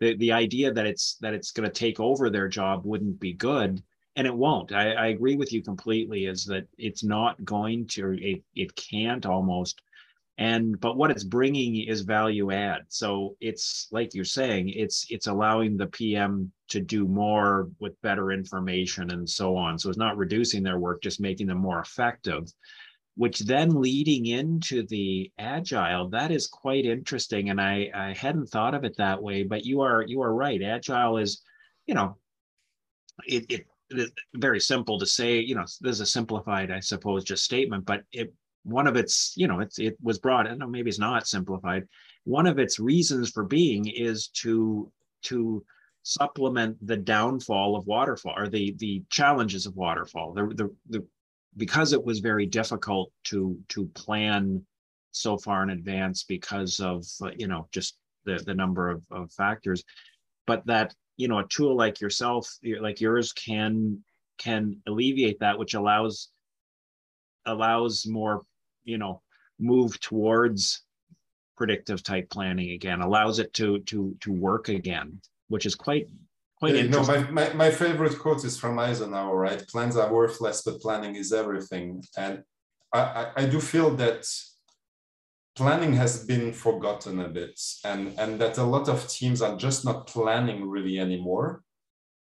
The 0.00 0.16
the 0.16 0.32
idea 0.32 0.72
that 0.72 0.86
it's 0.86 1.16
that 1.20 1.34
it's 1.34 1.52
going 1.52 1.68
to 1.68 1.72
take 1.72 2.00
over 2.00 2.30
their 2.30 2.48
job 2.48 2.86
wouldn't 2.86 3.20
be 3.20 3.34
good 3.34 3.82
and 4.16 4.26
it 4.26 4.34
won't 4.34 4.72
I, 4.72 4.92
I, 4.92 5.06
agree 5.08 5.36
with 5.36 5.52
you 5.52 5.62
completely 5.62 6.26
is 6.26 6.44
that 6.46 6.66
it's 6.78 7.04
not 7.04 7.42
going 7.44 7.86
to 7.88 8.16
it, 8.20 8.42
it 8.54 8.74
can't 8.74 9.24
almost 9.24 9.82
and 10.40 10.80
but 10.80 10.96
what 10.96 11.10
it's 11.10 11.22
bringing 11.22 11.76
is 11.86 12.00
value 12.00 12.50
add. 12.50 12.80
So 12.88 13.36
it's 13.40 13.88
like 13.92 14.14
you're 14.14 14.24
saying 14.24 14.70
it's 14.70 15.06
it's 15.10 15.26
allowing 15.26 15.76
the 15.76 15.86
pm 15.86 16.50
to 16.68 16.80
do 16.80 17.06
more 17.06 17.68
with 17.78 18.00
better 18.00 18.32
information 18.32 19.10
and 19.10 19.28
so 19.28 19.54
on. 19.54 19.78
So 19.78 19.90
it's 19.90 19.98
not 19.98 20.16
reducing 20.16 20.62
their 20.62 20.78
work 20.78 21.02
just 21.02 21.20
making 21.20 21.46
them 21.46 21.58
more 21.58 21.80
effective 21.80 22.52
which 23.16 23.40
then 23.40 23.82
leading 23.82 24.26
into 24.26 24.86
the 24.86 25.30
agile 25.36 26.08
that 26.08 26.30
is 26.30 26.46
quite 26.46 26.86
interesting. 26.86 27.50
And 27.50 27.60
i 27.60 27.90
i 27.94 28.14
hadn't 28.14 28.46
thought 28.48 28.74
of 28.74 28.84
it 28.84 28.96
that 28.96 29.22
way 29.22 29.42
but 29.42 29.64
you 29.66 29.82
are 29.82 30.04
you 30.06 30.22
are 30.22 30.34
right. 30.34 30.62
Agile 30.62 31.18
is 31.18 31.42
you 31.86 31.94
know 31.94 32.16
it, 33.26 33.44
it 33.50 33.66
very 34.34 34.60
simple 34.60 34.98
to 34.98 35.06
say, 35.06 35.40
you 35.40 35.54
know, 35.54 35.64
there's 35.80 36.00
a 36.00 36.06
simplified, 36.06 36.70
I 36.70 36.80
suppose, 36.80 37.24
just 37.24 37.44
statement, 37.44 37.84
but 37.84 38.02
it 38.12 38.32
one 38.62 38.86
of 38.86 38.96
its, 38.96 39.32
you 39.36 39.48
know, 39.48 39.60
it's 39.60 39.78
it 39.78 39.96
was 40.02 40.20
I 40.24 40.54
know 40.54 40.66
maybe 40.66 40.90
it's 40.90 40.98
not 40.98 41.26
simplified. 41.26 41.84
One 42.24 42.46
of 42.46 42.58
its 42.58 42.78
reasons 42.78 43.30
for 43.30 43.44
being 43.44 43.86
is 43.88 44.28
to 44.42 44.90
to 45.22 45.64
supplement 46.02 46.76
the 46.86 46.96
downfall 46.96 47.76
of 47.76 47.86
waterfall 47.86 48.34
or 48.36 48.48
the 48.48 48.74
the 48.78 49.02
challenges 49.10 49.66
of 49.66 49.76
waterfall. 49.76 50.32
The 50.32 50.46
the, 50.46 50.74
the 50.88 51.06
because 51.56 51.92
it 51.92 52.04
was 52.04 52.20
very 52.20 52.46
difficult 52.46 53.12
to 53.24 53.58
to 53.68 53.86
plan 53.94 54.64
so 55.12 55.36
far 55.36 55.62
in 55.62 55.70
advance 55.70 56.24
because 56.24 56.80
of 56.80 57.04
you 57.36 57.48
know 57.48 57.68
just 57.72 57.96
the 58.24 58.42
the 58.46 58.54
number 58.54 58.90
of, 58.90 59.04
of 59.10 59.32
factors 59.32 59.82
but 60.46 60.64
that 60.66 60.94
you 61.16 61.26
know 61.26 61.38
a 61.38 61.48
tool 61.48 61.76
like 61.76 62.00
yourself 62.00 62.48
like 62.80 63.00
yours 63.00 63.32
can 63.32 63.98
can 64.38 64.80
alleviate 64.86 65.40
that 65.40 65.58
which 65.58 65.74
allows 65.74 66.28
allows 67.46 68.06
more 68.06 68.42
you 68.84 68.98
know 68.98 69.22
move 69.58 69.98
towards 70.00 70.82
predictive 71.56 72.02
type 72.02 72.28
planning 72.30 72.70
again 72.70 73.00
allows 73.00 73.38
it 73.38 73.52
to 73.52 73.80
to 73.80 74.16
to 74.20 74.32
work 74.32 74.68
again 74.68 75.20
which 75.48 75.66
is 75.66 75.74
quite 75.74 76.08
quite 76.60 76.74
uh, 76.74 76.78
yeah, 76.78 76.90
no, 76.90 77.02
my, 77.04 77.18
my, 77.30 77.52
my 77.54 77.70
favorite 77.70 78.18
quote 78.18 78.44
is 78.44 78.58
from 78.58 78.78
eisenhower 78.78 79.36
right? 79.36 79.66
Plans 79.66 79.96
are 79.96 80.12
worthless 80.12 80.62
but 80.62 80.80
planning 80.80 81.16
is 81.16 81.32
everything. 81.32 82.02
And 82.16 82.44
I, 82.92 83.00
I, 83.00 83.32
I 83.36 83.46
do 83.46 83.60
feel 83.60 83.90
that 83.96 84.26
planning 85.56 85.94
has 85.94 86.24
been 86.24 86.52
forgotten 86.52 87.20
a 87.20 87.28
bit 87.28 87.58
and, 87.84 88.14
and 88.18 88.40
that 88.40 88.58
a 88.58 88.62
lot 88.62 88.88
of 88.88 89.08
teams 89.08 89.42
are 89.42 89.56
just 89.56 89.84
not 89.84 90.06
planning 90.06 90.68
really 90.68 90.98
anymore 90.98 91.62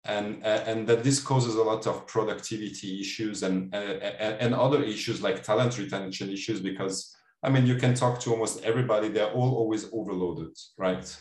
and, 0.06 0.44
and 0.46 0.88
that 0.88 1.04
this 1.04 1.22
causes 1.22 1.56
a 1.56 1.64
lot 1.64 1.86
of 1.86 2.08
productivity 2.08 3.02
issues 3.02 3.44
and, 3.44 3.74
and, 3.74 4.02
and 4.02 4.54
other 4.56 4.82
issues 4.84 5.22
like 5.22 5.44
talent 5.44 5.78
retention 5.78 6.30
issues 6.30 6.62
because 6.62 7.16
I 7.42 7.50
mean, 7.50 7.66
you 7.66 7.76
can 7.76 7.94
talk 7.94 8.20
to 8.22 8.32
almost 8.32 8.64
everybody. 8.64 9.08
They're 9.08 9.32
all 9.32 9.56
always 9.56 9.86
overloaded, 9.94 10.58
right? 10.78 11.18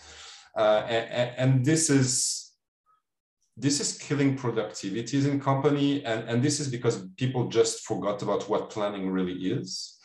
Uh, 0.57 0.83
and, 0.89 1.31
and, 1.37 1.65
this 1.65 1.91
is 1.91 2.53
this 3.57 3.81
is 3.81 3.99
killing 3.99 4.37
productivities 4.37 5.27
in 5.31 5.41
company, 5.41 6.05
and, 6.05 6.29
and 6.29 6.43
this 6.43 6.59
is 6.59 6.69
because 6.69 7.07
people 7.17 7.49
just 7.49 7.85
forgot 7.85 8.23
about 8.23 8.49
what 8.49 8.71
planning 8.71 9.11
really 9.11 9.35
is. 9.35 9.97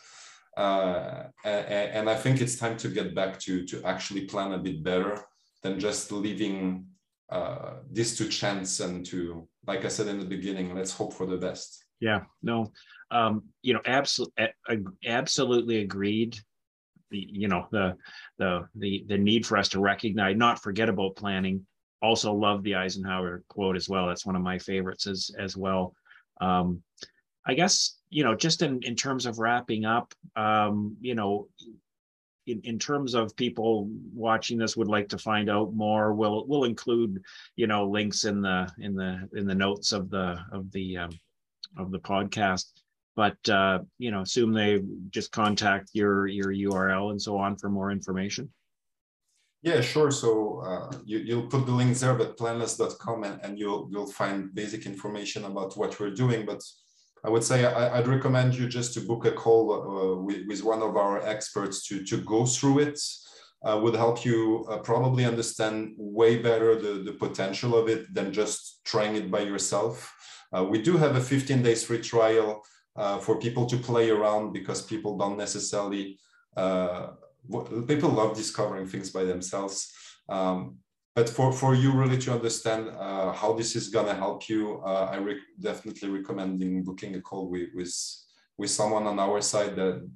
Uh, 0.56 1.24
and, 1.44 2.08
I 2.08 2.14
think 2.14 2.40
it's 2.40 2.56
time 2.56 2.76
to 2.78 2.88
get 2.88 3.14
back 3.14 3.40
to 3.40 3.64
to 3.66 3.82
actually 3.84 4.26
plan 4.26 4.52
a 4.52 4.58
bit 4.58 4.84
better 4.84 5.20
than 5.62 5.80
just 5.80 6.12
leaving 6.12 6.86
uh, 7.30 7.74
this 7.90 8.16
to 8.18 8.28
chance 8.28 8.80
and 8.80 9.04
to, 9.06 9.48
like 9.66 9.84
I 9.84 9.88
said 9.88 10.08
in 10.08 10.18
the 10.18 10.24
beginning, 10.24 10.74
let's 10.74 10.92
hope 10.92 11.14
for 11.14 11.26
the 11.26 11.36
best. 11.36 11.84
Yeah, 12.00 12.20
no, 12.42 12.72
um, 13.10 13.44
you 13.62 13.74
know, 13.74 13.80
absolutely, 13.86 14.48
absolutely 15.06 15.78
agreed. 15.78 16.36
The, 17.10 17.26
you 17.30 17.48
know, 17.48 17.66
the 17.70 17.96
the 18.38 18.66
the 18.74 19.04
the 19.08 19.18
need 19.18 19.46
for 19.46 19.56
us 19.56 19.68
to 19.70 19.80
recognize, 19.80 20.36
not 20.36 20.62
forget 20.62 20.88
about 20.88 21.16
planning. 21.16 21.66
Also, 22.02 22.32
love 22.34 22.62
the 22.62 22.74
Eisenhower 22.74 23.42
quote 23.48 23.76
as 23.76 23.88
well. 23.88 24.08
That's 24.08 24.26
one 24.26 24.36
of 24.36 24.42
my 24.42 24.58
favorites 24.58 25.06
as 25.06 25.30
as 25.38 25.56
well. 25.56 25.94
Um, 26.40 26.82
I 27.46 27.54
guess 27.54 27.98
you 28.10 28.24
know, 28.24 28.34
just 28.34 28.62
in 28.62 28.82
in 28.82 28.96
terms 28.96 29.26
of 29.26 29.38
wrapping 29.38 29.84
up, 29.84 30.12
um, 30.36 30.96
you 31.00 31.14
know, 31.14 31.48
in, 32.46 32.60
in 32.64 32.78
terms 32.78 33.14
of 33.14 33.36
people 33.36 33.88
watching 34.12 34.58
this 34.58 34.76
would 34.76 34.88
like 34.88 35.08
to 35.08 35.18
find 35.18 35.48
out 35.48 35.74
more, 35.74 36.12
we'll 36.12 36.46
we'll 36.46 36.64
include 36.64 37.22
you 37.56 37.66
know 37.66 37.88
links 37.88 38.24
in 38.24 38.40
the 38.40 38.70
in 38.78 38.94
the 38.94 39.28
in 39.34 39.46
the 39.46 39.54
notes 39.54 39.92
of 39.92 40.10
the 40.10 40.38
of 40.52 40.70
the 40.72 40.98
um, 40.98 41.10
of 41.78 41.90
the 41.90 41.98
podcast. 41.98 42.66
But 43.16 43.36
uh, 43.48 43.80
you 43.98 44.10
know, 44.10 44.22
assume 44.22 44.52
they 44.52 44.82
just 45.10 45.32
contact 45.32 45.90
your 45.92 46.26
your 46.26 46.52
URL 46.52 47.10
and 47.10 47.20
so 47.20 47.36
on 47.38 47.56
for 47.56 47.68
more 47.68 47.90
information. 47.90 48.50
Yeah, 49.62 49.80
sure. 49.80 50.10
So 50.10 50.60
uh, 50.60 50.96
you, 51.06 51.18
you'll 51.20 51.46
put 51.46 51.64
the 51.64 51.72
links 51.72 52.00
there, 52.00 52.12
but 52.14 52.36
planless.com, 52.36 53.24
and, 53.24 53.40
and 53.42 53.58
you'll 53.58 53.88
you'll 53.90 54.10
find 54.10 54.54
basic 54.54 54.84
information 54.84 55.44
about 55.44 55.74
what 55.76 55.98
we're 55.98 56.10
doing. 56.10 56.44
But 56.44 56.62
I 57.24 57.30
would 57.30 57.42
say 57.42 57.64
I, 57.64 57.98
would 57.98 58.08
recommend 58.08 58.54
you 58.54 58.68
just 58.68 58.92
to 58.94 59.00
book 59.00 59.24
a 59.24 59.32
call 59.32 59.72
uh, 59.72 60.22
with, 60.22 60.46
with 60.46 60.62
one 60.62 60.82
of 60.82 60.96
our 60.96 61.26
experts 61.26 61.86
to, 61.88 62.04
to 62.04 62.18
go 62.18 62.44
through 62.44 62.80
it. 62.80 63.00
Uh, 63.64 63.80
would 63.82 63.94
help 63.94 64.26
you 64.26 64.66
uh, 64.68 64.76
probably 64.76 65.24
understand 65.24 65.94
way 65.96 66.36
better 66.36 66.78
the, 66.78 67.02
the 67.02 67.12
potential 67.12 67.74
of 67.74 67.88
it 67.88 68.12
than 68.12 68.30
just 68.30 68.84
trying 68.84 69.16
it 69.16 69.30
by 69.30 69.40
yourself. 69.40 70.14
Uh, 70.54 70.62
we 70.62 70.82
do 70.82 70.98
have 70.98 71.16
a 71.16 71.20
15 71.20 71.62
days 71.62 71.82
free 71.82 72.02
trial 72.02 72.62
uh, 72.96 73.16
for 73.16 73.38
people 73.38 73.64
to 73.64 73.78
play 73.78 74.10
around 74.10 74.52
because 74.52 74.82
people 74.82 75.16
don't 75.16 75.38
necessarily, 75.38 76.18
uh, 76.58 77.08
people 77.88 78.10
love 78.10 78.36
discovering 78.36 78.86
things 78.86 79.08
by 79.08 79.24
themselves. 79.24 79.90
Um, 80.28 80.76
but 81.14 81.28
for, 81.28 81.52
for 81.52 81.74
you 81.74 81.92
really 81.92 82.18
to 82.18 82.32
understand 82.32 82.88
uh, 82.88 83.32
how 83.32 83.52
this 83.52 83.76
is 83.76 83.88
going 83.88 84.06
to 84.06 84.14
help 84.14 84.48
you, 84.48 84.82
uh, 84.84 85.08
I 85.12 85.18
rec 85.18 85.36
definitely 85.60 86.08
recommending 86.08 86.82
booking 86.82 87.14
a 87.14 87.20
call 87.20 87.48
with, 87.48 87.68
with, 87.74 87.94
with 88.58 88.70
someone 88.70 89.06
on 89.06 89.18
our 89.18 89.40
side 89.40 89.76
that 89.76 90.08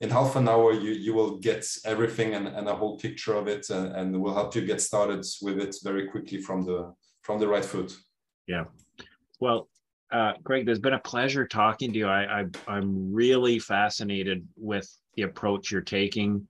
in 0.00 0.10
half 0.10 0.36
an 0.36 0.48
hour 0.48 0.72
you, 0.72 0.90
you 0.90 1.14
will 1.14 1.38
get 1.38 1.66
everything 1.84 2.34
and, 2.34 2.48
and 2.48 2.68
a 2.68 2.74
whole 2.74 2.98
picture 2.98 3.34
of 3.34 3.48
it 3.48 3.70
and, 3.70 3.94
and 3.94 4.20
will 4.20 4.34
help 4.34 4.54
you 4.54 4.64
get 4.64 4.80
started 4.80 5.24
with 5.42 5.58
it 5.60 5.76
very 5.82 6.08
quickly 6.08 6.40
from 6.40 6.64
the 6.64 6.92
from 7.22 7.38
the 7.38 7.46
right 7.46 7.64
foot. 7.64 7.94
Yeah. 8.46 8.64
Well, 9.40 9.68
uh, 10.10 10.32
Greg, 10.42 10.64
there's 10.64 10.78
been 10.78 10.94
a 10.94 11.00
pleasure 11.00 11.46
talking 11.46 11.92
to 11.92 11.98
you. 11.98 12.06
I, 12.06 12.40
I 12.40 12.44
I'm 12.66 13.12
really 13.12 13.58
fascinated 13.58 14.46
with 14.56 14.88
the 15.14 15.22
approach 15.22 15.70
you're 15.70 15.80
taking. 15.80 16.48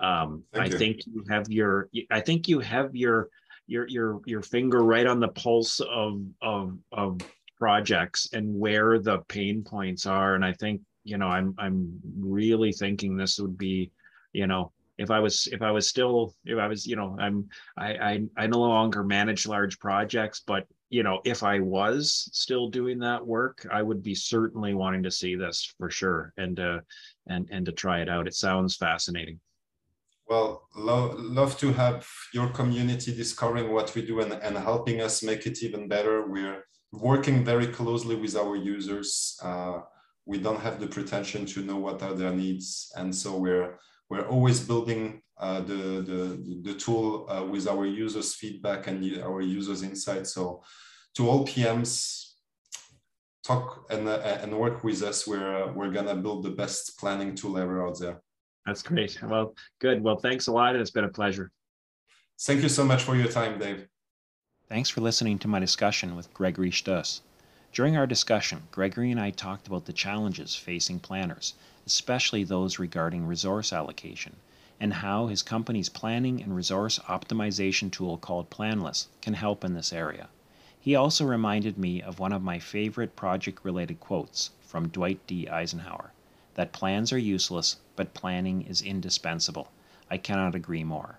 Um, 0.00 0.44
I 0.54 0.66
you. 0.66 0.78
think 0.78 1.06
you 1.06 1.24
have 1.28 1.48
your 1.48 1.88
I 2.10 2.20
think 2.20 2.48
you 2.48 2.60
have 2.60 2.94
your 2.96 3.28
your 3.66 3.86
your 3.88 4.20
your 4.26 4.42
finger 4.42 4.82
right 4.82 5.06
on 5.06 5.20
the 5.20 5.28
pulse 5.28 5.80
of 5.80 6.22
of 6.42 6.76
of 6.92 7.20
projects 7.58 8.30
and 8.32 8.58
where 8.58 8.98
the 8.98 9.18
pain 9.28 9.62
points 9.62 10.06
are. 10.06 10.34
And 10.34 10.44
I 10.44 10.52
think 10.54 10.80
you 11.04 11.18
know 11.18 11.28
I'm 11.28 11.54
I'm 11.58 12.00
really 12.18 12.72
thinking 12.72 13.16
this 13.16 13.38
would 13.38 13.58
be 13.58 13.92
you 14.32 14.46
know 14.46 14.72
if 14.98 15.10
I 15.10 15.20
was 15.20 15.48
if 15.52 15.62
I 15.62 15.70
was 15.70 15.88
still 15.88 16.34
if 16.44 16.58
I 16.58 16.66
was 16.66 16.86
you 16.86 16.96
know 16.96 17.16
I'm 17.18 17.48
I 17.76 17.94
I, 17.94 18.22
I 18.36 18.46
no 18.46 18.60
longer 18.60 19.04
manage 19.04 19.46
large 19.46 19.78
projects, 19.78 20.42
but 20.46 20.66
you 20.88 21.02
know 21.02 21.20
if 21.24 21.42
I 21.42 21.60
was 21.60 22.28
still 22.32 22.68
doing 22.68 22.98
that 23.00 23.24
work, 23.26 23.66
I 23.70 23.82
would 23.82 24.02
be 24.02 24.14
certainly 24.14 24.74
wanting 24.74 25.02
to 25.02 25.10
see 25.10 25.36
this 25.36 25.74
for 25.78 25.90
sure 25.90 26.32
and 26.38 26.58
uh 26.58 26.80
and 27.26 27.48
and 27.50 27.66
to 27.66 27.72
try 27.72 28.00
it 28.00 28.08
out. 28.08 28.26
It 28.26 28.34
sounds 28.34 28.76
fascinating. 28.76 29.38
Well, 30.30 30.68
lo 30.76 31.16
love 31.18 31.58
to 31.58 31.72
have 31.72 32.06
your 32.32 32.50
community 32.50 33.12
discovering 33.12 33.72
what 33.72 33.92
we 33.96 34.06
do 34.06 34.20
and, 34.20 34.32
and 34.32 34.56
helping 34.56 35.00
us 35.00 35.24
make 35.24 35.44
it 35.44 35.60
even 35.60 35.88
better. 35.88 36.24
We're 36.28 36.62
working 36.92 37.44
very 37.44 37.66
closely 37.66 38.14
with 38.14 38.36
our 38.36 38.54
users. 38.54 39.36
Uh, 39.42 39.80
we 40.26 40.38
don't 40.38 40.60
have 40.60 40.78
the 40.78 40.86
pretension 40.86 41.46
to 41.46 41.62
know 41.62 41.78
what 41.78 42.00
are 42.04 42.14
their 42.14 42.30
needs. 42.30 42.92
And 42.94 43.12
so 43.12 43.36
we're, 43.38 43.80
we're 44.08 44.28
always 44.28 44.60
building 44.60 45.20
uh, 45.36 45.62
the, 45.62 46.00
the, 46.10 46.60
the 46.62 46.74
tool 46.74 47.26
uh, 47.28 47.42
with 47.44 47.66
our 47.66 47.84
users' 47.84 48.36
feedback 48.36 48.86
and 48.86 49.20
our 49.22 49.40
users' 49.40 49.82
insights. 49.82 50.32
So 50.32 50.62
to 51.16 51.28
all 51.28 51.44
PMs, 51.44 52.34
talk 53.42 53.86
and, 53.90 54.06
uh, 54.06 54.38
and 54.42 54.56
work 54.56 54.84
with 54.84 55.02
us. 55.02 55.26
We're, 55.26 55.72
we're 55.72 55.90
gonna 55.90 56.14
build 56.14 56.44
the 56.44 56.50
best 56.50 57.00
planning 57.00 57.34
tool 57.34 57.58
ever 57.58 57.84
out 57.84 57.98
there. 57.98 58.22
That's 58.66 58.82
great. 58.82 59.18
Well, 59.22 59.54
good. 59.80 60.02
Well, 60.02 60.16
thanks 60.16 60.46
a 60.46 60.52
lot. 60.52 60.76
It's 60.76 60.90
been 60.90 61.04
a 61.04 61.08
pleasure. 61.08 61.50
Thank 62.40 62.62
you 62.62 62.68
so 62.68 62.84
much 62.84 63.02
for 63.02 63.16
your 63.16 63.28
time, 63.28 63.58
Dave. 63.58 63.86
Thanks 64.68 64.88
for 64.88 65.00
listening 65.00 65.38
to 65.40 65.48
my 65.48 65.58
discussion 65.58 66.14
with 66.14 66.32
Gregory 66.32 66.70
Stuss. 66.70 67.20
During 67.72 67.96
our 67.96 68.06
discussion, 68.06 68.62
Gregory 68.70 69.10
and 69.10 69.20
I 69.20 69.30
talked 69.30 69.66
about 69.66 69.86
the 69.86 69.92
challenges 69.92 70.54
facing 70.54 71.00
planners, 71.00 71.54
especially 71.86 72.44
those 72.44 72.78
regarding 72.78 73.26
resource 73.26 73.72
allocation, 73.72 74.36
and 74.78 74.94
how 74.94 75.26
his 75.26 75.42
company's 75.42 75.88
planning 75.88 76.42
and 76.42 76.54
resource 76.54 76.98
optimization 77.08 77.90
tool 77.90 78.16
called 78.16 78.50
Planless 78.50 79.08
can 79.20 79.34
help 79.34 79.64
in 79.64 79.74
this 79.74 79.92
area. 79.92 80.28
He 80.78 80.94
also 80.94 81.24
reminded 81.24 81.76
me 81.76 82.00
of 82.00 82.18
one 82.18 82.32
of 82.32 82.42
my 82.42 82.58
favorite 82.58 83.16
project 83.16 83.64
related 83.64 84.00
quotes 84.00 84.50
from 84.60 84.88
Dwight 84.88 85.26
D. 85.26 85.48
Eisenhower 85.48 86.12
that 86.54 86.72
plans 86.72 87.12
are 87.12 87.18
useless, 87.18 87.76
but 87.96 88.14
planning 88.14 88.62
is 88.62 88.82
indispensable. 88.82 89.70
I 90.10 90.16
cannot 90.16 90.54
agree 90.54 90.84
more. 90.84 91.18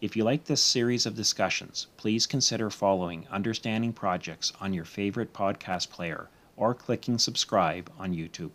If 0.00 0.14
you 0.14 0.24
like 0.24 0.44
this 0.44 0.60
series 0.60 1.06
of 1.06 1.14
discussions, 1.14 1.86
please 1.96 2.26
consider 2.26 2.68
following 2.68 3.26
Understanding 3.30 3.92
Projects 3.92 4.52
on 4.60 4.74
your 4.74 4.84
favorite 4.84 5.32
podcast 5.32 5.88
player 5.88 6.28
or 6.56 6.74
clicking 6.74 7.18
subscribe 7.18 7.90
on 7.98 8.14
YouTube. 8.14 8.52